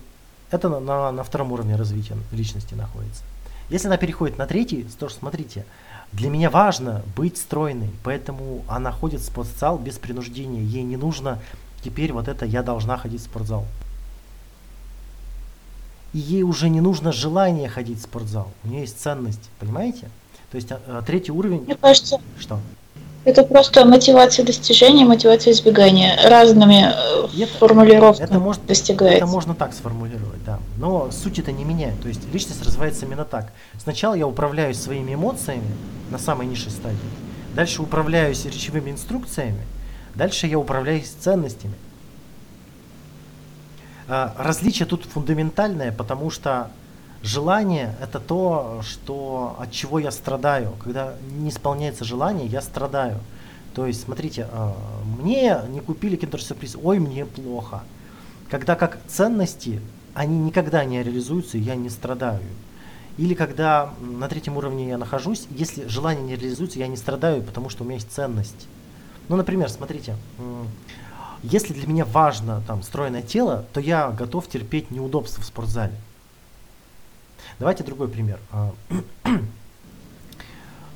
Это 0.51 0.69
на, 0.69 0.81
на, 0.81 1.13
на 1.13 1.23
втором 1.23 1.53
уровне 1.53 1.77
развития 1.77 2.17
личности 2.33 2.75
находится. 2.75 3.23
Если 3.71 3.87
она 3.87 3.97
переходит 3.97 4.39
на 4.39 4.47
третий, 4.47 4.87
то 4.99 5.09
смотрите, 5.09 5.65
для 6.13 6.31
меня 6.31 6.51
важно 6.51 7.03
быть 7.17 7.37
стройной, 7.37 7.91
поэтому 8.03 8.65
она 8.69 8.91
ходит 8.91 9.21
в 9.21 9.25
спортзал 9.25 9.79
без 9.79 9.99
принуждения. 9.99 10.63
Ей 10.63 10.83
не 10.83 10.97
нужно 10.97 11.41
теперь 11.87 12.13
вот 12.13 12.27
это 12.27 12.45
я 12.45 12.65
должна 12.65 12.97
ходить 12.97 13.21
в 13.21 13.25
спортзал. 13.25 13.65
И 16.13 16.19
ей 16.19 16.43
уже 16.43 16.69
не 16.69 16.81
нужно 16.81 17.13
желание 17.13 17.69
ходить 17.69 17.99
в 17.99 18.03
спортзал. 18.03 18.51
У 18.65 18.69
нее 18.69 18.81
есть 18.81 19.01
ценность, 19.01 19.51
понимаете? 19.61 20.09
То 20.51 20.57
есть 20.57 20.73
а, 20.73 20.81
а, 20.89 21.03
третий 21.03 21.31
уровень, 21.31 21.61
Мне 21.61 21.77
кажется, 21.77 22.19
что? 22.41 22.59
это 23.25 23.45
просто 23.45 23.85
мотивация 23.85 24.45
достижения, 24.45 25.05
мотивация 25.05 25.53
избегания. 25.53 26.19
Разными 26.29 26.93
э, 26.93 27.43
это- 27.45 27.59
формулировками 27.59 28.27
Это 28.27 28.39
может, 28.41 28.67
достигается. 28.67 29.19
это 29.19 29.27
можно 29.27 29.55
так 29.55 29.73
сформулировать, 29.73 30.45
да. 30.45 30.59
Но 30.79 31.11
суть 31.13 31.39
это 31.39 31.53
не 31.53 31.63
меняет. 31.65 32.01
То 32.03 32.09
есть 32.09 32.23
личность 32.33 32.65
развивается 32.65 33.07
именно 33.07 33.25
так. 33.25 33.53
Сначала 33.81 34.15
я 34.15 34.27
управляюсь 34.27 34.81
своими 34.81 35.15
эмоциями 35.15 35.71
на 36.11 36.19
самой 36.19 36.47
низшей 36.49 36.73
стадии. 36.73 36.99
Дальше 37.55 37.81
управляюсь 37.81 38.45
речевыми 38.45 38.91
инструкциями. 38.91 39.63
Дальше 40.17 40.47
я 40.47 40.59
управляюсь 40.59 41.09
ценностями. 41.09 41.75
А, 44.09 44.35
Различие 44.39 44.87
тут 44.87 45.05
фундаментальное, 45.05 45.93
потому 45.93 46.31
что 46.31 46.71
желание 47.23 47.95
это 48.01 48.19
то, 48.19 48.81
что 48.83 49.57
от 49.59 49.71
чего 49.73 49.99
я 49.99 50.11
страдаю. 50.11 50.73
Когда 50.83 51.15
не 51.39 51.51
исполняется 51.51 52.05
желание, 52.05 52.47
я 52.47 52.63
страдаю. 52.63 53.21
То 53.75 53.87
есть, 53.87 54.05
смотрите, 54.05 54.49
а, 54.51 54.75
мне 55.19 55.61
не 55.69 55.81
купили 55.81 56.17
киндер-сюрприз, 56.17 56.77
ой, 56.83 56.99
мне 56.99 57.27
плохо. 57.27 57.83
Когда 58.51 58.75
как 58.75 58.99
ценности, 59.07 59.83
они 60.15 60.39
никогда 60.39 60.85
не 60.85 61.03
реализуются, 61.03 61.59
и 61.59 61.61
я 61.61 61.75
не 61.75 61.91
страдаю. 61.91 62.41
Или 63.19 63.35
когда 63.35 63.93
на 64.01 64.29
третьем 64.29 64.57
уровне 64.57 64.89
я 64.89 64.99
нахожусь, 64.99 65.47
если 65.51 65.87
желание 65.89 66.25
не 66.25 66.37
реализуется, 66.37 66.79
я 66.79 66.87
не 66.87 66.97
страдаю, 66.97 67.43
потому 67.43 67.69
что 67.69 67.83
у 67.83 67.87
меня 67.87 67.97
есть 67.97 68.13
ценность. 68.13 68.67
Ну, 69.29 69.37
например, 69.37 69.69
смотрите, 69.69 70.17
если 71.43 71.73
для 71.73 71.87
меня 71.87 72.05
важно 72.05 72.63
там 72.67 72.83
стройное 72.83 73.23
тело, 73.23 73.65
то 73.73 73.81
я 73.81 74.11
готов 74.11 74.49
терпеть 74.49 74.91
неудобства 74.91 75.43
в 75.43 75.47
спортзале. 75.47 75.95
Давайте 77.59 77.85
другой 77.85 78.09
пример. 78.09 78.39
А, 78.53 78.73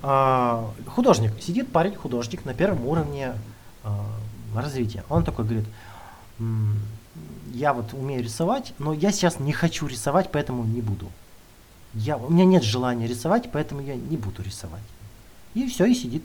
а, 0.02 0.72
художник. 0.86 1.32
Сидит 1.40 1.72
парень, 1.72 1.94
художник 1.94 2.44
на 2.44 2.54
первом 2.54 2.86
уровне 2.86 3.34
а, 3.82 4.06
развития. 4.54 5.04
Он 5.08 5.24
такой 5.24 5.44
говорит, 5.44 5.66
я 7.52 7.72
вот 7.72 7.92
умею 7.92 8.22
рисовать, 8.22 8.74
но 8.78 8.92
я 8.92 9.12
сейчас 9.12 9.40
не 9.40 9.52
хочу 9.52 9.86
рисовать, 9.86 10.30
поэтому 10.32 10.64
не 10.64 10.80
буду. 10.80 11.10
Я, 11.94 12.16
у 12.16 12.30
меня 12.30 12.44
нет 12.44 12.62
желания 12.62 13.06
рисовать, 13.06 13.50
поэтому 13.52 13.80
я 13.80 13.96
не 13.96 14.16
буду 14.16 14.42
рисовать. 14.42 14.82
И 15.54 15.66
все, 15.68 15.86
и 15.86 15.94
сидит. 15.94 16.22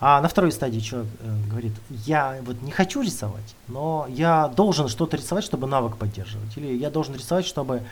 А 0.00 0.20
на 0.20 0.28
второй 0.28 0.52
стадии 0.52 0.78
человек 0.78 1.10
э, 1.20 1.36
говорит, 1.50 1.72
я 1.90 2.38
вот 2.42 2.62
не 2.62 2.70
хочу 2.70 3.02
рисовать, 3.02 3.56
но 3.66 4.06
я 4.08 4.46
должен 4.46 4.88
что-то 4.88 5.16
рисовать, 5.16 5.44
чтобы 5.44 5.66
навык 5.66 5.96
поддерживать. 5.96 6.56
Или 6.56 6.76
я 6.76 6.90
должен 6.90 7.16
рисовать, 7.16 7.44
чтобы 7.44 7.82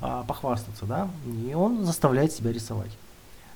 э, 0.00 0.24
похвастаться, 0.26 0.86
да? 0.86 1.08
И 1.48 1.54
он 1.54 1.84
заставляет 1.84 2.32
себя 2.32 2.52
рисовать. 2.52 2.90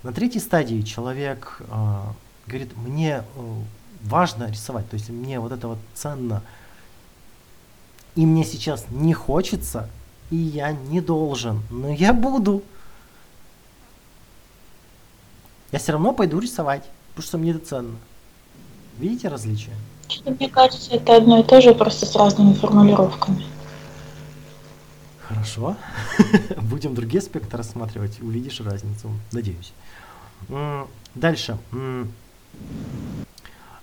На 0.05 0.13
третьей 0.13 0.41
стадии 0.41 0.83
человек 0.83 1.61
э, 1.61 2.01
говорит, 2.47 2.77
мне 2.77 3.25
э, 3.35 3.55
важно 4.05 4.51
рисовать, 4.51 4.89
то 4.89 4.95
есть 4.95 5.09
мне 5.09 5.41
вот 5.41 5.51
это 5.51 5.67
вот 5.67 5.79
ценно. 5.95 6.43
И 8.15 8.25
мне 8.25 8.45
сейчас 8.45 8.87
не 8.89 9.15
хочется, 9.15 9.91
и 10.31 10.37
я 10.37 10.71
не 10.71 11.01
должен, 11.01 11.61
но 11.71 11.91
я 11.91 12.13
буду. 12.13 12.63
Я 15.73 15.81
все 15.81 15.91
равно 15.91 16.13
пойду 16.13 16.39
рисовать, 16.39 16.85
потому 17.17 17.29
что 17.29 17.39
мне 17.39 17.53
это 17.53 17.67
ценно. 17.67 17.97
Видите 18.99 19.29
различия? 19.29 19.73
Мне 20.27 20.51
кажется, 20.51 20.95
это 20.95 21.17
одно 21.17 21.41
и 21.41 21.43
то 21.43 21.63
же, 21.63 21.75
просто 21.75 22.05
с 22.05 22.15
разными 22.15 22.53
формулировками. 22.53 23.45
Хорошо. 25.21 25.77
Будем 26.63 26.95
другие 26.95 27.21
аспекты 27.21 27.57
рассматривать, 27.57 28.21
увидишь 28.21 28.61
разницу, 28.61 29.11
надеюсь. 29.33 29.73
Дальше. 31.15 31.59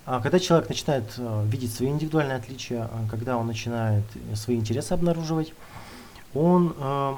А 0.06 0.22
когда 0.22 0.38
человек 0.38 0.68
начинает 0.68 1.14
э, 1.18 1.46
видеть 1.48 1.74
свои 1.74 1.88
индивидуальные 1.88 2.36
отличия, 2.36 2.90
а 2.92 3.08
когда 3.10 3.38
он 3.38 3.48
начинает 3.48 4.04
свои 4.36 4.58
интересы 4.58 4.92
обнаруживать, 4.92 5.54
он 6.34 6.76
э, 6.78 7.16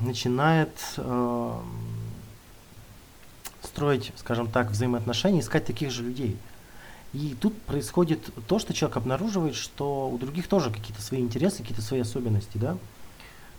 начинает 0.00 0.72
э, 0.96 1.60
строить, 3.76 4.10
скажем 4.16 4.50
так, 4.50 4.70
взаимоотношения, 4.70 5.40
искать 5.40 5.66
таких 5.66 5.90
же 5.90 6.02
людей. 6.02 6.38
И 7.12 7.36
тут 7.38 7.60
происходит 7.62 8.20
то, 8.48 8.58
что 8.58 8.72
человек 8.72 8.96
обнаруживает, 8.96 9.54
что 9.54 10.08
у 10.08 10.16
других 10.16 10.48
тоже 10.48 10.70
какие-то 10.70 11.02
свои 11.02 11.20
интересы, 11.20 11.58
какие-то 11.58 11.82
свои 11.82 12.00
особенности, 12.00 12.56
да. 12.56 12.78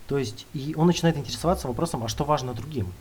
То 0.08 0.18
есть, 0.18 0.46
и 0.54 0.74
он 0.76 0.88
начинает 0.88 1.16
интересоваться 1.16 1.68
вопросом, 1.68 2.02
а 2.02 2.08
что 2.08 2.24
важно 2.24 2.52
другим. 2.52 2.92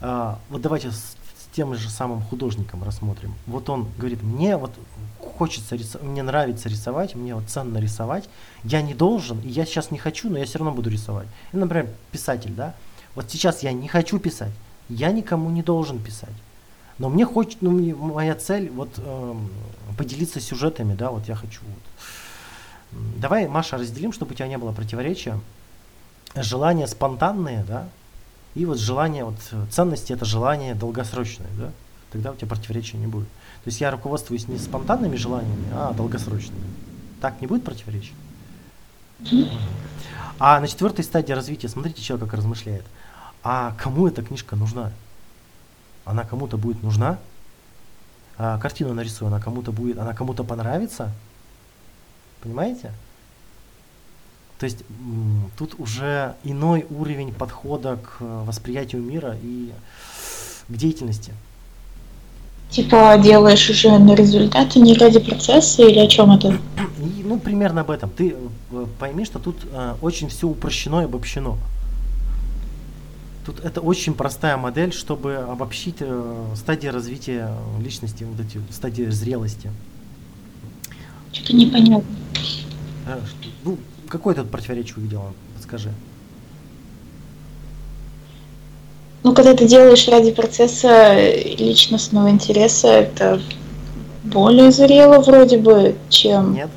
А, 0.00 0.38
вот 0.50 0.62
давайте 0.62 0.92
с, 0.92 0.94
с 0.94 1.16
тем 1.52 1.74
же 1.74 1.90
самым 1.90 2.22
художником 2.22 2.84
рассмотрим. 2.84 3.34
Вот 3.46 3.68
он 3.70 3.88
говорит, 3.98 4.22
мне 4.22 4.56
вот 4.56 4.72
хочется 5.18 5.74
рисовать, 5.74 6.06
мне 6.06 6.22
нравится 6.22 6.68
рисовать, 6.68 7.16
мне 7.16 7.34
вот 7.34 7.48
ценно 7.48 7.78
рисовать, 7.78 8.28
я 8.62 8.82
не 8.82 8.94
должен, 8.94 9.40
и 9.40 9.48
я 9.48 9.66
сейчас 9.66 9.90
не 9.90 9.98
хочу, 9.98 10.30
но 10.30 10.38
я 10.38 10.44
все 10.44 10.58
равно 10.58 10.72
буду 10.72 10.90
рисовать. 10.90 11.26
И, 11.52 11.56
например, 11.56 11.88
писатель, 12.12 12.52
да, 12.52 12.74
вот 13.16 13.30
сейчас 13.30 13.64
я 13.64 13.72
не 13.72 13.88
хочу 13.88 14.20
писать, 14.20 14.52
я 14.90 15.12
никому 15.12 15.50
не 15.50 15.62
должен 15.62 15.98
писать. 15.98 16.34
Но 16.98 17.08
мне 17.08 17.24
хочет, 17.24 17.62
ну, 17.62 17.70
мне, 17.70 17.94
моя 17.94 18.34
цель 18.34 18.68
вот 18.70 18.90
э, 18.98 19.34
поделиться 19.96 20.40
сюжетами, 20.40 20.94
да, 20.94 21.10
вот 21.10 21.26
я 21.28 21.34
хочу. 21.34 21.62
Вот. 21.62 23.00
Давай, 23.16 23.48
Маша, 23.48 23.78
разделим, 23.78 24.12
чтобы 24.12 24.32
у 24.32 24.34
тебя 24.34 24.48
не 24.48 24.58
было 24.58 24.72
противоречия. 24.72 25.40
Желания 26.34 26.86
спонтанные, 26.86 27.64
да, 27.66 27.88
и 28.54 28.66
вот 28.66 28.78
желание, 28.78 29.24
вот 29.24 29.36
ценности 29.70 30.12
это 30.12 30.24
желание 30.24 30.74
долгосрочное, 30.74 31.48
да, 31.58 31.70
тогда 32.12 32.32
у 32.32 32.34
тебя 32.34 32.48
противоречия 32.48 32.98
не 32.98 33.06
будет. 33.06 33.28
То 33.28 33.68
есть 33.68 33.80
я 33.80 33.90
руководствуюсь 33.90 34.48
не 34.48 34.58
спонтанными 34.58 35.16
желаниями, 35.16 35.68
а 35.72 35.92
долгосрочными. 35.92 36.64
Так 37.20 37.40
не 37.40 37.46
будет 37.46 37.64
противоречий? 37.64 38.14
А 40.38 40.58
на 40.60 40.66
четвертой 40.66 41.04
стадии 41.04 41.32
развития, 41.32 41.68
смотрите, 41.68 42.02
человек 42.02 42.28
как 42.28 42.38
размышляет. 42.38 42.84
А 43.42 43.74
кому 43.78 44.06
эта 44.06 44.22
книжка 44.22 44.56
нужна? 44.56 44.92
Она 46.04 46.24
кому-то 46.24 46.56
будет 46.56 46.82
нужна? 46.82 47.18
А 48.36 48.58
картину 48.58 48.94
нарисую, 48.94 49.28
она 49.28 49.40
кому-то 49.40 49.72
будет, 49.72 49.98
она 49.98 50.14
кому-то 50.14 50.44
понравится? 50.44 51.12
Понимаете? 52.42 52.92
То 54.58 54.64
есть 54.64 54.84
тут 55.56 55.74
уже 55.78 56.34
иной 56.44 56.86
уровень 56.90 57.32
подхода 57.32 57.96
к 57.96 58.20
восприятию 58.20 59.02
мира 59.02 59.36
и 59.42 59.72
к 60.68 60.76
деятельности. 60.76 61.32
Типа 62.70 63.18
делаешь 63.18 63.68
уже 63.68 63.98
на 63.98 64.14
результаты 64.14 64.78
не 64.78 64.94
ради 64.94 65.18
процесса 65.18 65.82
или 65.82 65.98
о 65.98 66.06
чем 66.06 66.30
это? 66.32 66.56
И, 66.98 67.22
ну, 67.24 67.38
примерно 67.38 67.80
об 67.80 67.90
этом. 67.90 68.10
Ты 68.10 68.36
э, 68.70 68.86
пойми, 68.98 69.24
что 69.24 69.38
тут 69.40 69.56
э, 69.72 69.96
очень 70.00 70.28
все 70.28 70.46
упрощено 70.46 71.00
и 71.00 71.04
обобщено. 71.06 71.58
Тут 73.50 73.64
это 73.64 73.80
очень 73.80 74.14
простая 74.14 74.56
модель, 74.56 74.92
чтобы 74.92 75.34
обобщить 75.34 75.96
э, 75.98 76.46
стадии 76.54 76.86
развития 76.86 77.52
личности, 77.80 78.22
вот 78.22 78.38
эти 78.38 78.60
стадии 78.70 79.10
зрелости. 79.10 79.72
Что-то 81.32 81.56
непонятно. 81.56 82.04
Э, 83.08 83.18
ну, 83.64 83.76
какое 84.08 84.36
тут 84.36 84.48
противоречие 84.52 84.98
увидела? 84.98 85.32
Подскажи. 85.56 85.92
Ну, 89.24 89.34
когда 89.34 89.56
ты 89.56 89.66
делаешь 89.66 90.06
ради 90.06 90.30
процесса 90.30 91.16
личностного 91.58 92.30
интереса, 92.30 92.86
это 92.86 93.42
более 94.22 94.70
зрело 94.70 95.20
вроде 95.22 95.58
бы, 95.58 95.96
чем 96.08 96.54
Нет. 96.54 96.70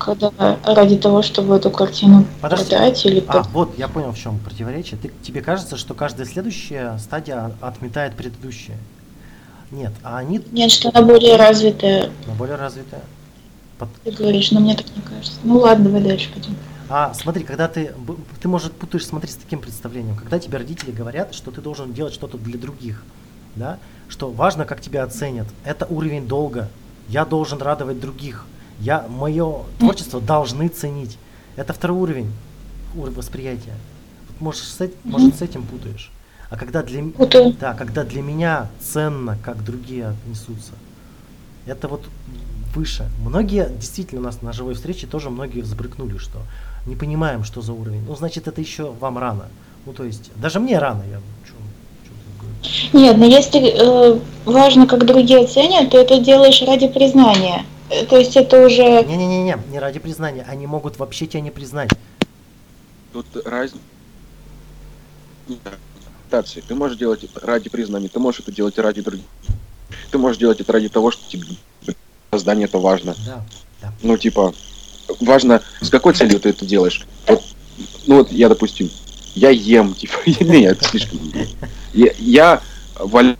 Когда 0.00 0.32
ради 0.64 0.96
того, 0.96 1.22
чтобы 1.22 1.56
эту 1.56 1.70
картину 1.70 2.26
Подожди. 2.40 2.70
продать 2.70 3.06
или 3.06 3.22
А, 3.28 3.32
под- 3.42 3.46
вот, 3.48 3.78
я 3.78 3.86
понял, 3.86 4.12
в 4.12 4.18
чем 4.18 4.38
противоречие. 4.38 4.98
Ты, 5.00 5.12
тебе 5.22 5.42
кажется, 5.42 5.76
что 5.76 5.94
каждая 5.94 6.26
следующая 6.26 6.98
стадия 6.98 7.52
отметает 7.60 8.14
предыдущие? 8.16 8.78
Нет, 9.70 9.92
а 10.02 10.18
они 10.18 10.40
Нет, 10.50 10.72
что 10.72 10.90
она 10.92 11.02
более 11.06 11.36
развитая, 11.36 12.10
ну, 12.26 12.32
более 12.34 12.56
развитые. 12.56 13.02
ты 14.04 14.10
говоришь, 14.10 14.50
но 14.50 14.60
мне 14.60 14.74
так 14.74 14.86
не 14.96 15.02
кажется. 15.02 15.38
Ну 15.44 15.58
ладно, 15.58 15.84
давай 15.84 16.02
дальше 16.02 16.32
пойдем. 16.32 16.56
А 16.88 17.14
смотри, 17.14 17.44
когда 17.44 17.68
ты, 17.68 17.92
ты 18.40 18.48
может 18.48 18.72
путаешь, 18.72 19.06
смотри, 19.06 19.30
с 19.30 19.36
таким 19.36 19.60
представлением, 19.60 20.16
когда 20.16 20.40
тебе 20.40 20.58
родители 20.58 20.90
говорят, 20.90 21.34
что 21.34 21.52
ты 21.52 21.60
должен 21.60 21.92
делать 21.92 22.12
что-то 22.14 22.36
для 22.36 22.58
других, 22.58 23.04
да, 23.54 23.78
что 24.08 24.28
важно, 24.30 24.64
как 24.64 24.80
тебя 24.80 25.04
оценят, 25.04 25.46
это 25.64 25.86
уровень 25.86 26.26
долга, 26.26 26.68
я 27.08 27.24
должен 27.24 27.62
радовать 27.62 28.00
других, 28.00 28.44
я, 28.80 29.06
мое 29.08 29.58
творчество 29.78 30.20
должны 30.20 30.68
ценить, 30.68 31.18
это 31.56 31.72
второй 31.72 31.98
уровень, 31.98 32.32
уровень 32.96 33.16
восприятия. 33.16 33.74
Вот 34.28 34.40
можешь 34.40 34.62
с, 34.64 34.80
эт- 34.80 34.94
может, 35.04 35.36
с 35.36 35.42
этим 35.42 35.62
путаешь. 35.64 36.10
А 36.50 36.56
когда 36.56 36.82
для, 36.82 37.04
Путаю. 37.04 37.54
да, 37.60 37.74
когда 37.74 38.02
для 38.04 38.22
меня 38.22 38.68
ценно, 38.80 39.38
как 39.44 39.62
другие 39.64 40.08
отнесутся, 40.08 40.72
это 41.66 41.86
вот 41.86 42.02
выше. 42.74 43.08
Многие, 43.24 43.68
действительно, 43.68 44.20
у 44.20 44.24
нас 44.24 44.42
на 44.42 44.52
живой 44.52 44.74
встрече 44.74 45.06
тоже 45.06 45.30
многие 45.30 45.60
взбрыкнули, 45.60 46.18
что 46.18 46.38
не 46.86 46.96
понимаем, 46.96 47.44
что 47.44 47.62
за 47.62 47.72
уровень. 47.72 48.04
Ну, 48.06 48.16
значит, 48.16 48.48
это 48.48 48.60
еще 48.60 48.90
вам 49.00 49.18
рано. 49.18 49.44
Ну, 49.86 49.92
то 49.92 50.04
есть, 50.04 50.30
даже 50.36 50.58
мне 50.60 50.78
рано, 50.78 51.04
я. 51.10 51.20
Нет, 52.92 53.16
но 53.16 53.24
если 53.24 53.60
э, 53.60 54.18
важно, 54.44 54.86
как 54.86 55.06
другие 55.06 55.40
оценят, 55.44 55.90
то 55.90 55.98
это 55.98 56.18
делаешь 56.18 56.62
ради 56.62 56.88
признания. 56.88 57.64
То 58.08 58.16
есть 58.16 58.36
это 58.36 58.64
уже... 58.64 59.04
Не-не-не, 59.04 59.58
не 59.70 59.78
ради 59.78 59.98
признания. 59.98 60.46
Они 60.48 60.66
могут 60.66 60.98
вообще 60.98 61.26
тебя 61.26 61.40
не 61.40 61.50
признать. 61.50 61.90
Тут 63.12 63.26
разница. 63.44 63.82
Ты 66.68 66.74
можешь 66.76 66.96
делать 66.96 67.24
это 67.24 67.44
ради 67.44 67.68
признания, 67.68 68.08
ты 68.08 68.20
можешь 68.20 68.40
это 68.40 68.52
делать 68.52 68.78
ради 68.78 69.02
других. 69.02 69.26
Ты 70.12 70.18
можешь 70.18 70.38
делать 70.38 70.60
это 70.60 70.72
ради 70.72 70.88
того, 70.88 71.10
что 71.10 71.28
тебе 71.28 71.44
создание 72.30 72.66
это 72.66 72.78
важно. 72.78 73.16
Да, 73.26 73.44
да. 73.82 73.92
Ну, 74.02 74.16
типа, 74.16 74.54
важно, 75.18 75.60
с 75.80 75.90
какой 75.90 76.14
целью 76.14 76.38
ты 76.38 76.50
это 76.50 76.64
делаешь. 76.64 77.04
Вот, 77.26 77.42
ну 78.06 78.18
вот 78.18 78.30
я, 78.30 78.48
допустим, 78.48 78.90
я 79.34 79.50
ем, 79.50 79.94
типа, 79.94 80.14
не, 80.26 80.66
это 80.66 80.84
слишком. 80.84 81.18
Я, 81.92 82.12
я 82.18 82.62
валю, 82.96 83.36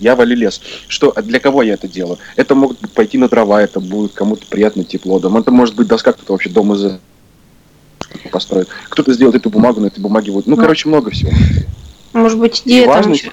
я 0.00 0.16
валю 0.16 0.34
лес. 0.34 0.60
Что, 0.88 1.12
а 1.14 1.22
для 1.22 1.38
кого 1.38 1.62
я 1.62 1.74
это 1.74 1.86
делаю? 1.86 2.18
Это 2.36 2.54
могут 2.54 2.80
быть 2.80 2.90
пойти 2.92 3.18
на 3.18 3.28
дрова, 3.28 3.62
это 3.62 3.78
будет 3.80 4.12
кому-то 4.12 4.46
приятно, 4.46 4.82
тепло 4.84 5.18
дома. 5.20 5.40
Это 5.40 5.50
может 5.52 5.74
быть 5.76 5.86
доска, 5.86 6.12
кто-то 6.12 6.32
вообще 6.32 6.48
дом 6.50 6.74
из 6.74 6.98
построит. 8.32 8.68
Кто-то 8.88 9.12
сделает 9.12 9.36
эту 9.36 9.50
бумагу, 9.50 9.80
на 9.80 9.86
этой 9.86 10.00
бумаге 10.00 10.32
будет. 10.32 10.46
Ну, 10.46 10.56
Ну. 10.56 10.62
короче, 10.62 10.88
много 10.88 11.10
всего. 11.10 11.30
Может 12.12 12.38
быть, 12.38 12.62
идея 12.64 12.86
там 12.86 12.96
важно 12.96 13.12
еще- 13.12 13.32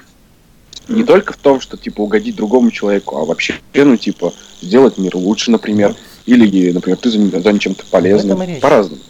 не 0.88 1.02
только 1.04 1.32
в 1.32 1.36
том, 1.36 1.60
что 1.60 1.76
типа 1.76 2.00
угодить 2.02 2.36
другому 2.36 2.70
человеку, 2.70 3.16
а 3.16 3.24
вообще, 3.24 3.54
ну, 3.74 3.96
типа, 3.96 4.32
сделать 4.62 4.96
мир 4.98 5.16
лучше, 5.16 5.50
например. 5.50 5.96
Или, 6.26 6.70
например, 6.72 6.98
ты 6.98 7.10
занят, 7.10 7.60
чем-то 7.60 7.84
полезным. 7.90 8.38
По-разному. 8.60 9.00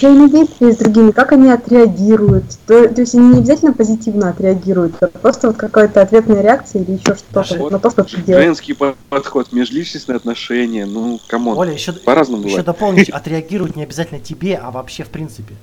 Взаимодействие 0.00 0.72
с 0.72 0.76
другими, 0.76 1.10
как 1.10 1.32
они 1.32 1.50
отреагируют. 1.50 2.44
То, 2.66 2.88
то 2.88 3.00
есть 3.00 3.14
они 3.14 3.28
не 3.28 3.38
обязательно 3.38 3.72
позитивно 3.72 4.30
отреагируют, 4.30 4.94
а 5.02 5.06
просто 5.06 5.48
вот 5.48 5.56
какая-то 5.56 6.00
ответная 6.02 6.42
реакция 6.42 6.82
или 6.82 6.92
еще 6.92 7.14
что-то 7.14 7.34
Даже 7.34 7.58
на 7.58 7.78
то, 7.78 7.90
что 7.90 8.04
ты 8.04 8.16
делаешь. 8.22 8.44
Женский 8.44 8.72
по- 8.74 8.94
подход, 9.08 9.52
межличностные 9.52 10.16
отношения, 10.16 10.86
ну, 10.86 11.20
come 11.28 11.45
on. 11.45 11.58
Оля, 11.58 11.72
еще, 11.72 11.92
По-разному 11.92 12.42
еще 12.44 12.50
бывает. 12.50 12.66
дополнить, 12.66 13.10
отреагировать 13.10 13.76
не 13.76 13.82
обязательно 13.82 14.20
тебе, 14.20 14.56
а 14.56 14.70
вообще 14.70 15.04
в 15.04 15.08
принципе. 15.08 15.54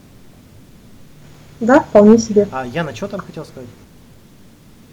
Да, 1.59 1.82
вполне 1.82 2.17
себе. 2.17 2.47
А 2.51 2.65
Яна, 2.65 2.95
что 2.95 3.07
там 3.07 3.19
хотел 3.19 3.45
сказать? 3.45 3.69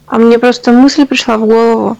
А 0.06 0.18
мне 0.18 0.38
просто 0.38 0.72
мысль 0.72 1.06
пришла 1.06 1.36
в 1.38 1.46
голову, 1.46 1.96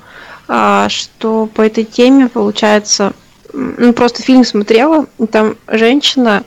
а, 0.48 0.88
что 0.88 1.46
по 1.46 1.62
этой 1.62 1.84
теме, 1.84 2.28
получается, 2.28 3.12
ну, 3.52 3.92
просто 3.92 4.22
фильм 4.22 4.44
смотрела, 4.44 5.06
и 5.18 5.26
там 5.26 5.56
женщина, 5.68 6.44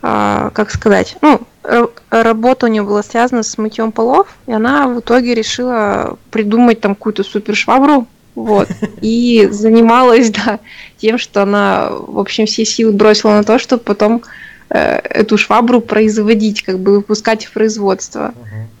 как 0.00 0.70
сказать, 0.70 1.16
ну, 1.20 1.40
ра- 1.62 1.90
работа 2.10 2.66
у 2.66 2.68
нее 2.68 2.82
была 2.82 3.02
связана 3.02 3.42
с 3.42 3.58
мытьем 3.58 3.92
полов, 3.92 4.28
и 4.46 4.52
она 4.52 4.88
в 4.88 5.00
итоге 5.00 5.34
решила 5.34 6.18
придумать 6.30 6.80
там 6.80 6.94
какую-то 6.94 7.22
супер 7.22 7.54
швабру, 7.54 8.06
вот, 8.34 8.68
и 9.02 9.48
занималась, 9.50 10.30
да, 10.30 10.60
тем, 10.96 11.18
что 11.18 11.42
она, 11.42 11.90
в 11.90 12.18
общем, 12.18 12.46
все 12.46 12.64
силы 12.64 12.92
бросила 12.92 13.32
на 13.32 13.44
то, 13.44 13.58
чтобы 13.58 13.82
потом 13.82 14.22
э, 14.70 14.78
эту 14.78 15.36
швабру 15.36 15.80
производить, 15.80 16.62
как 16.62 16.78
бы 16.78 16.96
выпускать 16.96 17.44
в 17.44 17.52
производство. 17.52 18.32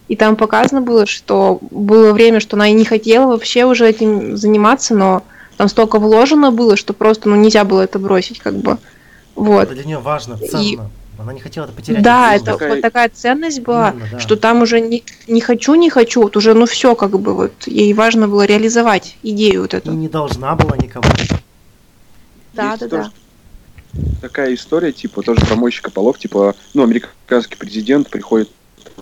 И 0.08 0.16
там 0.16 0.34
показано 0.34 0.80
было, 0.80 1.06
что 1.06 1.58
было 1.70 2.12
время, 2.12 2.40
что 2.40 2.56
она 2.56 2.68
и 2.68 2.72
не 2.72 2.84
хотела 2.84 3.26
вообще 3.26 3.64
уже 3.64 3.88
этим 3.88 4.36
заниматься, 4.36 4.94
но 4.94 5.22
там 5.56 5.68
столько 5.68 6.00
вложено 6.00 6.50
было, 6.50 6.74
что 6.74 6.94
просто 6.94 7.28
ну, 7.28 7.36
нельзя 7.36 7.64
было 7.64 7.82
это 7.82 8.00
бросить, 8.00 8.40
как 8.40 8.54
бы. 8.54 8.78
Вот. 9.36 9.64
Это 9.64 9.74
для 9.74 9.84
нее 9.84 9.98
важно, 9.98 10.36
И- 10.42 10.48
ценно. 10.48 10.90
Она 11.20 11.34
не 11.34 11.40
хотела 11.40 11.64
это 11.66 11.74
потерять. 11.74 12.02
Да, 12.02 12.34
это 12.34 12.44
такая- 12.46 12.70
вот 12.70 12.80
такая 12.80 13.10
ценность 13.10 13.60
была, 13.60 13.90
Именно, 13.90 14.08
да. 14.12 14.18
что 14.20 14.36
там 14.36 14.62
уже 14.62 14.80
не, 14.80 15.04
не 15.28 15.40
хочу, 15.42 15.74
не 15.74 15.90
хочу, 15.90 16.22
вот 16.22 16.36
уже 16.36 16.54
ну 16.54 16.64
все, 16.66 16.94
как 16.94 17.10
бы 17.18 17.34
вот 17.34 17.52
ей 17.66 17.92
важно 17.92 18.26
было 18.26 18.46
реализовать 18.46 19.16
идею 19.22 19.62
вот 19.62 19.74
И 19.74 19.76
эту. 19.76 19.92
не 19.92 20.08
должна 20.08 20.54
была 20.54 20.76
никого. 20.78 21.04
Да, 22.54 22.70
Есть 22.70 22.80
да, 22.80 22.88
тоже 22.88 23.10
да. 23.92 24.00
Такая 24.22 24.54
история, 24.54 24.92
типа, 24.92 25.22
тоже 25.22 25.40
про 25.40 25.56
мойщика 25.56 25.90
полов, 25.90 26.16
типа, 26.18 26.54
ну, 26.74 26.84
американский 26.84 27.56
президент 27.56 28.08
приходит 28.08 28.48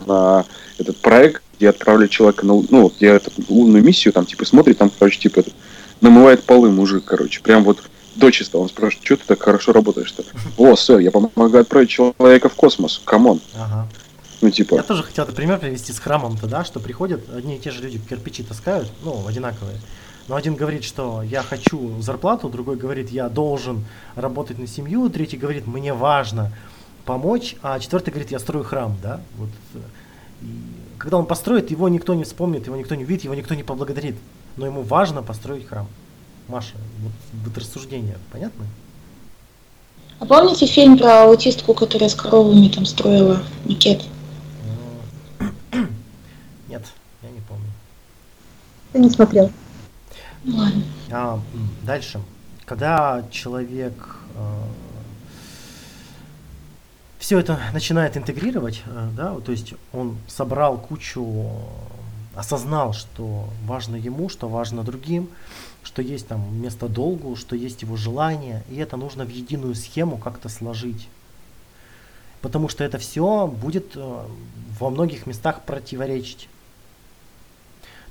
на 0.07 0.45
этот 0.79 0.97
проект, 0.97 1.43
где 1.59 1.69
отправляют 1.69 2.11
человека 2.11 2.47
на, 2.47 2.55
ну, 2.71 2.91
где 2.97 3.09
эту 3.09 3.31
лунную 3.49 3.85
миссию, 3.85 4.13
там, 4.15 4.25
типа, 4.25 4.47
смотрит, 4.47 4.79
там, 4.79 4.91
короче, 4.99 5.21
типа, 5.21 5.41
этот, 5.41 5.55
намывает 6.01 6.43
полы 6.45 6.71
мужик, 6.71 7.05
короче, 7.05 7.41
прям 7.43 7.65
вот 7.65 7.83
до 8.19 8.31
чисто. 8.31 8.59
Он 8.59 8.69
спрашивает, 8.69 9.05
что 9.05 9.17
ты 9.17 9.25
так 9.27 9.43
хорошо 9.43 9.73
работаешь-то? 9.73 10.25
О, 10.57 10.77
сэр, 10.77 10.99
я 10.99 11.11
помогаю 11.11 11.63
отправить 11.63 11.91
человека 11.91 12.49
в 12.49 12.55
космос, 12.55 13.01
come 13.05 13.25
on. 13.25 13.41
Ага. 13.57 13.89
Ну, 14.41 14.49
Я 14.49 14.53
типа, 14.53 14.83
тоже 14.83 15.03
хотел 15.03 15.25
этот 15.25 15.35
пример 15.35 15.59
привести 15.59 15.93
с 15.93 15.99
храмом-то, 15.99 16.47
да, 16.47 16.65
что 16.65 16.79
приходят 16.79 17.21
одни 17.35 17.57
и 17.57 17.59
те 17.59 17.71
же 17.71 17.83
люди 17.83 17.99
кирпичи 17.99 18.45
таскают, 18.45 18.89
ну, 19.03 19.27
одинаковые. 19.27 19.79
Но 20.29 20.37
один 20.37 20.55
говорит, 20.55 20.85
что 20.85 21.23
я 21.23 21.43
хочу 21.43 22.01
зарплату, 22.01 22.49
другой 22.49 22.77
говорит, 22.77 23.11
я 23.11 23.29
должен 23.29 23.85
работать 24.15 24.59
на 24.59 24.67
семью, 24.67 25.09
третий 25.09 25.39
говорит, 25.39 25.67
мне 25.67 25.93
важно 25.93 26.53
помочь, 27.05 27.57
а 27.63 27.81
четвертый 27.81 28.11
говорит, 28.11 28.31
я 28.31 28.39
строю 28.39 28.65
храм, 28.65 28.97
да. 29.03 29.21
Вот. 29.37 29.49
И 30.43 30.47
когда 30.99 31.17
он 31.17 31.27
построит, 31.27 31.71
его 31.71 31.89
никто 31.89 32.15
не 32.15 32.25
вспомнит, 32.25 32.67
его 32.67 32.77
никто 32.77 32.95
не 32.95 33.05
увидит, 33.05 33.25
его 33.25 33.35
никто 33.35 33.55
не 33.55 33.65
поблагодарит. 33.65 34.17
Но 34.57 34.67
ему 34.67 34.83
важно 34.83 35.23
построить 35.23 35.67
храм. 35.67 35.89
Маша, 36.49 36.75
вот, 37.01 37.13
вот 37.45 37.59
рассуждение, 37.59 38.19
понятно? 38.33 38.65
А 40.19 40.27
помните 40.27 40.67
фильм 40.67 40.99
про 40.99 41.25
аутистку, 41.25 41.75
которая 41.75 42.09
с 42.09 42.15
коровами 42.15 42.69
там 42.69 42.87
строила 42.87 43.43
макет? 43.67 44.05
Нет, 46.69 46.85
я 47.23 47.31
не 47.31 47.41
помню. 47.41 47.71
Я 48.95 49.01
не 49.01 49.11
смотрел. 49.11 49.53
Ладно. 50.45 50.83
А, 51.11 51.41
дальше. 51.85 52.21
Когда 52.65 53.25
человек 53.31 54.19
все 57.29 57.41
это 57.41 57.61
начинает 57.75 58.17
интегрировать, 58.17 58.83
э, 58.87 59.09
да, 59.15 59.35
то 59.41 59.53
есть 59.53 59.75
он 59.93 60.17
собрал 60.29 60.79
кучу, 60.79 61.23
э, 61.23 62.39
осознал, 62.39 62.95
что 62.95 63.51
важно 63.67 63.97
ему, 63.97 64.31
что 64.31 64.49
важно 64.49 64.83
другим, 64.83 65.29
что 65.89 66.03
есть 66.03 66.29
там 66.29 66.55
место 66.61 66.87
долгу, 66.87 67.35
что 67.35 67.57
есть 67.57 67.81
его 67.81 67.97
желание, 67.97 68.63
и 68.69 68.77
это 68.77 68.99
нужно 68.99 69.25
в 69.25 69.31
единую 69.31 69.75
схему 69.75 70.19
как-то 70.19 70.51
сложить. 70.51 71.09
Потому 72.43 72.69
что 72.69 72.85
это 72.85 72.99
все 72.99 73.47
будет 73.47 73.97
э, 73.97 74.27
во 74.79 74.91
многих 74.91 75.27
местах 75.27 75.63
противоречить. 75.63 76.51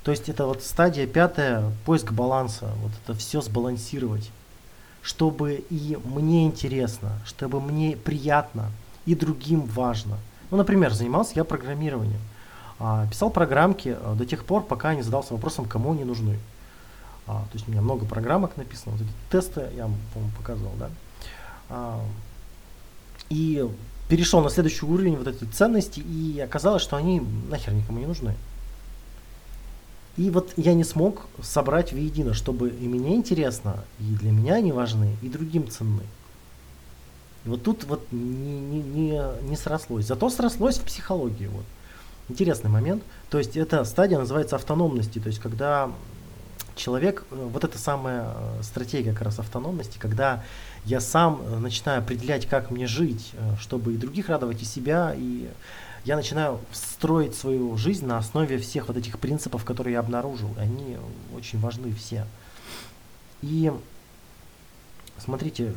То 0.03 0.09
есть 0.09 0.27
это 0.27 0.47
вот 0.47 0.63
стадия 0.63 1.05
пятая, 1.05 1.71
поиск 1.85 2.13
баланса, 2.13 2.71
вот 2.81 2.93
это 3.03 3.13
все 3.13 3.41
сбалансировать, 3.41 4.31
чтобы 5.03 5.63
и 5.69 5.99
мне 6.03 6.47
интересно, 6.47 7.11
чтобы 7.25 7.61
мне 7.61 7.95
приятно, 7.95 8.71
и 9.05 9.13
другим 9.13 9.61
важно. 9.65 10.17
Ну, 10.49 10.57
например, 10.57 10.93
занимался 10.93 11.33
я 11.35 11.43
программированием, 11.43 12.21
а, 12.79 13.05
писал 13.05 13.29
программки 13.29 13.95
а, 14.01 14.15
до 14.15 14.25
тех 14.25 14.45
пор, 14.45 14.63
пока 14.63 14.95
не 14.95 15.03
задался 15.03 15.35
вопросом, 15.35 15.65
кому 15.65 15.91
они 15.91 16.05
нужны. 16.05 16.39
А, 17.27 17.41
то 17.41 17.53
есть 17.53 17.67
у 17.67 17.71
меня 17.71 17.81
много 17.81 18.05
программок 18.05 18.55
написано, 18.57 18.93
вот 18.93 19.01
эти 19.01 19.11
тесты 19.29 19.69
я 19.75 19.83
вам, 19.83 19.97
показывал, 20.37 20.71
да. 20.79 20.89
А, 21.69 22.01
и 23.29 23.67
перешел 24.07 24.41
на 24.41 24.49
следующий 24.49 24.85
уровень 24.85 25.17
вот 25.17 25.27
этой 25.27 25.47
ценности, 25.47 25.99
и 25.99 26.39
оказалось, 26.39 26.81
что 26.81 26.95
они 26.95 27.21
нахер 27.49 27.73
никому 27.73 27.99
не 27.99 28.05
нужны. 28.05 28.35
И 30.15 30.31
вот 30.31 30.53
я 30.55 30.73
не 30.73 30.83
смог 30.83 31.27
собрать 31.41 31.91
воедино, 31.91 32.33
чтобы 32.33 32.69
и 32.69 32.87
мне 32.87 33.15
интересно, 33.15 33.83
и 33.99 34.03
для 34.03 34.31
меня 34.31 34.55
они 34.55 34.71
важны, 34.71 35.15
и 35.21 35.29
другим 35.29 35.69
ценны. 35.69 36.03
И 37.45 37.49
вот 37.49 37.63
тут 37.63 37.83
вот 37.83 38.05
не, 38.11 38.59
не, 38.59 38.81
не, 38.81 39.21
не 39.41 39.55
срослось. 39.55 40.05
Зато 40.05 40.29
срослось 40.29 40.79
в 40.79 40.83
психологии. 40.83 41.47
Вот. 41.47 41.65
Интересный 42.29 42.69
момент. 42.69 43.03
То 43.29 43.37
есть 43.37 43.55
эта 43.55 43.85
стадия 43.85 44.17
называется 44.17 44.55
автономности. 44.55 45.19
То 45.19 45.27
есть 45.27 45.39
когда 45.39 45.91
человек, 46.77 47.25
э, 47.31 47.49
вот 47.51 47.63
эта 47.63 47.77
самая 47.77 48.33
э, 48.33 48.63
стратегия 48.63 49.11
как 49.11 49.23
раз 49.23 49.39
автономности, 49.39 49.97
когда 49.97 50.43
я 50.85 51.01
сам 51.01 51.41
э, 51.41 51.59
начинаю 51.59 51.99
определять, 51.99 52.45
как 52.45 52.71
мне 52.71 52.87
жить, 52.87 53.33
чтобы 53.59 53.93
и 53.93 53.97
других 53.97 54.29
радовать, 54.29 54.61
и 54.61 54.65
себя, 54.65 55.13
и 55.15 55.49
я 56.05 56.15
начинаю 56.15 56.59
строить 56.71 57.35
свою 57.35 57.75
жизнь 57.75 58.05
на 58.05 58.17
основе 58.17 58.57
всех 58.59 58.87
вот 58.87 58.97
этих 58.97 59.19
принципов, 59.19 59.65
которые 59.65 59.93
я 59.93 59.99
обнаружил. 59.99 60.49
Они 60.57 60.97
очень 61.35 61.59
важны 61.59 61.93
все. 61.93 62.25
И 63.41 63.71
смотрите, 65.17 65.73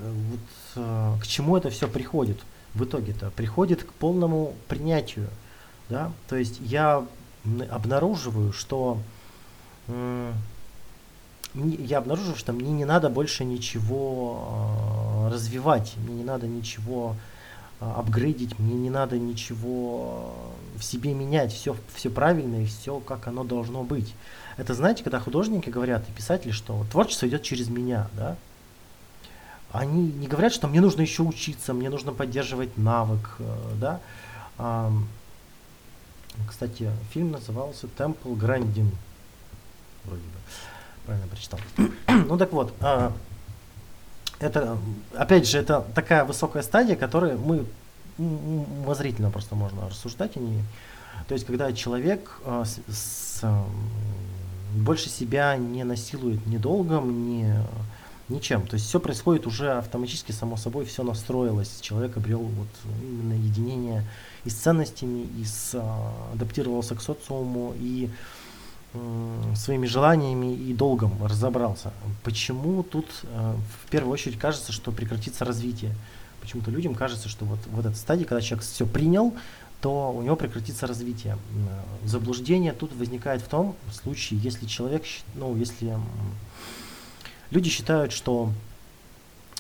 вот 0.76 1.20
к 1.20 1.26
чему 1.26 1.56
это 1.56 1.70
все 1.70 1.88
приходит 1.88 2.38
в 2.74 2.84
итоге-то? 2.84 3.32
Приходит 3.32 3.82
к 3.82 3.92
полному 3.92 4.54
принятию. 4.68 5.28
Да? 5.88 6.12
То 6.28 6.36
есть 6.36 6.60
я 6.60 7.04
обнаруживаю, 7.68 8.52
что 8.52 8.98
я 11.54 11.98
обнаружил, 11.98 12.36
что 12.36 12.52
мне 12.52 12.70
не 12.70 12.84
надо 12.84 13.08
больше 13.08 13.44
ничего 13.44 15.26
э, 15.26 15.32
развивать, 15.32 15.94
мне 15.96 16.16
не 16.16 16.24
надо 16.24 16.46
ничего 16.46 17.16
э, 17.80 17.92
апгрейдить, 17.96 18.58
мне 18.58 18.74
не 18.74 18.90
надо 18.90 19.18
ничего 19.18 20.32
э, 20.76 20.78
в 20.78 20.84
себе 20.84 21.12
менять, 21.12 21.52
все, 21.52 21.76
все 21.94 22.10
правильно 22.10 22.62
и 22.62 22.66
все 22.66 23.00
как 23.00 23.26
оно 23.26 23.42
должно 23.42 23.82
быть. 23.82 24.14
Это 24.56 24.74
знаете, 24.74 25.02
когда 25.02 25.18
художники 25.18 25.70
говорят 25.70 26.08
и 26.08 26.12
писатели, 26.12 26.52
что 26.52 26.84
творчество 26.90 27.26
идет 27.26 27.42
через 27.42 27.68
меня, 27.68 28.08
да? 28.16 28.36
Они 29.72 30.10
не 30.10 30.26
говорят, 30.26 30.52
что 30.52 30.66
мне 30.66 30.80
нужно 30.80 31.00
еще 31.02 31.22
учиться, 31.22 31.72
мне 31.72 31.90
нужно 31.90 32.12
поддерживать 32.12 32.76
навык, 32.76 33.38
да? 33.80 34.00
Кстати, 36.48 36.90
фильм 37.12 37.30
назывался 37.30 37.86
Temple 37.96 38.36
Grandin. 38.36 38.90
Вроде 40.04 40.22
бы. 40.22 40.38
Правильно 41.10 41.28
прочитал. 41.28 41.58
ну 42.28 42.38
так 42.38 42.52
вот, 42.52 42.72
а, 42.80 43.12
это, 44.38 44.78
опять 45.16 45.48
же, 45.48 45.58
это 45.58 45.84
такая 45.92 46.24
высокая 46.24 46.62
стадия, 46.62 46.94
которую 46.94 47.36
мы 47.36 47.66
умозрительно 48.16 49.32
просто 49.32 49.56
можно 49.56 49.88
рассуждать 49.88 50.36
о 50.36 50.40
ней. 50.40 50.62
То 51.26 51.34
есть, 51.34 51.46
когда 51.46 51.72
человек 51.72 52.40
а, 52.44 52.64
с, 52.64 52.78
с, 52.86 53.40
ам, 53.42 53.66
больше 54.72 55.08
себя 55.08 55.56
не 55.56 55.82
насилует 55.82 56.46
ни 56.46 56.58
долгом, 56.58 57.26
ни 57.28 57.56
ничем. 58.28 58.64
То 58.68 58.74
есть 58.74 58.86
все 58.86 59.00
происходит 59.00 59.48
уже 59.48 59.72
автоматически, 59.72 60.30
само 60.30 60.56
собой, 60.56 60.84
все 60.84 61.02
настроилось. 61.02 61.80
Человек 61.80 62.16
обрел 62.16 62.42
вот 62.42 62.68
именно 63.02 63.34
единение 63.34 64.04
и 64.44 64.50
с 64.50 64.54
ценностями, 64.54 65.26
и 65.40 65.44
с, 65.44 65.72
а, 65.74 66.30
адаптировался 66.34 66.94
к 66.94 67.02
социуму, 67.02 67.74
и 67.76 68.10
своими 69.54 69.86
желаниями 69.86 70.54
и 70.54 70.74
долгом 70.74 71.24
разобрался. 71.24 71.92
Почему 72.24 72.82
тут 72.82 73.06
э, 73.22 73.54
в 73.84 73.90
первую 73.90 74.12
очередь 74.12 74.38
кажется, 74.38 74.72
что 74.72 74.90
прекратится 74.90 75.44
развитие? 75.44 75.94
Почему-то 76.40 76.70
людям 76.72 76.94
кажется, 76.94 77.28
что 77.28 77.44
вот 77.44 77.60
в 77.66 77.78
этой 77.78 77.94
стадии, 77.94 78.24
когда 78.24 78.40
человек 78.40 78.64
все 78.64 78.86
принял, 78.86 79.32
то 79.80 80.12
у 80.12 80.22
него 80.22 80.36
прекратится 80.36 80.86
развитие. 80.86 81.38
Заблуждение 82.04 82.72
тут 82.72 82.92
возникает 82.94 83.42
в 83.42 83.48
том 83.48 83.76
случае, 83.92 84.40
если 84.40 84.66
человек, 84.66 85.04
ну, 85.34 85.56
если 85.56 85.96
люди 87.50 87.70
считают, 87.70 88.12
что 88.12 88.52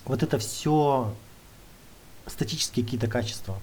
вот 0.04 0.22
это 0.22 0.38
все 0.38 1.14
статические 2.26 2.84
какие-то 2.84 3.06
качества. 3.06 3.58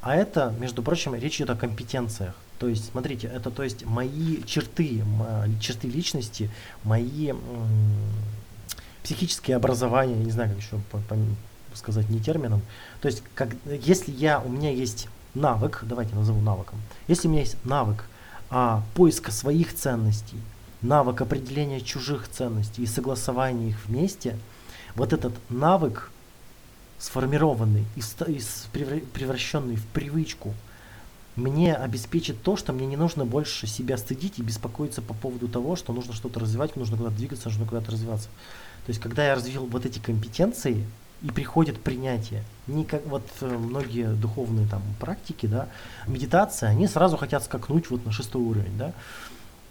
А 0.00 0.16
это, 0.16 0.54
между 0.58 0.82
прочим, 0.82 1.14
речь 1.14 1.36
идет 1.36 1.50
о 1.50 1.56
компетенциях. 1.56 2.34
То 2.62 2.68
есть, 2.68 2.92
смотрите, 2.92 3.26
это 3.26 3.50
то 3.50 3.64
есть 3.64 3.84
мои 3.86 4.40
черты, 4.44 5.00
м, 5.00 5.58
черты 5.58 5.88
личности, 5.88 6.48
мои 6.84 7.32
психические 9.02 9.56
образования, 9.56 10.14
не 10.14 10.30
знаю, 10.30 10.50
как 10.50 10.58
еще 10.58 10.78
по- 10.92 10.98
по- 10.98 11.16
сказать 11.74 12.08
не 12.08 12.20
термином. 12.20 12.62
То 13.00 13.08
есть, 13.08 13.24
как, 13.34 13.56
если 13.66 14.12
я, 14.12 14.38
у 14.38 14.48
меня 14.48 14.70
есть 14.70 15.08
навык, 15.34 15.80
давайте 15.82 16.14
назову 16.14 16.40
навыком, 16.40 16.80
если 17.08 17.26
у 17.26 17.32
меня 17.32 17.40
есть 17.40 17.56
навык 17.64 18.04
а, 18.48 18.84
поиска 18.94 19.32
своих 19.32 19.74
ценностей, 19.74 20.38
навык 20.82 21.20
определения 21.20 21.80
чужих 21.80 22.28
ценностей 22.28 22.84
и 22.84 22.86
согласования 22.86 23.70
их 23.70 23.78
вместе, 23.86 24.38
вот 24.94 25.12
этот 25.12 25.32
навык, 25.50 26.12
сформированный 27.00 27.86
и, 27.96 28.00
и 28.00 28.40
превращенный 29.12 29.74
в 29.74 29.84
привычку, 29.86 30.54
мне 31.36 31.74
обеспечит 31.74 32.42
то, 32.42 32.56
что 32.56 32.72
мне 32.72 32.86
не 32.86 32.96
нужно 32.96 33.24
больше 33.24 33.66
себя 33.66 33.96
стыдить 33.96 34.38
и 34.38 34.42
беспокоиться 34.42 35.02
по 35.02 35.14
поводу 35.14 35.48
того, 35.48 35.76
что 35.76 35.92
нужно 35.92 36.12
что-то 36.12 36.40
развивать, 36.40 36.76
нужно 36.76 36.96
куда-то 36.96 37.16
двигаться, 37.16 37.48
нужно 37.48 37.66
куда-то 37.66 37.92
развиваться. 37.92 38.28
То 38.86 38.90
есть, 38.90 39.00
когда 39.00 39.26
я 39.26 39.34
развил 39.34 39.66
вот 39.66 39.86
эти 39.86 39.98
компетенции, 39.98 40.84
и 41.22 41.30
приходит 41.30 41.80
принятие. 41.80 42.42
Не 42.66 42.84
как 42.84 43.06
вот 43.06 43.22
э, 43.40 43.46
многие 43.46 44.08
духовные 44.08 44.66
там 44.66 44.82
практики, 44.98 45.46
да, 45.46 45.68
медитация, 46.06 46.70
они 46.70 46.88
сразу 46.88 47.16
хотят 47.16 47.44
скакнуть 47.44 47.90
вот 47.90 48.04
на 48.04 48.12
шестой 48.12 48.42
уровень, 48.42 48.76
да. 48.76 48.92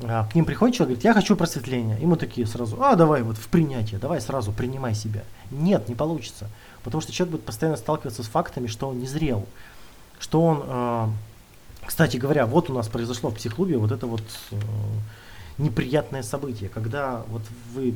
А 0.03 0.25
к 0.27 0.33
ним 0.33 0.45
приходит 0.45 0.75
человек, 0.75 0.97
говорит, 0.97 1.03
я 1.03 1.13
хочу 1.13 1.35
просветления. 1.35 1.97
И 1.97 2.05
мы 2.05 2.15
такие 2.15 2.47
сразу, 2.47 2.81
а 2.81 2.95
давай 2.95 3.21
вот 3.21 3.37
в 3.37 3.47
принятие, 3.49 3.99
давай 3.99 4.21
сразу 4.21 4.51
принимай 4.51 4.95
себя. 4.95 5.23
Нет, 5.51 5.89
не 5.89 5.95
получится. 5.95 6.49
Потому 6.83 7.01
что 7.01 7.11
человек 7.11 7.33
будет 7.33 7.45
постоянно 7.45 7.77
сталкиваться 7.77 8.23
с 8.23 8.27
фактами, 8.27 8.67
что 8.67 8.87
он 8.87 8.99
не 8.99 9.05
зрел, 9.05 9.45
что 10.19 10.41
он, 10.41 10.63
э, 10.65 11.07
кстати 11.85 12.17
говоря, 12.17 12.45
вот 12.45 12.69
у 12.69 12.73
нас 12.73 12.87
произошло 12.87 13.29
в 13.29 13.35
психклубе 13.35 13.77
вот 13.77 13.91
это 13.91 14.07
вот 14.07 14.23
э, 14.51 14.55
неприятное 15.57 16.23
событие, 16.23 16.69
когда 16.69 17.23
вот 17.27 17.41
вы, 17.73 17.93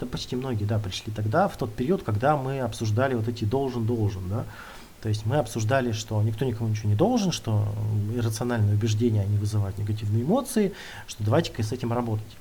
да 0.00 0.06
почти 0.06 0.36
многие, 0.36 0.64
да, 0.64 0.78
пришли 0.78 1.12
тогда, 1.12 1.48
в 1.48 1.56
тот 1.56 1.74
период, 1.74 2.02
когда 2.02 2.36
мы 2.36 2.60
обсуждали 2.60 3.14
вот 3.14 3.28
эти 3.28 3.44
должен-должен, 3.44 4.28
да, 4.28 4.44
то 5.02 5.08
есть 5.08 5.26
мы 5.26 5.36
обсуждали, 5.36 5.92
что 5.92 6.20
никто 6.22 6.44
никому 6.44 6.68
ничего 6.70 6.88
не 6.88 6.96
должен, 6.96 7.30
что 7.30 7.68
иррациональные 8.14 8.74
убеждения, 8.74 9.22
они 9.22 9.36
вызывают 9.36 9.78
негативные 9.78 10.24
эмоции, 10.24 10.72
что 11.06 11.22
давайте-ка 11.22 11.62
с 11.62 11.72
этим 11.72 11.92
работать. 11.92 12.36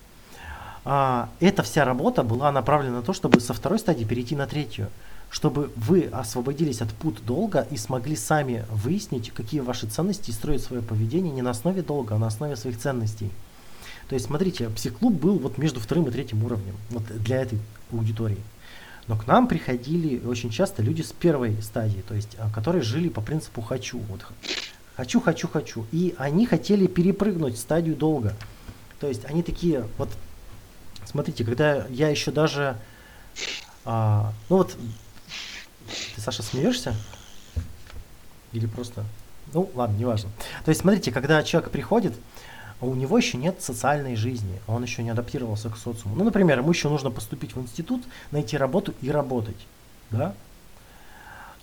А, 0.83 1.29
эта 1.39 1.63
вся 1.63 1.85
работа 1.85 2.23
была 2.23 2.51
направлена 2.51 2.97
на 2.97 3.01
то, 3.03 3.13
чтобы 3.13 3.41
со 3.41 3.53
второй 3.53 3.77
стадии 3.77 4.05
перейти 4.05 4.35
на 4.35 4.47
третью, 4.47 4.89
чтобы 5.29 5.71
вы 5.75 6.03
освободились 6.03 6.81
от 6.81 6.89
пут 6.93 7.25
долга 7.25 7.67
и 7.69 7.77
смогли 7.77 8.15
сами 8.15 8.65
выяснить, 8.71 9.31
какие 9.31 9.59
ваши 9.59 9.87
ценности 9.87 10.29
и 10.29 10.33
строить 10.33 10.63
свое 10.63 10.81
поведение 10.81 11.33
не 11.33 11.41
на 11.41 11.51
основе 11.51 11.81
долга, 11.81 12.15
а 12.15 12.17
на 12.17 12.27
основе 12.27 12.55
своих 12.55 12.77
ценностей. 12.77 13.29
То 14.09 14.15
есть, 14.15 14.27
смотрите, 14.27 14.69
психклуб 14.69 15.13
был 15.13 15.37
вот 15.37 15.57
между 15.57 15.79
вторым 15.79 16.07
и 16.07 16.11
третьим 16.11 16.43
уровнем, 16.43 16.75
вот 16.89 17.03
для 17.23 17.41
этой 17.41 17.59
аудитории. 17.91 18.39
Но 19.07 19.17
к 19.17 19.27
нам 19.27 19.47
приходили 19.47 20.25
очень 20.25 20.49
часто 20.49 20.81
люди 20.81 21.01
с 21.01 21.11
первой 21.11 21.61
стадии, 21.61 22.03
то 22.07 22.13
есть, 22.13 22.35
а, 22.37 22.49
которые 22.49 22.81
жили 22.81 23.09
по 23.09 23.21
принципу 23.21 23.61
«хочу». 23.61 23.99
Вот, 23.99 24.25
хочу, 24.95 25.21
хочу, 25.21 25.47
хочу. 25.47 25.85
И 25.91 26.13
они 26.17 26.45
хотели 26.45 26.87
перепрыгнуть 26.87 27.57
стадию 27.57 27.95
долга. 27.95 28.33
То 28.99 29.07
есть 29.07 29.23
они 29.25 29.43
такие, 29.43 29.85
вот, 29.97 30.09
смотрите, 31.05 31.45
когда 31.45 31.85
я 31.87 32.09
еще 32.09 32.31
даже, 32.31 32.77
а, 33.85 34.33
ну 34.49 34.57
вот, 34.57 34.75
ты, 36.15 36.21
Саша, 36.21 36.43
смеешься? 36.43 36.95
Или 38.53 38.65
просто, 38.65 39.03
ну 39.53 39.69
ладно, 39.75 39.97
неважно. 39.97 40.29
То 40.65 40.69
есть, 40.69 40.81
смотрите, 40.81 41.11
когда 41.11 41.43
человек 41.43 41.69
приходит, 41.71 42.13
у 42.79 42.93
него 42.93 43.17
еще 43.17 43.37
нет 43.37 43.61
социальной 43.61 44.15
жизни, 44.15 44.61
он 44.67 44.83
еще 44.83 45.03
не 45.03 45.09
адаптировался 45.09 45.69
к 45.69 45.77
социуму. 45.77 46.15
Ну, 46.15 46.23
например, 46.23 46.59
ему 46.59 46.71
еще 46.71 46.89
нужно 46.89 47.09
поступить 47.09 47.55
в 47.55 47.61
институт, 47.61 48.03
найти 48.31 48.55
работу 48.57 48.93
и 49.01 49.09
работать, 49.09 49.67
да? 50.11 50.33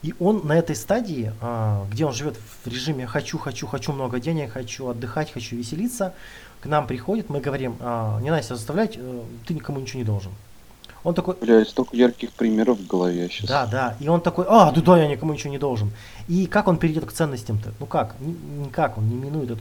И 0.03 0.13
он 0.19 0.43
на 0.45 0.59
этой 0.59 0.77
стадии, 0.77 1.33
а, 1.41 1.87
где 1.91 2.05
он 2.05 2.13
живет 2.13 2.37
в 2.37 2.69
режиме 2.69 3.07
«хочу, 3.07 3.39
хочу, 3.39 3.67
хочу 3.67 3.93
много 3.93 4.21
денег, 4.21 4.53
хочу 4.53 4.89
отдыхать, 4.89 5.33
хочу 5.33 5.57
веселиться», 5.57 6.13
к 6.61 6.67
нам 6.67 6.87
приходит, 6.87 7.31
мы 7.31 7.41
говорим, 7.41 7.77
а, 7.81 8.21
не 8.21 8.31
надо 8.31 8.43
себя 8.43 8.57
заставлять, 8.57 8.97
э, 8.97 9.23
ты 9.47 9.55
никому 9.55 9.81
ничего 9.81 10.01
не 10.01 10.05
должен. 10.05 10.33
Он 11.05 11.15
такой, 11.15 11.37
Блядь, 11.39 11.69
столько 11.69 11.95
ярких 11.95 12.33
примеров 12.33 12.79
в 12.79 12.87
голове 12.87 13.29
сейчас. 13.31 13.47
да, 13.49 13.67
да. 13.67 13.97
И 14.01 14.09
он 14.09 14.23
такой, 14.23 14.47
а, 14.49 14.73
да, 14.73 14.81
да, 14.81 14.99
я 14.99 15.07
никому 15.07 15.35
ничего 15.35 15.51
не 15.51 15.59
должен. 15.59 15.93
И 16.29 16.47
как 16.47 16.67
он 16.67 16.79
перейдет 16.79 17.05
к 17.05 17.13
ценностям-то? 17.13 17.75
Ну 17.79 17.85
как? 17.85 18.17
Ни- 18.21 18.65
Никак, 18.67 18.97
он 18.97 19.09
не 19.11 19.15
минует 19.15 19.51
эту, 19.51 19.61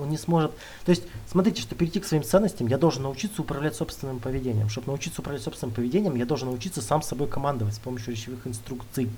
он 0.00 0.08
не 0.08 0.16
сможет. 0.16 0.52
То 0.84 0.90
есть, 0.90 1.02
смотрите, 1.28 1.60
что 1.62 1.74
перейти 1.74 1.98
к 1.98 2.06
своим 2.06 2.22
ценностям, 2.22 2.68
я 2.68 2.78
должен 2.78 3.02
научиться 3.02 3.42
управлять 3.42 3.74
собственным 3.74 4.20
поведением. 4.20 4.68
Чтобы 4.68 4.86
научиться 4.86 5.20
управлять 5.20 5.42
собственным 5.42 5.74
поведением, 5.74 6.14
я 6.14 6.24
должен 6.24 6.46
научиться 6.48 6.80
сам 6.80 7.02
собой 7.02 7.26
командовать 7.26 7.74
с 7.74 7.78
помощью 7.80 8.12
речевых 8.14 8.46
инструкций. 8.46 9.10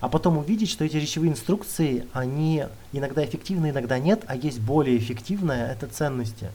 А 0.00 0.08
потом 0.10 0.36
увидеть, 0.36 0.68
что 0.68 0.84
эти 0.84 0.96
речевые 0.98 1.32
инструкции, 1.32 2.06
они 2.12 2.64
иногда 2.92 3.24
эффективны, 3.24 3.70
иногда 3.70 3.98
нет, 3.98 4.22
а 4.26 4.36
есть 4.36 4.60
более 4.60 4.98
эффективное, 4.98 5.72
это 5.72 5.86
ценности. 5.86 6.50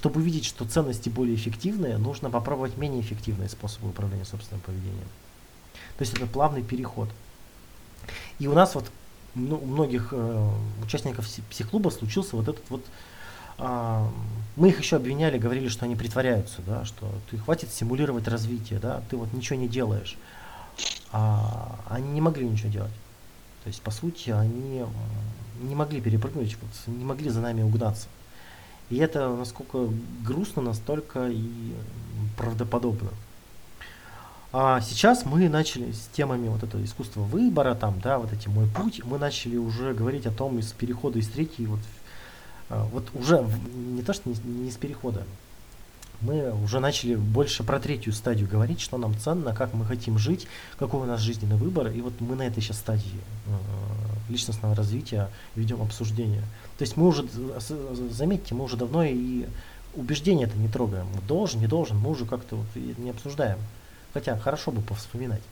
Чтобы 0.00 0.20
увидеть, 0.20 0.46
что 0.46 0.64
ценности 0.64 1.10
более 1.10 1.34
эффективные, 1.34 1.98
нужно 1.98 2.30
попробовать 2.30 2.78
менее 2.78 3.02
эффективные 3.02 3.50
способы 3.50 3.90
управления 3.90 4.24
собственным 4.24 4.62
поведением. 4.62 5.08
То 5.98 6.04
есть 6.04 6.14
это 6.14 6.26
плавный 6.26 6.62
переход. 6.62 7.10
И 8.38 8.46
у 8.46 8.54
нас 8.54 8.74
вот 8.74 8.90
ну, 9.34 9.56
у 9.56 9.66
многих 9.66 10.08
э, 10.12 10.50
участников 10.82 11.26
пси- 11.26 11.42
психклуба 11.50 11.90
случился 11.90 12.34
вот 12.34 12.48
этот 12.48 12.64
вот 12.70 12.82
а, 13.58 14.10
мы 14.56 14.70
их 14.70 14.78
еще 14.78 14.96
обвиняли, 14.96 15.36
говорили, 15.36 15.68
что 15.68 15.84
они 15.84 15.96
притворяются, 15.96 16.62
да, 16.66 16.86
что 16.86 17.12
ты 17.30 17.36
хватит 17.36 17.70
симулировать 17.70 18.26
развитие, 18.26 18.78
да, 18.78 19.02
ты 19.10 19.18
вот 19.18 19.34
ничего 19.34 19.58
не 19.58 19.68
делаешь. 19.68 20.16
А 21.12 21.78
они 21.90 22.08
не 22.12 22.22
могли 22.22 22.48
ничего 22.48 22.70
делать. 22.70 22.94
То 23.64 23.68
есть, 23.68 23.82
по 23.82 23.90
сути, 23.90 24.30
они 24.30 24.82
не 25.60 25.74
могли 25.74 26.00
перепрыгнуть, 26.00 26.56
вот, 26.62 26.94
не 26.94 27.04
могли 27.04 27.28
за 27.28 27.42
нами 27.42 27.60
угнаться. 27.60 28.08
И 28.90 28.96
это 28.96 29.34
насколько 29.34 29.88
грустно, 30.26 30.62
настолько 30.62 31.28
и 31.28 31.72
правдоподобно. 32.36 33.10
А 34.52 34.80
сейчас 34.80 35.24
мы 35.24 35.48
начали 35.48 35.92
с 35.92 36.08
темами 36.12 36.48
вот 36.48 36.64
этого 36.64 36.84
искусства 36.84 37.20
выбора, 37.20 37.76
там, 37.76 38.00
да, 38.02 38.18
вот 38.18 38.32
эти 38.32 38.48
мой 38.48 38.66
путь, 38.66 39.00
мы 39.04 39.16
начали 39.16 39.56
уже 39.56 39.94
говорить 39.94 40.26
о 40.26 40.32
том 40.32 40.58
из 40.58 40.72
перехода 40.72 41.20
из 41.20 41.28
третьей, 41.28 41.66
вот, 41.66 41.78
а, 42.68 42.84
вот 42.86 43.06
уже 43.14 43.46
не 43.74 44.02
то, 44.02 44.12
что 44.12 44.28
не, 44.28 44.34
не 44.64 44.70
с 44.72 44.76
перехода, 44.76 45.22
мы 46.20 46.52
уже 46.64 46.80
начали 46.80 47.14
больше 47.14 47.62
про 47.62 47.78
третью 47.78 48.12
стадию 48.12 48.48
говорить, 48.48 48.80
что 48.80 48.98
нам 48.98 49.16
ценно, 49.16 49.54
как 49.54 49.72
мы 49.72 49.84
хотим 49.84 50.18
жить, 50.18 50.48
какой 50.78 51.00
у 51.00 51.04
нас 51.04 51.20
жизненный 51.20 51.56
выбор, 51.56 51.88
и 51.88 52.00
вот 52.00 52.20
мы 52.20 52.34
на 52.34 52.42
этой 52.42 52.60
сейчас 52.60 52.78
стадии 52.78 53.20
э, 53.46 54.30
личностного 54.30 54.74
развития 54.74 55.30
ведем 55.54 55.80
обсуждение. 55.80 56.42
То 56.80 56.84
есть 56.84 56.96
мы 56.96 57.08
уже, 57.08 57.28
заметьте, 58.10 58.54
мы 58.54 58.64
уже 58.64 58.78
давно 58.78 59.04
и 59.04 59.44
убеждения 59.94 60.44
это 60.44 60.56
не 60.56 60.66
трогаем. 60.66 61.06
Должен, 61.28 61.60
не 61.60 61.66
должен, 61.66 61.98
мы 61.98 62.08
уже 62.08 62.24
как-то 62.24 62.56
вот 62.56 62.66
не 62.74 63.10
обсуждаем. 63.10 63.58
Хотя 64.14 64.38
хорошо 64.38 64.70
бы 64.70 64.80
повспоминать. 64.80 65.42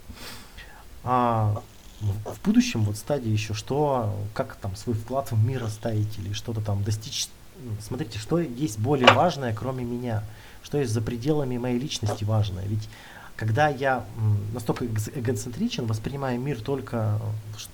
А 1.04 1.60
в 2.00 2.42
будущем 2.42 2.82
вот 2.82 2.96
стадии 2.96 3.28
еще 3.28 3.52
что, 3.52 4.16
как 4.32 4.54
там 4.54 4.74
свой 4.74 4.96
вклад 4.96 5.30
в 5.30 5.38
мир 5.38 5.64
оставить 5.64 6.18
или 6.18 6.32
что-то 6.32 6.62
там 6.62 6.82
достичь. 6.82 7.28
Ну, 7.62 7.72
Смотрите, 7.82 8.18
что 8.18 8.38
есть 8.38 8.78
более 8.78 9.12
важное, 9.12 9.54
кроме 9.54 9.84
меня, 9.84 10.24
что 10.62 10.78
есть 10.78 10.94
за 10.94 11.02
пределами 11.02 11.58
моей 11.58 11.78
личности 11.78 12.24
важное. 12.24 12.64
Ведь 12.64 12.88
когда 13.36 13.68
я 13.68 14.06
настолько 14.54 14.86
эго- 14.86 15.12
эгоцентричен, 15.14 15.84
воспринимаю 15.84 16.40
мир 16.40 16.58
только 16.62 17.20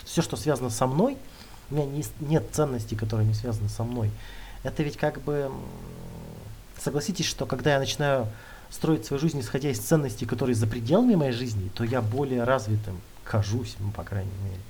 все, 0.02 0.22
что 0.22 0.36
связано 0.36 0.70
со 0.70 0.88
мной, 0.88 1.16
у 1.70 1.74
меня 1.74 2.02
с- 2.02 2.10
нет 2.20 2.44
ценностей, 2.52 2.96
которые 2.96 3.26
не 3.26 3.34
связаны 3.34 3.68
со 3.68 3.84
мной. 3.84 4.10
Это 4.62 4.82
ведь 4.82 4.96
как 4.96 5.20
бы 5.22 5.50
согласитесь, 6.80 7.26
что 7.26 7.46
когда 7.46 7.72
я 7.74 7.78
начинаю 7.78 8.26
строить 8.70 9.06
свою 9.06 9.20
жизнь, 9.20 9.40
исходя 9.40 9.70
из 9.70 9.78
ценностей, 9.78 10.26
которые 10.26 10.54
за 10.54 10.66
пределами 10.66 11.14
моей 11.14 11.32
жизни, 11.32 11.70
то 11.74 11.84
я 11.84 12.02
более 12.02 12.44
развитым 12.44 13.00
кажусь, 13.24 13.76
ну, 13.78 13.90
по 13.90 14.02
крайней 14.02 14.30
мере. 14.44 14.60